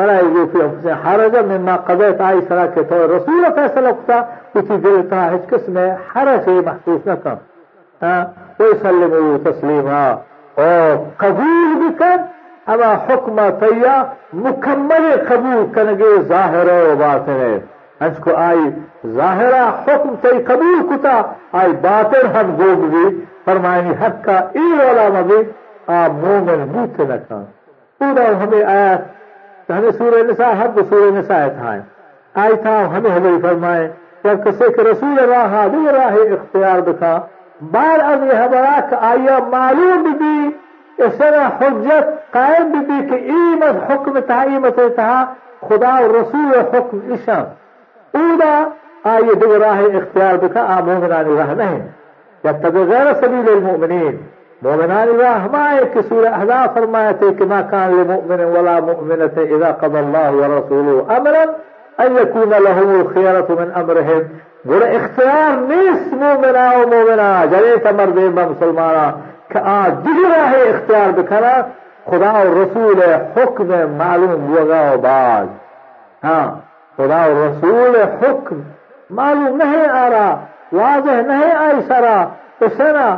نبی 0.01 0.11
ہاں 0.11 0.17
فلا 0.17 0.21
يجوز 0.21 0.83
في 0.83 1.43
مما 1.43 1.77
قضيت 1.77 2.21
آي 2.21 2.41
سرا 2.49 2.67
کے 2.75 2.83
تو 2.89 2.97
رسول 3.17 3.45
فیصلہ 3.55 3.89
کتا 3.89 4.21
کسی 4.53 4.77
دل 4.85 5.01
تہا 5.11 5.29
ہچ 5.35 5.49
قسم 5.51 5.79
حرج 6.15 6.49
محسوس 6.67 7.07
نہ 7.07 7.13
کم 7.23 7.39
ہاں 8.03 8.25
ويسلموا 8.61 9.37
تسليما. 9.45 10.03
اور 10.55 10.97
قبول 11.17 11.75
بکن 11.81 12.23
اما 12.73 12.93
حکم 13.09 13.41
طیا 13.61 13.97
مکمل 14.45 15.05
قبول 15.29 15.67
کنگے 15.75 16.15
ظاہر 16.29 16.69
و 16.73 16.95
باطن. 16.99 17.41
ہے 17.41 17.59
اس 18.07 18.19
کو 18.25 18.37
آئی 18.37 18.71
ظاہرہ 19.15 19.65
حکم 19.85 20.15
تی 20.23 20.43
قبول 20.47 20.81
کتا، 20.91 21.21
آئی 21.61 21.73
باطن 21.83 22.27
ہم 22.35 22.55
گوگ 22.59 22.89
بھی، 22.91 23.07
فرمائنی 23.45 23.93
حق 24.03 24.25
کا 24.25 24.39
ای 24.55 24.73
والا 24.79 25.09
مبی 25.19 25.43
آ 25.89 26.07
مومن 26.23 26.65
بوت 26.73 27.01
نکا 27.11 27.45
پورا 28.01 28.27
ہمیں 28.43 28.63
آیات 28.63 29.18
ہمیں 29.69 29.91
سورہ 29.93 30.23
نساء 30.23 30.53
حد 30.61 30.79
سورہ 30.89 31.11
نساء 31.13 31.47
تھا 31.57 31.75
آئی 32.43 32.55
تھا 32.63 32.77
ہمیں 32.93 33.11
ہمیں 33.11 33.39
فرمائے 33.43 33.89
جب 34.25 34.45
کسی 34.45 34.73
کے 34.77 34.83
رسول 34.85 35.19
راہ 35.31 35.57
دو 35.73 35.85
راہ 35.93 36.17
اختیار 36.29 36.81
بکا 36.87 37.19
بعد 37.73 38.01
از 38.03 38.23
یہ 38.23 38.43
حضرات 38.43 38.95
آیا 39.03 39.39
معلوم 39.51 40.13
بھی 40.19 40.35
اسنا 40.99 41.49
حجت 41.61 42.09
قائم 42.33 42.73
بھی 42.87 42.99
کہ 43.09 43.21
ایمت 43.35 43.91
حکم 43.91 44.19
تھا 44.27 44.41
ایمت 44.43 44.81
تھا 44.97 45.13
خدا 45.69 45.95
و 45.97 46.09
رسول 46.13 46.59
حکم 46.73 47.13
اشان 47.13 47.45
اولا 48.15 48.55
آئیے 49.13 49.35
دو 49.41 49.59
راہ 49.59 49.83
اختیار 49.93 50.37
بکا 50.43 50.65
آ 50.75 50.81
مومنان 50.87 51.37
راہ 51.37 51.55
نہیں 51.55 51.87
جب 52.45 52.61
تک 52.63 52.77
غیر 52.89 53.13
سبیل 53.21 53.53
المؤمنین 53.53 54.17
کہ 54.63 56.01
سورہ 56.09 56.29
احزاب 56.29 56.75
فرمایا 56.75 57.11
تھے 57.19 57.27
کہ 57.39 57.45
ما 57.51 57.61
كان 57.71 57.91
لمؤمن 57.97 58.41
ولا 58.45 58.81
مؤمنة 58.81 59.37
إذا 59.57 59.71
قضى 59.83 60.01
الله 60.01 60.31
ورسوله 60.31 61.17
امرا 61.17 61.45
أن 62.01 62.17
يكون 62.17 62.51
لهم 62.51 63.01
الخيرة 63.01 63.47
من 63.61 63.71
أمرهم. 63.81 64.23
گوڑا 64.69 64.87
اختیار 64.87 65.57
نیست 65.69 66.13
مومنا 66.23 66.69
و 66.77 66.89
مومنا 66.91 67.29
جرے 67.51 67.77
تمر 67.83 68.11
دے 68.17 68.29
مسلمانا. 68.35 69.07
کہ 69.49 69.59
آ 69.59 69.87
دیگر 70.05 70.31
راہ 70.31 70.53
اختیار 70.63 71.13
بکنا 71.19 71.55
خدا 72.11 72.33
و 72.39 72.55
رسول 72.63 73.03
حکم 73.37 73.73
معلوم 73.99 74.53
وغا 74.57 74.83
و 74.93 75.07
ہاں 76.25 76.47
خدا 76.97 77.25
و 77.27 77.47
رسول 77.47 78.03
حکم 78.23 78.61
معلوم 79.21 79.57
نہیں 79.63 79.89
آ 79.89 80.35
واضح 80.73 81.21
نہیں 81.27 81.53
آئی 81.65 81.81
سرا. 81.89 82.19
اسنا 82.61 83.09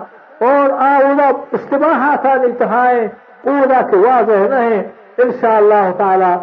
اور 0.40 0.70
آؤدا 0.70 1.28
اجتماع 1.52 2.14
تھا 2.20 2.32
انتہائیں 2.32 3.06
پورا 3.42 3.80
کے 3.90 3.96
واضح 3.96 4.48
نہیں 4.48 4.82
ان 5.18 5.30
شاء 5.40 5.56
اللہ 5.56 5.90
تعالیٰ 5.96 6.36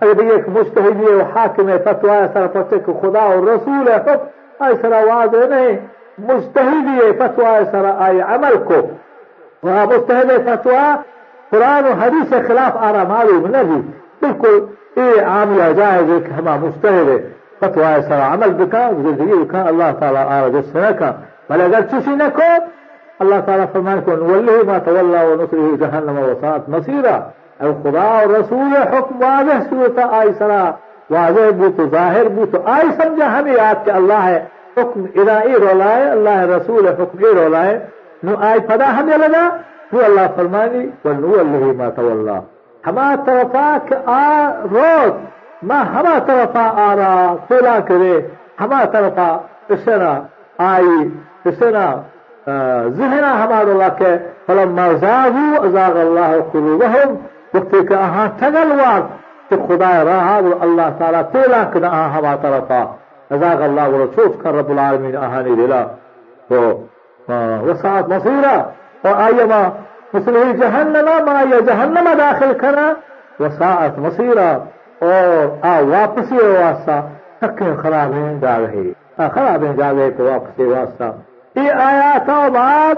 اگر 0.00 0.24
ایک 0.30 0.48
مستحد 0.48 1.02
و 1.02 1.20
حاکم 1.34 1.70
فتوا 1.84 2.18
سر 2.32 2.46
پتے 2.46 2.78
کہ 2.78 2.92
خدا 3.00 3.22
اور 3.22 3.46
رسول 3.46 3.88
ہے 3.88 3.98
فت 4.04 4.62
ایسا 4.62 4.88
ہے 4.88 5.46
نہیں 5.48 5.76
مستحد 6.18 6.88
فتوا 7.18 7.50
ایسا 7.50 7.78
آئے 7.98 8.20
عمل 8.20 8.56
کو۔ 8.64 8.80
وہاں 9.62 9.86
مستحد 9.86 10.30
فتوا 10.46 10.96
قرآن 11.50 11.84
و 11.84 11.92
حدیث 12.00 12.28
سے 12.28 12.40
خلاف 12.46 12.76
آنا 12.76 13.04
معلوم 13.08 13.46
نہیں۔ 13.46 13.82
بالکل 14.20 14.58
یہ 14.96 15.22
عاملہ 15.22 15.72
جائز 15.72 16.10
ہے 16.10 16.20
کہ 16.26 16.32
ہمارا 16.32 16.56
مستحد 16.60 17.10
فتوا 17.60 17.88
ایسا 17.88 18.34
عمل 18.34 18.50
بکا، 18.58 18.90
زندگی 18.90 19.34
بکا، 19.34 19.62
اللہ 19.62 19.98
تعالیٰ 19.98 20.26
آ 20.26 20.48
جس 20.48 20.74
نے 20.74 20.88
کہا 20.98 21.12
چوشی 21.90 22.10
نکو 22.10 22.50
الله 23.20 23.40
تعالى 23.40 23.66
فرمان 23.66 24.02
نوله 24.06 24.64
ما 24.64 24.78
تولى 24.78 25.20
ونصره 25.26 25.76
جهنم 25.76 26.18
وساعت 26.18 26.68
مصيرا. 26.68 27.32
أو 27.62 27.74
خدا 27.84 28.26
و 28.26 28.36
رسول 28.36 28.76
حکم 28.92 29.22
واضح 29.22 29.58
صورت 29.70 29.98
آئی 30.12 30.32
سرا 30.38 30.70
واضح 31.10 31.50
بوت 31.58 31.80
ظاہر 31.90 32.28
بوت. 32.28 32.54
آئی 32.64 32.88
سمجھا 32.96 33.38
ہمیں 33.38 33.52
یاد 33.52 33.84
کہ 33.84 33.90
اللہ 33.90 34.22
ہے 34.24 34.44
حکم 34.76 35.04
اللہ 35.14 36.40
رسول 36.54 36.88
حکم 36.88 37.24
ای 37.24 37.34
رولائے 37.34 37.78
نو 38.22 38.36
آئی 38.48 38.60
پدا 38.68 38.88
ہمیں 38.98 39.16
لگا؟ 39.18 39.44
نو 39.92 40.04
اللہ 40.04 40.26
فرمانی 40.36 40.86
ونوله 41.04 41.72
ما 41.78 41.88
تولى. 41.96 42.38
ہما 42.86 43.08
طرفا 43.26 43.68
کہ 43.88 43.96
آ 44.06 44.50
روز. 44.72 45.12
ما 45.68 45.80
ہما 45.94 46.18
طرفا 46.26 46.66
آ 46.86 46.94
رہا 46.96 47.34
تولا 47.48 47.78
کرے. 47.88 48.20
ہما 48.60 48.84
طرفا 48.92 49.30
اسنا 49.68 50.12
آئی. 50.58 51.08
اسنا 51.46 51.86
ذہنا 52.98 53.32
ہمارا 53.42 53.70
اللہ 53.70 53.92
کے 53.98 54.16
فلما 54.46 54.86
زاغوا 55.00 55.64
ازاغ 55.66 55.98
اللہ 56.06 56.32
قلوبهم 56.52 57.16
وقتی 57.54 57.84
کہ 57.88 57.94
آہاں 57.94 58.26
تگل 58.40 58.72
واد 58.80 59.10
کہ 59.48 59.56
خدا 59.66 59.92
راہا 60.04 60.38
و 60.44 60.52
اللہ 60.66 60.88
تعالی 60.98 61.22
تولا 61.32 61.62
کنا 61.72 61.88
آہاں 61.88 62.08
ہما 62.16 62.34
طرفا. 62.42 62.82
ازاغ 63.36 63.62
اللہ 63.62 63.94
و 63.94 64.06
چوف 64.16 64.42
کر 64.42 64.54
رب 64.54 64.70
العالمین 64.70 65.16
آہانی 65.16 65.54
دلا 65.56 65.82
تو 66.48 66.60
وساعت 67.66 68.08
مصیرہ 68.08 68.54
اور 69.04 69.14
آئیما 69.26 69.62
مثل 70.14 70.34
جهنم 70.60 71.08
ما 71.26 71.42
يا 71.42 71.60
جهنم 71.60 72.08
داخل 72.18 72.52
کرا 72.62 72.86
وساعت 73.40 73.98
مصيرا 74.06 74.50
اور 75.08 75.66
آ 75.66 75.78
واپسی 75.90 76.36
واسطہ 76.36 77.00
تک 77.40 77.62
خراب 77.82 78.12
ہیں 78.14 78.34
جا 78.40 78.58
رہے 78.58 78.90
خراب 79.34 79.64
ہیں 79.64 79.74
جا 79.76 79.90
رہے 79.92 80.10
تو 80.16 80.24
واپسی 80.24 80.64
واسطہ 80.72 81.10
آیات 81.56 82.28
و 82.28 82.50
بعد 82.50 82.96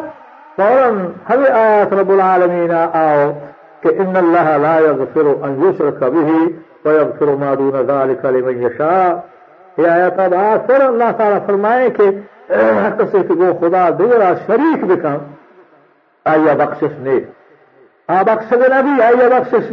فوراً 0.56 0.98
ہر 1.28 1.50
آیات 1.50 1.92
رب 1.92 2.10
العالمین 2.10 2.70
آؤ 2.72 3.30
کہ 3.82 3.88
ان 3.98 4.16
اللہ 4.16 4.50
لا 4.62 4.78
يغفر 4.78 5.26
ان 5.44 5.54
يشرك 5.62 6.04
به 6.04 6.50
ويغفر 6.84 7.34
ما 7.34 7.54
دون 7.54 7.76
ذلك 7.90 8.24
لمن 8.26 8.62
يشاء 8.62 9.10
یہ 9.78 9.88
آیات 9.88 10.18
و 10.18 10.28
بعد 10.30 10.66
فوراً 10.66 10.86
اللہ 10.86 11.16
تعالیٰ 11.18 11.38
فرمائے 11.46 11.88
کہ 11.90 12.10
کسی 12.98 13.22
کو 13.28 13.52
خدا 13.60 13.88
دیرا 13.98 14.32
شریک 14.46 14.84
بکن 14.84 15.16
آیا 16.26 16.54
بخشش 16.54 16.98
نے 17.00 17.18
آ 18.08 18.22
بخش 18.22 18.52
نبی 18.52 19.02
آیا 19.02 19.28
بخشش 19.28 19.72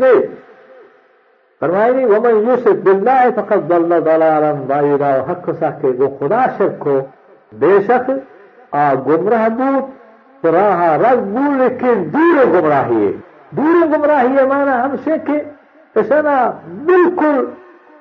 ومن 1.62 2.36
یوسف 2.38 2.84
باللہ 2.86 3.24
فقط 3.36 3.68
ضل 3.70 4.00
ضلالا 4.04 4.52
بعیدا 4.68 5.16
حق 5.30 5.50
ساکے 5.60 5.88
وہ 6.00 6.08
خدا 6.20 6.46
شک 6.58 8.10
आ 8.74 8.94
गुमराह 9.08 9.48
दूत 9.60 10.46
राह 10.56 10.84
रगू 11.04 11.52
लेकिन 11.58 12.04
दूर 12.12 12.46
गुमराही 12.52 13.08
दूर 13.56 13.88
गुमराही 13.92 14.36
है 14.36 14.46
माना 14.48 14.76
हमसे 14.84 15.18
के 15.30 15.38
पैसाना 15.96 16.36
बिल्कुल 16.90 17.38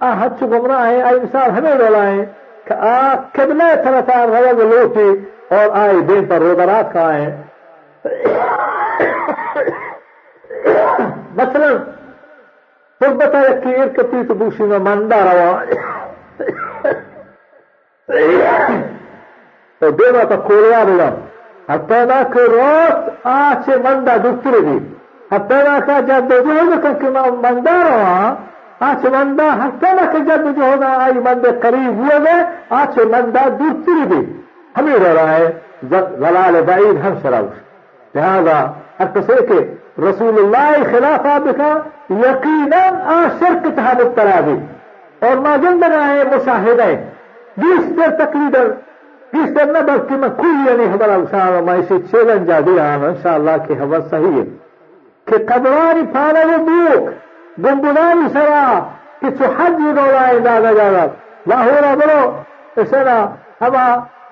आ 0.03 0.13
हद 0.23 0.37
से 0.41 0.47
गुमराह 0.47 0.85
है 0.87 1.01
आ 1.03 1.11
इंसान 1.21 1.51
हमें 1.57 1.79
डोला 1.79 2.03
है 2.03 2.25
कि 2.69 2.75
आ 2.89 3.15
किबले 3.37 3.75
तरफा 3.85 4.23
रवग 4.25 4.61
लोटे 4.73 5.09
और 5.57 5.71
आए 5.81 6.01
दिन 6.11 6.27
पर 6.29 6.43
रोदरात 6.43 6.93
का 6.93 7.09
है 7.11 7.29
मसलन 11.39 11.75
गुर्बत 13.01 13.33
की 13.65 13.73
एक 13.83 14.01
पीत 14.11 14.33
दूसरी 14.39 14.67
में 14.67 14.79
मंदा 14.85 15.23
रवा 15.31 15.51
Problema 19.81 20.43
Korealılar. 20.49 21.13
Hatta 21.67 22.31
kırot 22.31 23.13
ağaçı 23.25 23.83
manda 23.83 24.25
döktürüdü. 24.25 24.83
Hatta 25.31 25.87
ka 25.87 26.07
caddeci 26.07 26.51
oldu 26.51 26.83
kakıma 26.83 27.23
mandara 27.43 27.99
var. 27.99 28.37
آچ 28.87 29.05
مندہ 29.13 29.47
ہنستا 29.61 29.93
نہ 29.93 30.03
کہ 30.13 30.19
جب 30.27 30.45
مجھے 30.47 30.63
ہونا 30.63 30.89
آئی 31.05 31.19
مندے 31.25 31.51
قریب 31.63 31.99
ہوئے 32.01 32.19
گئے 32.25 32.43
آچ 32.81 32.99
مندہ 33.13 33.47
دور 33.59 34.05
دی 34.11 34.21
ہمیں 34.79 34.95
رو 34.95 35.15
رہا 35.15 35.37
ہے 35.37 35.49
غلال 36.21 36.61
بعید 36.69 37.01
ہم 37.05 37.15
شراوش 37.23 37.57
لہذا 38.17 38.59
اکسے 39.05 39.39
کے 39.49 39.59
رسول 40.07 40.39
اللہ 40.43 40.77
خلاف 40.91 41.27
آبکا 41.35 41.73
یقیناً 42.25 43.01
آ 43.15 43.21
شرک 43.41 43.67
تہا 43.77 43.93
مبتلا 44.03 44.39
دی 44.47 44.57
اور 45.27 45.37
ما 45.47 45.57
زندہ 45.63 45.91
ہے 45.95 46.25
مشاہدہ 46.35 46.89
دوسرے 47.63 48.11
تقریباً 48.19 48.71
نہ 49.33 49.81
بلکہ 49.81 50.17
میں 50.17 50.29
کوئی 50.37 50.77
نہیں 50.77 50.93
خبر 50.93 51.09
انسان 51.11 51.65
میں 51.65 51.75
اسے 51.79 51.99
چیلنج 52.11 52.51
دے 52.67 52.77
رہا 52.77 52.95
ہوں 52.95 53.07
انشاءاللہ 53.07 53.57
کہ 53.67 53.75
خبر 53.79 54.01
صحیح 54.11 54.39
ہے 54.39 54.45
کہ 55.27 55.39
قبرانی 55.49 56.03
پانا 56.13 56.45
وہ 56.49 56.59
بوک 56.67 57.11
گنبدانی 57.59 58.29
سرا 58.33 58.63
کہ 59.21 59.31
چو 59.39 59.51
حج 59.59 59.81
دولائے 59.97 60.39
دادا 60.41 60.73
جانا 60.73 61.05
لاہورا 61.47 61.95
برو 61.95 62.21
اسنا 62.77 63.19
ہما 63.61 63.87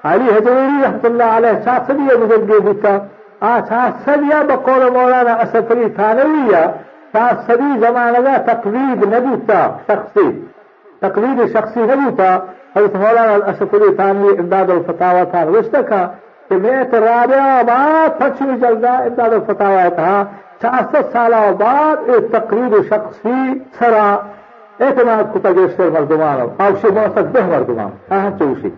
علی 0.04 0.28
حجوری 0.28 0.82
رحمت 0.82 1.04
اللہ 1.04 1.36
علیہ 1.36 1.60
ساتھ 1.64 1.90
سبیہ 1.90 2.18
مجھے 2.20 2.60
بکا 2.62 2.96
ساسدیا 3.40 4.42
بقول 4.48 4.88
مولانا 4.90 5.32
اسفری 5.36 5.88
ثانویہ 5.96 6.64
ساسدی 7.12 7.78
زمانہ 7.80 8.36
تقلید 11.08 11.46
شخصی 11.52 11.80
نبوتا 11.80 12.36
حضرت 12.76 12.96
مولانا 12.96 13.34
الاشرف 13.34 13.74
علی 13.74 13.94
ثانوی 13.96 14.38
إمداد 14.38 14.70
الفتاوا 14.70 15.24
تھا 15.30 15.44
نوشتہ 15.44 15.82
کا 15.88 16.06
کہ 16.48 16.56
میں 16.62 16.84
رابعہ 16.92 17.62
بعد 17.66 18.18
پچھویں 18.18 18.56
جلدہ 18.56 18.96
إمداد 19.10 19.32
الفتاوا 19.40 19.88
تھا 19.96 20.22
چاسد 20.62 21.12
سالہ 21.12 21.44
بعد 21.58 22.08
ایک 22.10 22.32
تقریر 22.32 22.82
شخصی 22.88 23.52
سرا. 23.78 24.08
اعتماد 24.80 25.32
کو 25.32 25.38
تجشتر 25.42 25.90
مردمان 25.90 26.40
أو 26.60 26.76
شما 26.82 27.06
به 27.32 27.42
مردمان 27.42 27.92
اهم 28.10 28.38
چوشی 28.38 28.72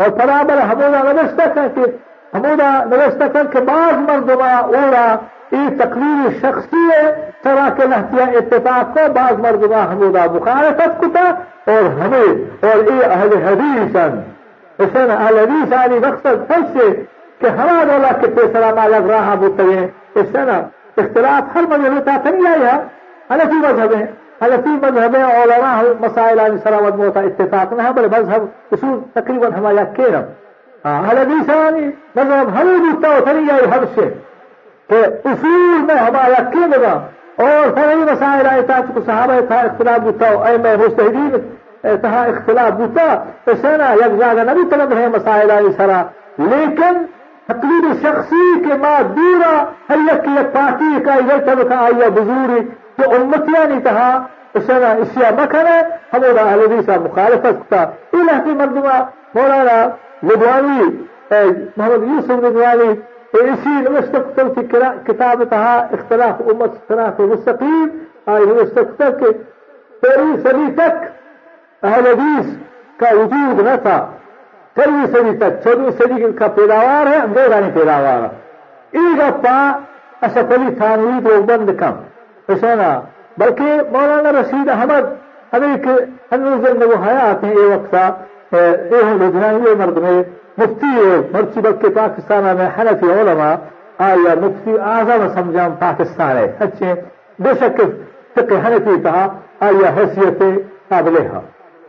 اور 0.00 0.08
برابر 0.08 0.58
همودا 0.58 1.12
نوشته 1.12 1.48
کن 1.54 1.68
که 1.74 1.94
همودا 2.34 2.84
نوشته 2.90 3.28
کن 3.28 3.46
که 3.52 3.60
بعض 3.60 3.94
مردمان 4.08 4.64
اورا 4.74 5.20
این 5.50 5.76
تقریر 5.78 6.30
شخصی 6.42 6.84
ہے، 6.92 7.30
طرح 7.42 7.68
کے 7.76 7.86
لہتیا 7.86 8.24
اتفاق 8.38 8.94
کو 8.94 9.12
بعض 9.12 9.38
مردمہ 9.38 9.82
حمودہ 9.90 10.24
مخالفت 10.32 11.00
کتا 11.00 11.26
اور 11.72 11.84
ہمیں 12.00 12.28
اور 12.62 12.92
اے 12.92 13.04
اہل 13.04 13.32
حدیثن 13.46 14.18
حسین 14.80 15.10
اہل 15.10 15.38
حدیث 15.38 15.72
آنی 15.72 15.98
مقصد 15.98 16.52
سے 16.72 17.02
کہ 17.40 17.46
ہما 17.46 17.82
دولا 17.88 18.10
کے 18.20 18.26
پیسرا 18.26 18.74
ما 18.74 18.86
لگ 18.86 19.10
رہا 19.10 19.34
بتگے 19.40 19.86
حسین 20.16 20.50
اختلاف 20.96 21.56
ہر 21.56 21.62
مذہب 21.62 22.04
تا 22.04 22.30
نہیں 22.30 22.46
آیا۔ 22.46 22.76
حنفی 23.30 23.58
مذہب 23.66 23.94
ہے۔ 23.94 24.04
حنفی 24.42 24.70
مذہب 24.82 25.16
علماء 25.16 25.80
مسائل 26.00 26.40
آنی 26.40 26.58
سلامت 26.62 26.96
موتا 26.96 27.20
اتفاق 27.20 27.72
نہ 27.72 27.90
بل 27.96 28.08
مذہب 28.16 28.46
اصول 28.72 29.00
تقریباً 29.14 29.52
ہمارا 29.52 29.84
کیرم۔ 29.96 30.43
हलबीसानी 30.84 31.86
मतलब 32.16 32.48
हमी 32.56 32.78
जूता 32.78 33.16
उतरी 33.18 33.48
आई 33.50 33.66
हब 33.72 33.84
से 33.94 34.06
कि 34.90 35.02
उसूल 35.30 35.78
में 35.82 35.94
हमारा 35.94 36.40
किबगा 36.50 36.94
और 37.40 37.70
फरवी 37.76 38.04
मसाइल 38.04 38.46
आए 38.46 38.62
था 38.62 38.80
चुको 38.80 39.00
साहब 39.02 39.50
था 39.50 39.60
इख्तलाफ 39.62 40.00
बूता 40.00 40.28
अय 40.48 40.58
मैं 40.58 40.76
मुस्तहदीन 40.78 41.96
तहा 42.02 42.24
इख्तलाफ 42.26 42.72
बूता 42.74 43.14
तो 43.46 43.54
सेना 43.56 43.90
यकजाना 43.94 44.44
नबी 44.52 44.64
तलब 44.70 44.92
है 44.98 45.08
मसाइल 45.16 45.50
आई 45.50 45.72
सरा 45.80 46.00
लेकिन 46.42 47.02
तकलीफ 47.48 48.04
शख्सी 48.04 48.44
के 48.60 48.76
माँ 48.78 48.98
दूरा 49.14 49.50
हल्लक 49.90 50.22
की 50.24 50.42
पार्टी 50.52 51.00
का 51.00 51.14
यह 51.24 51.38
तबका 51.48 51.80
आइया 51.80 52.08
बुजूरी 52.12 52.60
तो 52.98 53.10
उम्मतिया 53.16 53.64
नहीं 53.64 53.80
तहा 53.80 54.08
सेना 54.58 54.92
इसिया 55.02 55.30
मखन 55.36 55.66
है 55.66 55.82
हमारा 56.14 56.42
हलबीसा 56.50 56.96
मुखालफत 57.00 57.68
था 57.72 57.82
इलाह 58.14 58.38
की 58.40 58.52
मरदमा 58.54 58.98
मौलाना 59.36 59.76
لدوانی 60.22 61.06
محمد 61.76 62.02
یوسف 62.02 62.30
لدوانی 62.44 62.98
ويشير 63.34 63.90
مستقبل 63.90 64.54
في 64.54 64.62
كتابتها 65.06 65.94
اختلاف 65.94 66.42
أمة 66.50 66.64
الصراط 66.64 67.20
المستقيم 67.20 67.90
هاي 68.28 68.44
هو 68.44 68.62
استقبل 68.62 69.34
تروي 70.02 70.38
سبيتك 70.38 71.12
أهل 71.84 72.06
حديث 72.06 72.46
کا 73.00 73.08
وجود 73.14 73.60
نہ 73.66 73.74
تھا 73.82 73.98
تروي 74.76 76.32
کا 76.38 76.48
پیداوار 76.54 77.06
ہے 77.06 77.16
اندورانی 77.16 77.70
پیداوار 77.74 78.22
ایک 78.98 79.20
اپا 79.22 79.56
اشف 80.26 80.52
علی 80.56 80.74
تھانوی 80.78 81.20
دیوبند 81.24 81.70
کم 81.78 81.94
حسینا 82.50 82.90
بلکہ 83.38 83.80
مولانا 83.92 84.72
أحمد 84.72 85.12
ہمیں 85.52 85.76
کہ 85.84 85.96
ہنوز 86.32 86.82
وہ 86.82 87.04
حیات 87.06 87.44
ہیں 87.44 87.54
یہ 87.54 87.74
ايه 88.58 89.14
لبنان 89.14 89.64
ايه 89.66 89.74
مردمه 89.74 90.24
مفتي 90.58 91.22
مرسي 91.34 91.60
بك 91.60 91.86
باكستان 91.86 92.46
انا 92.46 92.70
حنفي 92.70 93.20
علماء 93.20 93.60
آية 94.00 94.34
مفتي 94.34 94.80
اعظم 94.80 95.34
سمجان 95.34 95.74
باكستان 95.80 96.36
ايه 96.36 96.54
هاتشي 96.60 96.94
بشك 97.38 97.88
تقي 98.36 98.62
حنفي 98.62 98.96
تها 98.98 99.34
آية 99.62 99.86
حسيتي 99.86 100.58
قبلها 100.92 101.42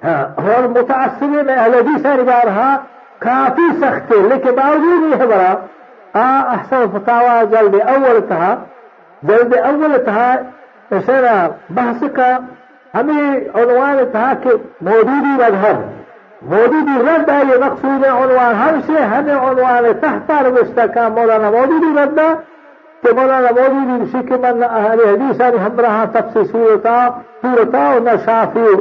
ها 0.04 0.36
والمتعصبه 0.38 1.28
من 1.28 1.50
اهل 1.50 1.72
دي 1.84 2.04
بارها 2.24 2.84
كافي 3.22 3.62
سخته 3.82 4.28
لكن 4.28 4.52
باوجود 4.56 5.12
يهبرا 5.12 5.62
اه 6.16 6.56
احسن 6.56 6.90
فتاوى 6.90 7.46
جلد 7.46 7.76
اول 7.76 8.30
تها 8.30 8.60
جلد 9.24 9.54
اول 9.54 10.06
تها 10.06 10.44
اشنا 10.94 11.52
بحثك 11.70 12.40
همي 12.96 13.42
عنوان 13.56 14.12
تها 14.14 14.34
كي 14.34 14.50
موجودي 14.82 15.34
مذهب. 15.38 15.90
مودودی 16.50 16.98
رد 17.08 17.30
ہے 17.30 17.58
مقصود 17.62 18.06
عنوان. 18.06 18.56
ہم 18.56 18.80
سے 18.88 19.04
ہمیں 19.14 19.36
عنوان 19.36 19.86
تحت 20.02 20.30
نوشتہ 20.48 20.86
کا 20.96 21.08
مولانا 21.16 21.50
مودودی 21.50 21.94
رد 22.00 22.20
کہ 23.04 23.14
مولانا 23.16 23.50
مودودی 23.60 24.02
اسی 24.04 24.22
کے 24.28 24.38
من 24.44 24.64
اہل 24.64 25.00
حدیث 25.08 25.40
یعنی 25.42 25.58
ہم 25.66 25.80
رہا 25.86 26.04
تب 26.14 26.32
سے 26.34 26.44
صورتا 26.52 26.96
صورتا 27.42 27.90
و 27.90 28.00
نہ 28.06 28.16
شافی 28.26 28.74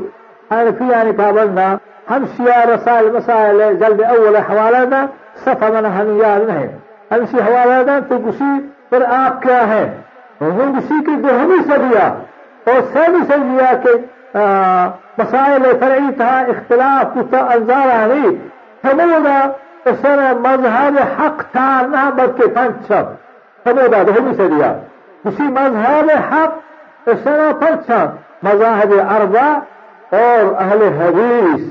حنفی 0.50 0.88
یعنی 0.90 1.12
پابندہ 1.18 1.66
ہم 2.10 2.24
شیعہ 2.36 2.64
رسائل 2.70 3.10
مسائل 3.14 3.62
جلد 3.80 4.00
اول 4.08 4.36
حوالہ 4.48 4.84
دا 4.90 5.04
صفحہ 5.44 5.70
من 5.74 5.86
ہم 5.98 6.16
یاد 6.20 6.48
نہیں 6.48 6.66
ہم 7.12 7.24
سی 7.30 7.40
حوالہ 7.48 7.82
دا 7.86 7.98
تو 8.08 8.18
کسی 8.26 8.50
پر 8.90 9.04
آپ 9.18 9.40
کیا 9.42 9.66
ہے 9.68 9.84
وہ 10.40 10.66
کسی 10.76 11.04
کی 11.06 11.14
ہمیں 11.30 11.62
سبیا 11.68 12.06
اور 12.72 12.80
سبھی 12.92 13.24
سبیا 13.28 13.72
کہ 13.84 13.96
مسائل 15.18 15.62
فرعی 15.80 16.12
تھا 16.16 16.32
اختلاف 16.54 17.14
کی 17.14 17.36
انظار 17.36 17.90
آ 17.96 18.06
گئی 18.08 18.34
سمودا 18.82 19.38
سر 20.02 20.18
حق 21.18 21.42
تھا 21.52 21.68
نہ 21.90 22.08
بلکہ 22.16 22.54
پنچ 22.54 22.88
شب 22.88 23.12
سمودا 23.64 24.02
دہلی 24.08 24.34
سریا. 24.36 24.72
اسی 25.24 25.42
مذهب 25.42 26.10
حق 26.32 26.52
سر 27.24 27.52
پنچ 27.60 27.86
شب 27.88 28.46
مذاہب 28.46 28.92
اربا 29.16 29.48
اور 30.18 30.52
اہل 30.62 30.82
حدیث. 31.00 31.62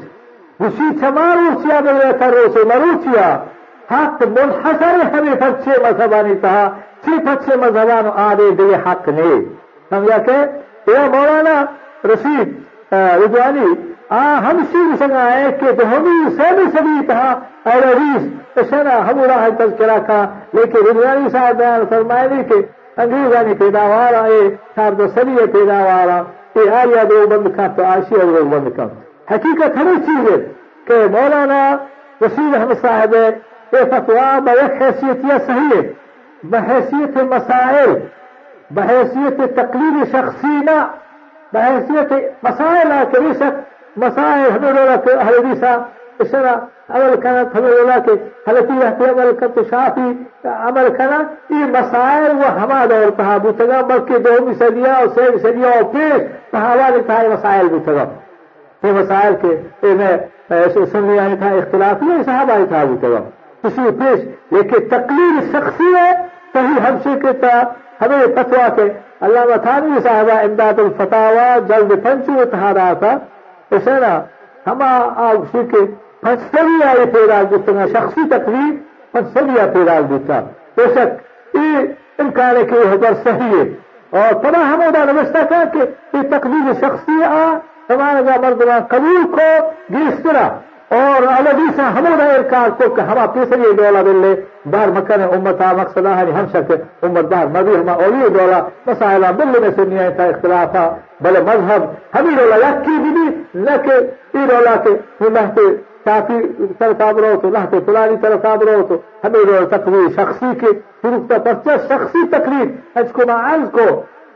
اسی 0.60 0.90
چمارو 1.00 1.50
چیا 1.64 1.80
میرے 1.86 2.12
کرو 2.20 2.46
سے 2.54 2.64
مرو 2.74 2.92
حق 3.92 4.22
منحصر 4.38 5.00
ہمیں 5.14 5.36
پچھے 5.40 5.78
مذہبانی 5.84 6.36
تھا 6.42 6.58
چی 7.06 7.18
پچھے 7.26 7.56
مذہبان 7.64 8.10
آدھے 8.26 8.50
دے 8.58 8.76
حق 8.86 9.08
نے 9.18 9.32
سمجھا 9.90 10.18
کہ 10.26 10.38
اے 10.90 11.00
مولانا 11.14 11.56
رشید 12.12 12.54
رضوانی 12.93 13.67
ہم 14.11 14.61
شیر 14.73 14.97
سنگا 14.99 15.25
ہے 15.25 15.51
کہ 15.61 15.85
ہمی 15.87 16.17
سبھی 16.37 16.65
سبھی 16.73 17.07
تھا 17.07 17.23
اور 17.65 17.87
عزیز 17.87 18.59
اشنا 18.59 18.99
ہم 19.09 19.23
راہ 19.23 19.49
تذکرہ 19.59 19.99
کا 20.07 20.25
لیکن 20.53 20.87
رضوانی 20.87 21.31
صاحب 21.33 21.57
بیان 21.57 21.85
فرمائے 21.91 22.43
کہ 22.49 22.63
انگریزانی 22.97 23.55
پیداوار 23.55 24.15
آئے 24.15 24.41
صاحب 24.77 24.99
دو 24.99 25.09
سبھی 25.15 25.47
پیداوار 25.53 26.09
یہ 26.57 26.71
آریا 26.75 27.03
دو 27.11 27.27
بند 27.27 27.57
کا 27.57 27.67
تو 27.77 27.85
آشیا 27.87 28.25
دو 28.25 28.45
بند 28.51 28.77
کا 28.77 28.87
حقیقت 29.31 29.77
ہمیں 29.77 29.95
چیز 30.07 30.31
ہے 30.31 30.37
کہ 30.87 31.07
مولانا 31.11 31.61
رشید 32.23 32.55
احمد 32.55 32.83
صاحب 32.83 33.15
یہ 33.15 33.85
فتوا 33.91 34.39
بیک 34.45 34.83
حیثیت 34.83 35.25
یا 35.25 35.37
صحیح 35.47 35.75
ہے 35.75 35.83
بحیثیت 36.45 37.17
مسائل 37.31 37.93
بحیثیت 38.71 39.41
تقلید 39.57 40.05
شخصی 40.13 40.57
نہ 40.61 40.79
dhaansiyatay 41.54 42.24
masaaila 42.42 43.06
kabiisha 43.14 43.54
masaail 43.96 44.46
ah, 44.48 44.54
habeenoodaatay 44.54 45.18
haladiisa 45.28 45.72
ishana 46.26 46.54
camalkana 46.88 47.46
habeenoodaatay 47.54 48.18
halati 48.46 48.80
yahtay 48.82 49.08
camalkatu 49.08 49.66
shaafi 49.72 50.08
camalkana 50.44 51.20
iyo 51.50 51.68
masaa'il 51.78 52.38
wahamaada 52.44 53.00
hor 53.04 53.16
tahaa 53.18 53.40
buu 53.40 53.54
taga 53.62 53.84
markii 53.92 54.24
doom 54.28 54.52
isadiya 54.52 54.98
oo 55.04 55.10
seeb 55.16 55.36
isadiya 55.36 55.74
oo 55.80 55.86
biish 55.94 56.26
tahaabaan 56.52 57.00
intahay 57.00 57.30
masaa'il 57.36 57.70
buu 57.70 57.84
taga 57.90 58.08
ee 58.84 58.94
masaa'ilke 59.00 59.52
ime 59.92 60.10
sunniya 60.92 61.30
intaha 61.30 61.58
ikhtilaafiya 61.62 62.20
isahaba 62.26 62.60
intaha 62.66 62.86
buu 62.86 63.00
taga 63.06 63.22
isii 63.68 63.92
biish 64.02 64.24
laakiin 64.52 64.90
taqliil 64.90 65.38
shaksiya 65.52 66.06
tahi 66.54 66.80
hamshi 66.86 67.20
kita 67.26 67.54
ہمیں 68.04 68.26
فتوا 68.36 68.68
کے 68.76 68.88
علامہ 69.26 69.58
تھانوی 69.64 70.00
صاحبہ 70.04 70.40
امداد 70.44 70.80
الفتاوا 70.80 71.48
جلد 71.68 71.92
پنچو 72.04 72.46
تہارا 72.52 72.92
تھا 73.00 73.18
اسے 73.72 74.00
نا 74.00 74.14
ہم 74.68 74.82
آگ 75.28 75.44
سی 75.52 75.68
کے 75.72 75.86
پنچسویا 76.22 76.92
یہ 77.00 77.06
پیراگ 77.14 77.44
دیتے 77.52 77.78
ہیں 77.78 77.86
شخصی 77.94 78.28
تقریب 78.30 78.76
پنچسویا 79.12 79.66
پیراگ 79.74 80.10
دیتا 80.10 80.40
بے 80.78 80.86
شک 80.96 81.56
یہ 81.56 82.22
امکان 82.24 82.58
ہے 82.58 82.64
کہ 82.64 82.76
یہ 82.76 82.94
حضر 82.94 83.14
صحیح 83.24 83.58
ہے. 83.58 83.64
اور 84.20 84.34
تمام 84.42 84.74
ہمیں 84.74 84.90
دا 84.90 85.04
نوشتہ 85.12 85.48
کہا 85.50 85.64
کہ 85.74 85.80
یہ 86.14 86.30
تقریب 86.32 86.72
شخصی 86.82 87.24
آ 87.24 87.44
ہمارا 87.90 88.40
مردمان 88.42 88.84
قبول 88.90 89.24
کو 89.32 89.48
گیس 89.94 90.22
طرح 90.24 90.50
oo 91.00 91.16
labadiisa 91.26 91.84
hamuuna 91.96 92.26
erkaa 92.38 92.66
kolka 92.80 93.04
habaabkiisagii 93.10 93.74
dhoolabile 93.78 94.32
daar 94.74 94.90
makane 94.98 95.26
ummata 95.38 95.74
maqsadahani 95.80 96.32
hamshake 96.38 96.76
ummad 97.06 97.30
daar 97.34 97.48
madiihma 97.56 97.94
olii 98.08 98.30
dhoola 98.36 98.60
masaala 98.86 99.34
ballimasaniya 99.40 100.06
inta 100.10 100.28
ikhtilaafa 100.34 100.84
bale 101.24 101.42
madhab 101.50 101.84
hami 102.16 102.36
dhoola 102.38 102.58
yakidini 102.66 103.26
lake 103.68 103.98
i 104.40 104.46
dhoolake 104.50 104.92
hulahte 105.20 105.66
saafi 106.06 106.38
tarafaabrooto 106.80 107.50
lahte 107.58 107.82
fulani 107.86 108.18
tarafaabrooto 108.26 108.96
hami 109.24 109.46
dhoola 109.48 109.68
taqdiir 109.76 110.10
shaksiki 110.18 110.72
hurugta 111.04 111.40
tarja 111.46 111.76
shaksi 111.90 112.28
taqdiir 112.34 112.68
hajkuma 112.96 113.38
alko 113.54 113.88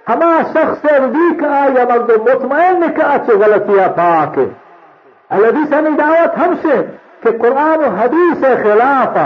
hamaa 0.09 0.39
shakhseer 0.53 1.03
diika 1.15 1.47
ayga 1.63 1.83
mardo 1.91 2.15
mutmainni 2.29 2.89
ka 2.97 3.03
acho 3.15 3.37
galatiya 3.43 3.89
paake 3.99 4.45
aladiisani 5.29 5.95
dacwad 5.97 6.31
habshe 6.41 6.77
ki 7.23 7.31
qur'aan 7.43 7.81
hadiise 7.99 8.49
khilaafa 8.63 9.25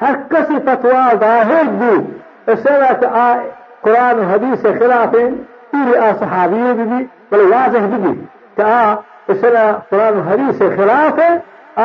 hakkasi 0.00 0.60
fatwaa 0.66 1.14
daahirdu 1.24 1.92
isagas 2.54 3.02
aa 3.24 3.34
qur'aan 3.86 4.18
hadiise 4.30 4.72
khilaafeen 4.78 5.32
iri 5.80 5.94
aa 6.04 6.12
saxaabiyadidi 6.20 7.00
bal 7.30 7.44
waasih 7.52 7.84
bigi 7.92 8.14
taa 8.56 8.88
isaga 9.34 9.64
qur'aan 9.90 10.22
hadiise 10.28 10.70
khilaafe 10.76 11.28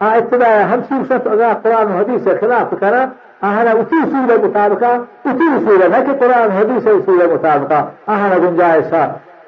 aa 0.00 0.08
ah, 0.08 0.18
itibaaca 0.18 0.66
hamsuugsantogaa 0.70 1.54
qur'aan 1.62 1.88
hadiisa 1.98 2.34
khilaaf 2.40 2.70
kana 2.80 3.00
ahana 3.42 3.74
utuu 3.82 4.04
suuda 4.12 4.34
mutaabiqa 4.44 4.90
utuu 5.30 5.56
suuda 5.66 5.90
haki 5.94 6.12
qur'aan 6.22 6.50
hadiisa 6.58 6.94
usuuda 6.98 7.28
mutaabiqa 7.34 7.78
ahana 8.06 8.36
gunjaaysa. 8.44 9.02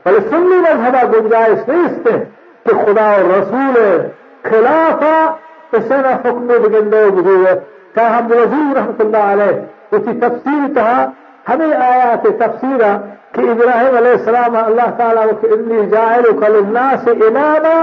Bal 0.04 0.16
sunni 0.30 0.58
madhaba 0.66 1.02
gunjaaysiiste 1.12 2.12
ti 2.64 2.72
khudaa 2.82 3.16
rasuule 3.34 3.86
khilaafa 4.48 5.14
isana 5.78 6.12
xukmi 6.24 6.54
dhigandoo 6.62 7.11
buduwe 7.16 7.52
taa 7.94 8.11
hamdulazir 8.14 8.66
raxmat 8.78 9.00
ullah 9.04 9.24
caleyh 9.30 9.56
uti 9.92 10.14
tafsiir 10.20 10.64
tahaa 10.74 11.12
ہم 11.47 11.61
وزیر 11.61 11.77
رحمت 11.77 11.77
اللہ 11.77 11.89
علیہ 11.89 12.13
اسی 12.13 12.38
تفسیر 12.38 12.77
تھا 12.77 12.93
ہمیں 12.93 12.93
آیات 12.93 12.93
تفسیرہ 12.93 12.97
کہ 13.33 13.49
ابراہیم 13.49 13.95
علیہ 13.97 14.11
السلام 14.11 14.55
اللہ 14.57 14.89
تعالیٰ 14.97 15.25
وقت 15.27 15.45
انی 15.53 15.86
جاعلک 15.89 16.43
للناس 16.49 17.07
اماما 17.09 17.75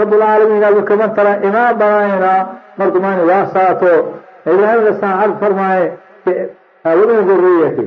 رب 0.00 0.12
العالمین 0.12 0.64
اب 0.64 0.86
کمن 0.88 1.14
طرح 1.16 1.46
امام 1.48 1.78
بنائینا 1.78 2.32
مردمان 2.78 3.20
واسطہ 3.30 3.72
تو 3.80 3.94
ابراہیم 4.46 4.78
علیہ 4.78 4.92
السلام 4.92 5.18
عرض 5.20 5.40
فرمائے 5.40 5.88
کہ 6.24 6.34
اولو 6.84 7.20
ذریتی 7.30 7.86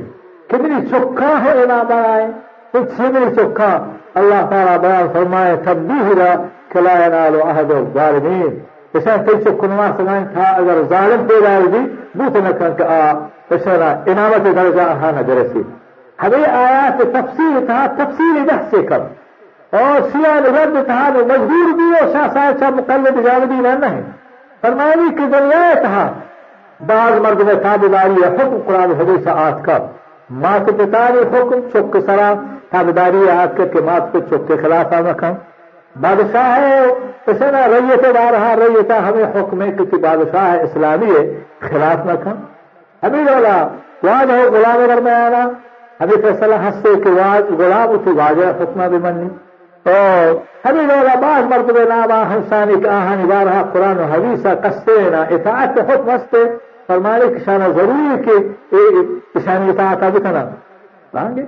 کتنی 0.50 0.80
چکا 0.90 1.30
ہے 1.44 1.52
امام 1.62 1.86
بنائے 1.88 2.26
کچھ 2.72 3.00
نہیں 3.00 3.34
چکا 3.36 3.70
اللہ 4.20 4.50
تعالیٰ 4.50 4.76
بیان 4.80 5.12
فرمائے 5.12 5.56
تبدیح 5.64 6.12
را 6.18 6.34
کلا 6.72 6.98
ینالو 7.04 7.48
عہد 7.48 7.70
الظالمین 7.76 8.60
عشان 8.94 9.24
تيشوف 9.24 9.60
كل 9.60 9.66
ما 9.68 9.88
سمعين 9.96 10.24
تا 10.34 10.48
اگر 10.56 10.82
ظالم 10.88 11.26
پیدا 11.26 11.56
ہوگی 11.56 11.78
بوت 12.14 12.36
نکن 12.36 12.74
کہ 12.76 12.82
آ 12.84 13.12
عشان 13.35 13.35
امامت 13.51 14.45
درجہ 14.55 14.81
اہانا 14.81 15.21
درسی۔ 15.27 15.61
ہمیں 16.23 16.45
آیات 16.45 17.01
تفسیر 17.13 17.65
تھا 17.65 17.85
تفسیر 17.97 18.43
بحث 18.47 18.73
کم 18.89 19.03
اور 19.77 20.07
شیعہ 20.11 20.39
رد 20.55 20.75
تھا 20.85 20.99
مجبور 21.15 21.73
بھی 21.77 21.87
اور 21.99 22.07
شاہ 22.13 22.27
صاحب 22.33 22.59
شاہ 22.59 22.69
مقلد 22.69 23.23
جانبی 23.25 23.59
نہ 23.61 23.73
نہیں۔ 23.79 24.01
فرمانی 24.61 25.09
کی 25.09 25.25
دنیا 25.33 25.73
تھا 25.81 26.07
بعض 26.87 27.19
مرد 27.19 27.41
میں 27.41 27.53
تابداری 27.53 28.23
حکم 28.25 28.57
قرآن 28.65 28.91
حدیث 28.99 29.27
آت 29.27 29.63
کر۔ 29.65 29.79
مات 30.29 30.67
پتاری 30.77 31.19
حکم 31.33 31.59
چک 31.73 31.97
سرا 32.05 32.33
تابداری 32.69 33.29
آت 33.29 33.57
کر 33.57 33.67
کے 33.73 33.81
مات 33.81 34.11
کو 34.11 34.19
چک 34.19 34.47
کے 34.47 34.57
خلاف 34.61 34.93
آ 34.93 34.99
رکھا 35.09 35.33
بادشاہ 36.01 36.49
ہے 36.61 36.81
اسے 37.27 37.51
نہ 37.51 37.65
ریت 37.73 38.05
بارہا 38.15 38.53
ریتا 38.55 38.97
ہمیں 39.07 39.23
حکم 39.35 39.61
ہے 39.61 39.71
کسی 39.77 39.97
بادشاہ 40.01 40.51
اسلامی 40.63 41.11
ہے، 41.15 41.23
خلاف 41.69 42.05
نہ 42.05 42.11
کھا 42.23 42.33
ابھی 43.03 43.23
والا 43.23 43.55
واضح 44.03 44.33
ہو 44.33 44.51
گلاب 44.51 44.79
اگر 44.81 45.01
میں 45.01 45.13
آنا 45.15 45.43
ابھی 45.99 46.21
فیصلہ 46.21 46.55
ہنس 46.63 46.83
کہ 47.03 47.11
واج 47.17 47.51
گلاب 47.59 47.91
اسے 47.91 48.11
واضح 48.17 48.61
حکمہ 48.61 48.87
بھی 48.89 48.97
مننی 49.03 49.27
اور 49.85 50.33
ابھی 50.69 50.85
والا 50.85 51.15
بعض 51.21 51.43
مرتبہ 51.51 51.83
نام 51.89 52.11
آہنسانی 52.11 52.81
کا 52.83 52.95
آہنی 52.95 53.27
بارہ 53.27 53.61
قرآن 53.73 53.99
و 53.99 54.07
حدیثہ 54.13 54.55
قصے 54.63 54.97
نا 55.09 55.21
اطاعت 55.35 55.77
حکم 55.89 56.09
ہستے 56.09 56.43
فرمانے 56.87 57.33
کشانا 57.35 57.67
ضروری 57.75 58.21
کہ 58.25 58.37
اے 58.75 59.03
کشانی 59.33 59.69
اطاعت 59.69 60.03
آگی 60.03 60.19
تھا 60.19 60.31
نا 60.31 60.43
لانگے 61.13 61.45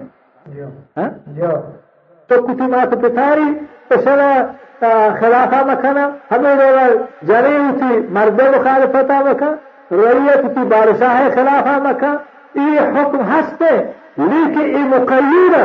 تو 2.29 2.41
کتی 2.41 2.65
مات 2.71 2.93
بتاری، 2.95 3.53
پسنا 3.87 4.29
خلافہ 5.19 5.63
مکنا 5.67 6.07
ہمیں 6.31 6.55
دولا 6.55 6.85
جنے 7.27 7.57
ہوتی 7.57 7.99
مردے 8.13 8.49
مخالفتہ 8.49 9.19
مکنا 9.25 9.53
रैयत 9.91 10.45
की 10.55 10.63
बादशाह 10.71 11.13
है 11.17 11.29
खिलाफा 11.35 11.77
मक्का 11.83 12.11
ई 12.57 12.77
हुक्म 12.97 13.23
हस्ते 13.29 13.71
लेकिन 14.19 14.75
ई 14.79 14.83
मुकैद 14.89 15.55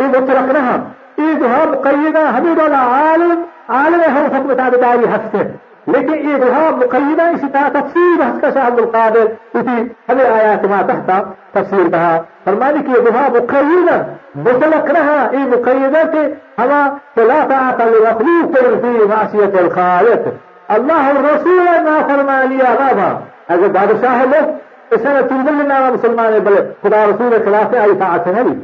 ई 0.00 0.06
मुतरक 0.08 0.50
रहा 0.56 0.74
ई 1.20 1.34
जो 1.34 1.48
है 1.48 1.66
मुकैदा 1.70 2.28
हमीद 2.30 2.60
आलम 2.60 3.44
आलम 3.76 4.00
है 4.00 4.26
हुक्म 4.26 4.54
ताबेदारी 4.54 5.06
हस्ते 5.12 5.44
लेकिन 5.88 6.28
ये 6.28 6.38
जो 6.38 6.50
है 6.52 6.64
मुकैदा 6.76 7.28
इसी 7.30 7.48
तरह 7.48 7.68
तफसीर 7.74 8.22
हस्का 8.22 8.50
शाह 8.50 8.66
अब्दुल 8.66 8.86
कादिर 8.94 9.36
इसी 9.56 9.76
हमें 10.10 10.24
आयात 10.24 10.64
मा 10.70 10.80
तहता 10.88 11.18
तफसीर 11.54 11.88
कहा 11.90 12.16
फरमाने 12.46 12.80
की 12.88 13.00
जो 13.04 13.12
है 13.18 13.28
मुकैदा 13.36 14.00
मुतलक 14.48 14.90
रहा 14.96 15.14
ई 15.34 15.44
मुकैदा 15.52 16.02
के 16.16 16.24
हवा 16.58 16.82
खिलाफा 17.14 17.60
आकल 17.68 17.96
मखलूक 18.08 18.52
पर 18.56 18.76
फी 18.82 19.06
माशियत 19.14 19.56
अल 19.62 19.68
खालिक 19.78 20.28
अल्लाह 20.76 21.10
रसूल 21.28 21.68
ना 21.86 23.08
एगो 23.48 23.68
बादशाह 23.70 24.14
है 24.14 24.26
लोग 24.30 24.94
इसने 24.94 25.22
चुलबुल 25.28 25.66
नामा 25.66 25.90
मुसलमान 25.90 26.32
है 26.32 26.40
भले 26.40 26.62
खुदा 26.82 27.04
रसूल 27.04 27.30
के 27.30 27.38
खिलाफ 27.44 27.74
है 27.74 27.80
आई 27.80 27.90
इतात 27.90 28.28
नबी 28.36 28.54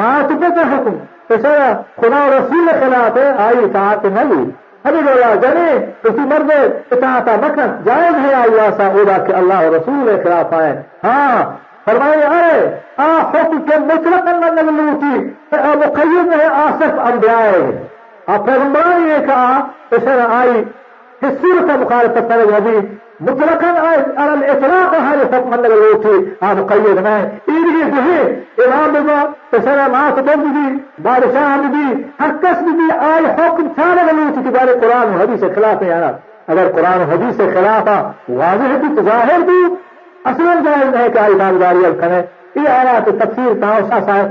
मातबे 0.00 0.50
का 0.56 0.64
हुक्म 0.70 0.92
इसने 1.34 1.68
खुदा 2.00 2.26
रसूल 2.28 2.68
के 2.68 2.80
खिलाफ 2.80 3.18
है 3.18 3.26
आई 3.46 3.64
इतात 3.64 4.06
नबी 4.16 4.42
हमें 4.86 5.04
बोला 5.04 5.34
जाने 5.40 5.66
उसी 6.10 6.26
मर्द 6.28 6.52
इतात 6.92 7.28
मखन 7.44 7.74
जायज 7.86 8.14
है 8.18 8.32
आई 8.34 8.58
आसा 8.66 8.88
उदा 9.00 9.18
के 9.26 9.32
अल्लाह 9.40 9.66
रसूल 9.74 10.06
के 10.06 10.22
खिलाफ 10.22 10.54
आए 10.60 10.72
हाँ 11.04 11.42
फरमाए 11.86 12.22
अरे 12.22 12.56
आ 13.00 13.10
हुक्म 13.34 13.58
के 13.68 13.78
मुतलक 13.84 14.26
अल्लाह 14.28 14.50
ने 14.54 14.62
लूटी 14.70 15.14
मुकय्यद 15.82 16.32
है 16.32 16.48
आसिफ 16.58 16.98
अंबियाए 17.04 17.60
आप 18.28 18.46
पैगंबरान 18.46 19.06
ये 19.08 19.18
कहा 19.26 19.52
इसने 19.94 20.18
आई 20.34 20.62
किस 21.22 21.38
सूरत 21.40 21.78
मुखालफत 21.78 22.28
करे 22.28 22.44
नबी 22.50 22.76
mutlaqan 23.26 23.76
ahayd 23.82 24.06
alal 24.22 24.42
iطlaaq 24.52 24.92
ahayo 25.00 25.24
xoog 25.32 25.44
managa 25.52 25.76
lootiyey 25.82 26.20
aan 26.46 26.58
qayadnahay 26.70 27.22
idigii 27.56 27.86
bixi 27.94 28.20
ilaamiba 28.64 29.18
isaga 29.58 29.86
naasa 29.94 30.22
dambigii 30.28 30.72
baadishaahamidii 31.06 31.92
hakasbidii 32.22 32.92
ay 33.10 33.24
xukm 33.38 33.66
taanaga 33.78 34.12
lootiti 34.18 34.50
bari 34.56 34.72
qur'aan 34.82 35.08
hadisa 35.20 35.46
khilaafa 35.54 35.84
yaanaad 35.92 36.16
agar 36.50 36.66
qur'aan 36.76 37.02
hadisa 37.12 37.44
khilaafa 37.54 37.96
waadih 38.40 38.72
bit 38.82 38.96
zaahir 39.08 39.40
bu 39.48 39.58
aslan 40.30 40.58
zaahir 40.66 40.88
nahay 40.94 41.10
kahay 41.16 41.34
taabdaariyal 41.42 41.96
kane 42.02 42.18
iyo 42.60 42.70
alaata 42.80 43.12
tafsiir 43.22 43.52
taas 43.64 43.86
asahay 43.98 44.26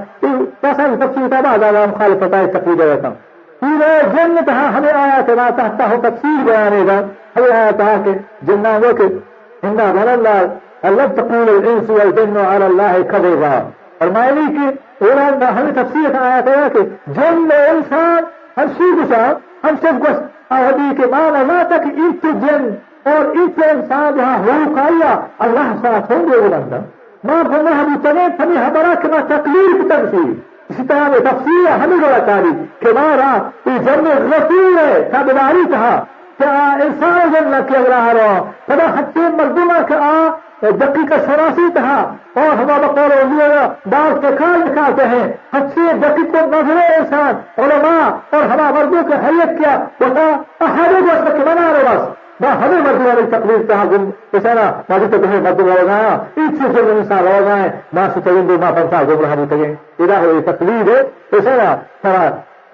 taas 0.62 0.78
tafsiir 1.04 1.28
tabaadaada 1.36 1.88
mukhaalifatahay 1.92 2.48
taqriidada 2.56 2.98
kan 3.04 3.14
सीधा 3.62 3.88
जन्म 4.12 4.42
तहा 4.48 4.68
हमें 4.76 4.92
आया 4.92 5.22
थे 5.28 5.36
मैं 5.36 5.50
चाहता 5.58 5.86
हूँ 5.88 6.02
तफसील 6.04 6.44
बयाने 6.44 6.84
का 6.86 6.98
हमें 7.38 7.52
आया 7.52 7.72
था 7.80 7.96
कि 8.04 8.14
जन्ना 8.48 8.78
वक्त 8.84 9.66
इंदा 9.66 9.92
भल्लाह 9.94 10.88
अल्लाह 10.90 11.08
तकूल 11.16 11.50
इंस 11.56 11.90
वल 11.90 12.12
जिन्न 12.20 12.46
अला 12.46 12.66
अल्लाह 12.66 12.98
कदबा 13.12 13.54
और 14.02 14.12
मालिक 14.18 14.60
के 14.60 15.08
ओलाद 15.08 15.44
हमें 15.58 15.74
तफसीर 15.76 16.16
आया 16.18 16.42
था 16.42 16.68
कि 16.76 16.84
जन्न 17.18 17.58
इंसान 17.72 18.28
हम 18.60 18.70
सीधा 18.78 19.24
हम 19.66 19.76
सब 19.86 20.00
कुछ 20.06 20.54
अवधि 20.60 20.94
के 21.02 21.08
बाद 21.16 21.34
अल्लाह 21.42 21.64
तक 21.74 21.88
इत 22.08 22.26
जन 22.46 22.70
और 23.14 23.34
इत 23.44 23.60
इंसान 23.66 24.16
जहाँ 24.16 24.38
हो 24.46 24.60
काया 24.76 25.12
अल्लाह 25.48 25.74
साथ 25.84 26.12
होंगे 26.12 26.40
बुलंदा 26.42 26.84
मां 27.26 27.44
फरमा 27.52 27.72
हम 27.82 27.96
उतने 27.96 28.30
फनी 28.38 28.56
हमारा 28.58 28.94
के 29.04 29.22
तकलीफ 29.34 29.84
तकसीर 29.92 30.32
اسی 30.71 30.87
طرح 30.89 31.09
میں 31.09 31.19
تفسیر 31.21 31.69
ہمیں 31.75 31.97
بڑا 31.99 32.19
چاہیے 32.27 32.53
کہ 32.81 32.93
مارا 32.95 33.33
یہ 33.67 33.79
جنگ 33.87 34.07
رسول 34.07 34.79
ہے 34.79 35.03
تابداری 35.13 35.65
کہا 35.71 35.93
کہ 36.39 36.45
انسان 36.85 37.35
جن 37.35 37.51
نہ 37.51 37.61
کیا 37.69 37.83
رہا 37.89 38.13
رہا 38.15 38.41
فدا 38.67 38.87
حتی 38.95 39.29
مردمہ 39.35 39.83
کہ 39.89 40.01
آ 40.05 40.15
دقیقہ 40.63 41.15
شراسی 41.27 41.69
تھا 41.75 41.95
اور 42.35 42.51
ہما 42.53 42.77
بقول 42.79 43.13
اولیاء 43.13 43.67
بعض 43.87 44.21
کے 44.21 44.31
کال 44.39 44.61
نکالتے 44.61 45.07
ہیں 45.09 45.25
حتی 45.55 45.87
دقیق 46.03 46.33
کو 46.33 46.47
نظر 46.49 46.81
انسان 46.89 47.63
علماء 47.63 48.03
اور 48.31 48.51
ہما 48.53 48.71
مردوں 48.71 49.03
کے 49.09 49.21
حیت 49.27 49.59
کیا 49.59 49.77
بتا 50.01 50.27
احد 50.61 50.95
وقت 51.03 51.41
بنا 51.41 51.73
رہے 51.73 51.85
بس 51.89 52.18
با 52.40 52.52
ہمیں 52.56 52.82
مرنے 52.82 53.06
والی 53.06 53.26
تکلیف 53.32 53.68
کا 53.70 53.84
گم 53.92 54.10
پسانا 54.32 54.70
ماجی 54.90 55.06
تو 55.12 55.18
تمہیں 55.18 55.42
مدد 55.42 55.68
لگا 55.70 55.98
اس 56.38 56.58
سے 56.60 56.72
سے 56.74 56.82
انسان 56.92 57.24
لگا 57.26 57.58
ہے 57.58 57.70
ماں 57.94 58.08
سے 58.14 58.20
تین 58.24 58.48
دو 58.50 58.58
پنسا 58.60 59.02
گم 59.04 59.22
رہا 59.22 59.36
نہیں 59.36 59.46
تگے 59.48 59.74
ادا 60.04 60.20
ہوئی 60.20 60.42
تکلیف 60.44 60.90
ہے 60.90 61.02
پسانا 61.32 61.76
سارا 62.04 62.30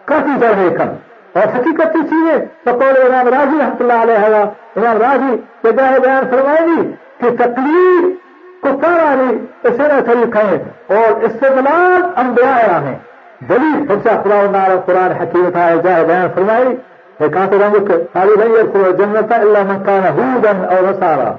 کافی 0.08 0.38
در 0.42 0.58
ہے 0.58 0.70
کم 0.78 0.94
اور 1.36 1.48
حقیقت 1.56 1.94
کی 1.94 2.02
چیزیں 2.10 2.46
بقول 2.66 3.02
امام 3.02 3.28
راضی 3.30 3.58
رحمۃ 3.58 3.82
اللہ 3.82 4.04
علیہ 4.04 4.44
امام 4.76 4.98
راضی 5.00 5.36
جگہ 5.64 6.00
بیان 6.00 6.30
فرمائے 6.32 6.66
گی 6.68 6.88
کہ 7.20 7.36
تکلیف 7.38 8.14
کو 8.62 8.78
سارا 8.82 9.14
نہیں 9.16 9.44
پسانا 9.62 10.00
طریقہ 10.06 10.46
ہے 10.46 10.58
اور 10.96 11.24
استعمال 11.24 12.10
انبیاء 12.18 12.80
ہیں 12.82 12.98
دلیل 13.42 13.82
بچہ 13.88 14.22
قرآن 14.24 14.80
قرآن 14.86 15.12
حقیقت 15.14 15.58
آئے 15.60 15.78
جائے 15.84 16.06
بیان 16.06 16.28
فرمائی 16.36 16.76
lan 17.21 18.51
yadkhulu 18.59 18.97
jannata 18.99 19.43
illa 19.45 19.65
man 19.65 19.83
kana 19.85 20.11
hudan 20.13 20.59
aw 20.65 20.81
nasara 20.89 21.31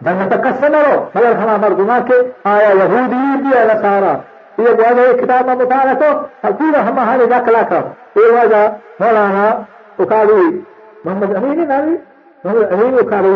jannata 0.00 0.36
kasanaro 0.38 0.96
magar 1.14 1.34
hama 1.36 1.58
marduma 1.58 1.98
ke 2.08 2.16
aya 2.44 2.70
yahudi 2.74 3.22
dia 3.44 3.64
nasara 3.66 4.14
ये 4.58 4.72
बोल 4.74 4.94
रहे 4.98 5.12
किताब 5.14 5.46
में 5.48 5.58
बता 5.58 5.82
रहे 5.82 5.94
तो 5.94 6.52
पूरा 6.58 6.80
हम 6.82 6.98
हमारे 6.98 7.26
दाखिला 7.30 7.62
कर 7.70 7.82
ये 8.18 8.30
वजह 8.36 8.62
मौलाना 9.00 9.44
उकारी 10.02 10.40
मोहम्मद 11.06 11.34
अमीन 11.40 11.60
नावी 11.68 11.94
मोहम्मद 12.44 12.72
अमीन 12.76 12.98
उकारी 13.02 13.34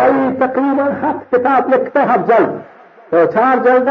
आई 0.00 0.28
तकरीबन 0.42 0.92
हफ्त 1.02 1.22
किताब 1.34 1.70
लिखते 1.74 2.00
हैं 2.10 2.18
जल्द 2.30 2.52
तो 3.12 3.24
चार 3.36 3.62
जल्द 3.68 3.88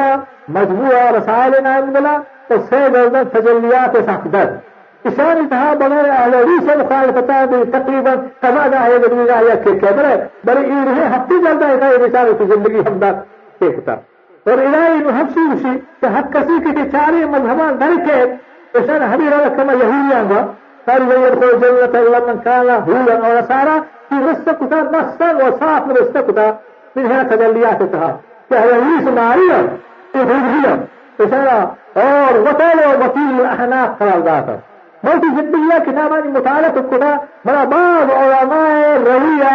मजबूर 0.58 0.96
और 1.00 1.16
रसायल 1.18 1.58
नाम 1.70 1.90
मिला 1.96 2.18
तो 2.50 2.58
छह 2.70 2.88
जल्द 2.98 3.18
तजलियात 3.34 3.98
सफदर 4.10 4.48
إشارة 5.06 5.40
انتهاء 5.40 5.76
بغير 5.76 6.06
أهلوية 6.12 6.76
مخالفة 6.84 7.64
تقريبا 7.64 8.14
كما 8.42 8.68
دا 8.68 8.84
ہے 8.86 8.98
زندگی 8.98 9.28
کا 9.28 9.40
یا 9.48 9.56
کہ 9.64 9.80
کہہ 9.80 10.00
رہے 10.00 10.16
بڑے 10.46 10.62
یہ 10.68 10.84
رہے 10.90 11.08
ہفتے 11.16 11.36
چلتا 11.46 11.68
ہے 11.70 11.78
کہ 11.80 11.98
بیچارے 12.04 12.34
کی 12.40 12.46
زندگی 12.54 12.80
ہم 12.88 12.98
دا 13.04 13.12
دیکھتا 13.62 13.96
اور 14.48 14.58
الهی 14.58 15.00
نحبسي 15.06 15.42
وشي 15.52 15.74
كحق 16.02 16.30
كسيك 16.34 16.68
كتاري 16.78 17.26
مذهبا 17.26 17.68
ذلك 17.82 18.40
إشان 18.76 19.12
حبير 19.12 19.34
الله 19.36 19.48
كما 19.48 19.74
يهوديا 19.74 20.48
قال 20.88 21.10
لا 21.10 21.28
يدخل 21.28 21.50
الجنة 21.54 22.00
إلا 22.02 22.20
من 22.28 22.40
كان 22.46 22.70
هودا 22.70 23.16
أو 23.26 23.40
نصارى 23.40 23.84
في 24.10 24.16
رستكتا 24.30 24.82
نصا 24.94 25.30
وصاف 25.34 25.88
من 25.88 25.96
رستكتا 26.02 26.58
من 26.96 27.06
هنا 27.06 27.24
تجلياتها 27.24 28.20
فهي 28.50 28.70
يهودي 28.70 29.06
سماريا 29.06 29.60
يهوديا 30.16 30.74
إشان 31.22 31.68
اور 31.98 32.34
وطالع 32.42 33.06
وكيل 33.06 33.42
الأحناف 33.42 34.04
قرار 34.04 34.20
ذاته 34.20 34.60
بلکہ 35.04 35.36
زندگیہ 35.36 35.78
کتابانی 35.86 36.32
مطالعہ 36.32 36.82
کنا 36.90 37.12
بڑا 37.46 37.64
بعض 37.74 38.10
علماء 38.22 38.96
رویہ 39.06 39.54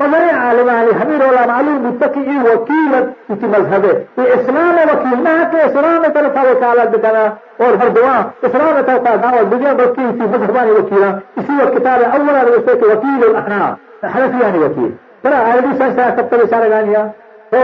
وغير 0.00 0.34
عالمان 0.34 0.88
همير 1.02 1.22
ولا 1.28 1.46
معلوم 1.46 1.86
متكئ 1.86 2.28
وكيلا 2.46 3.00
في 3.40 3.46
مذهبه 3.46 3.92
في 4.16 4.34
اسلام 4.34 4.76
وكيل 4.90 5.22
ما 5.24 5.42
هكا 5.42 5.66
اسلام 5.66 6.02
تلقى 6.02 6.52
وكالة 6.52 6.84
بكنا 6.84 7.32
اور 7.60 7.74
ہر 7.82 7.88
دعا 7.88 8.24
اسلام 8.44 8.80
تلقى 8.80 9.18
دعوة 9.18 9.42
بجا 9.42 9.72
بلکہ 9.72 10.12
في 10.12 10.26
مذهبان 10.32 10.70
وكيلا 10.70 11.18
اسی 11.38 11.52
وكتاب 11.62 12.00
اولا 12.02 12.42
رسولك 12.42 12.82
وكيل 12.82 13.24
الاحناف 13.30 13.76
حنفياني 14.04 14.58
وكيل 14.58 14.94
ترى 15.24 15.34
عربي 15.34 15.74
سنسا 15.78 16.10
كتب 16.10 16.40
اشارة 16.40 16.68
غانيا 16.68 17.10
تو 17.50 17.58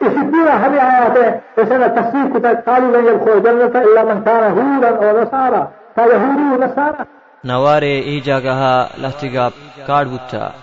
اسی 0.00 0.22
پورا 0.30 0.56
ہمیں 0.62 0.80
آیات 0.80 1.16
ہے 1.16 1.28
اسے 1.62 1.88
تصدیق 1.96 2.32
کو 2.32 2.38
قالوا 2.66 2.96
لن 2.96 3.04
يدخل 3.06 3.32
الجنة 3.32 3.82
الا 3.82 4.04
من 4.04 4.22
كان 4.24 4.44
هودا 4.58 4.88
او 4.88 5.22
نصارى 5.22 5.66
فيهودي 5.97 6.45
ونصارى 6.53 7.05
نواري 7.45 7.99
إيجاغها 7.99 8.89
لهتقاب 8.97 9.51
كاربوتا 9.87 10.53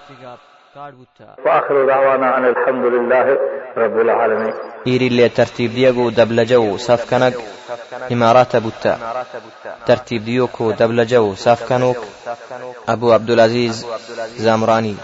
وآخر 1.47 1.87
دعوانا 1.87 2.39
أن 2.39 2.45
الحمد 2.45 2.85
لله 2.85 3.26
رب 3.76 4.01
العالمين. 4.01 4.55
إيري 4.87 5.07
اللي 5.07 5.28
ترتيب 5.28 5.70
ديغو 5.74 6.11
دبلجو 6.11 6.76
سافكنك 6.76 7.35
إمارات 8.12 8.57
بوتا. 8.57 8.99
ترتيب 9.87 10.24
ديوكو 10.24 10.70
دبلجو 10.70 11.35
سافكنوك 11.35 11.97
أبو 12.89 13.12
عبد 13.12 13.30
العزيز 13.30 13.87
زامراني. 14.37 14.97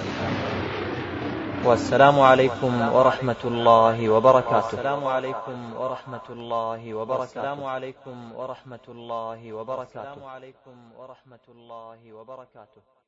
والسلام 1.61 2.21
عليكم 2.21 2.73
ورحمة 2.93 3.43
الله 3.45 4.09
وبركاته. 4.09 4.81
السلام 4.81 5.05
عليكم 5.05 5.59
ورحمة 5.77 6.27
الله 6.31 6.95
وبركاته. 6.95 7.25
السلام 7.25 7.65
عليكم 7.65 8.17
ورحمة 8.33 8.87
الله 8.89 9.41
وبركاته. 9.53 10.01
السلام 10.01 10.25
عليكم 10.25 10.77
ورحمة 10.97 11.47
الله 11.49 12.01
وبركاته. 12.17 13.00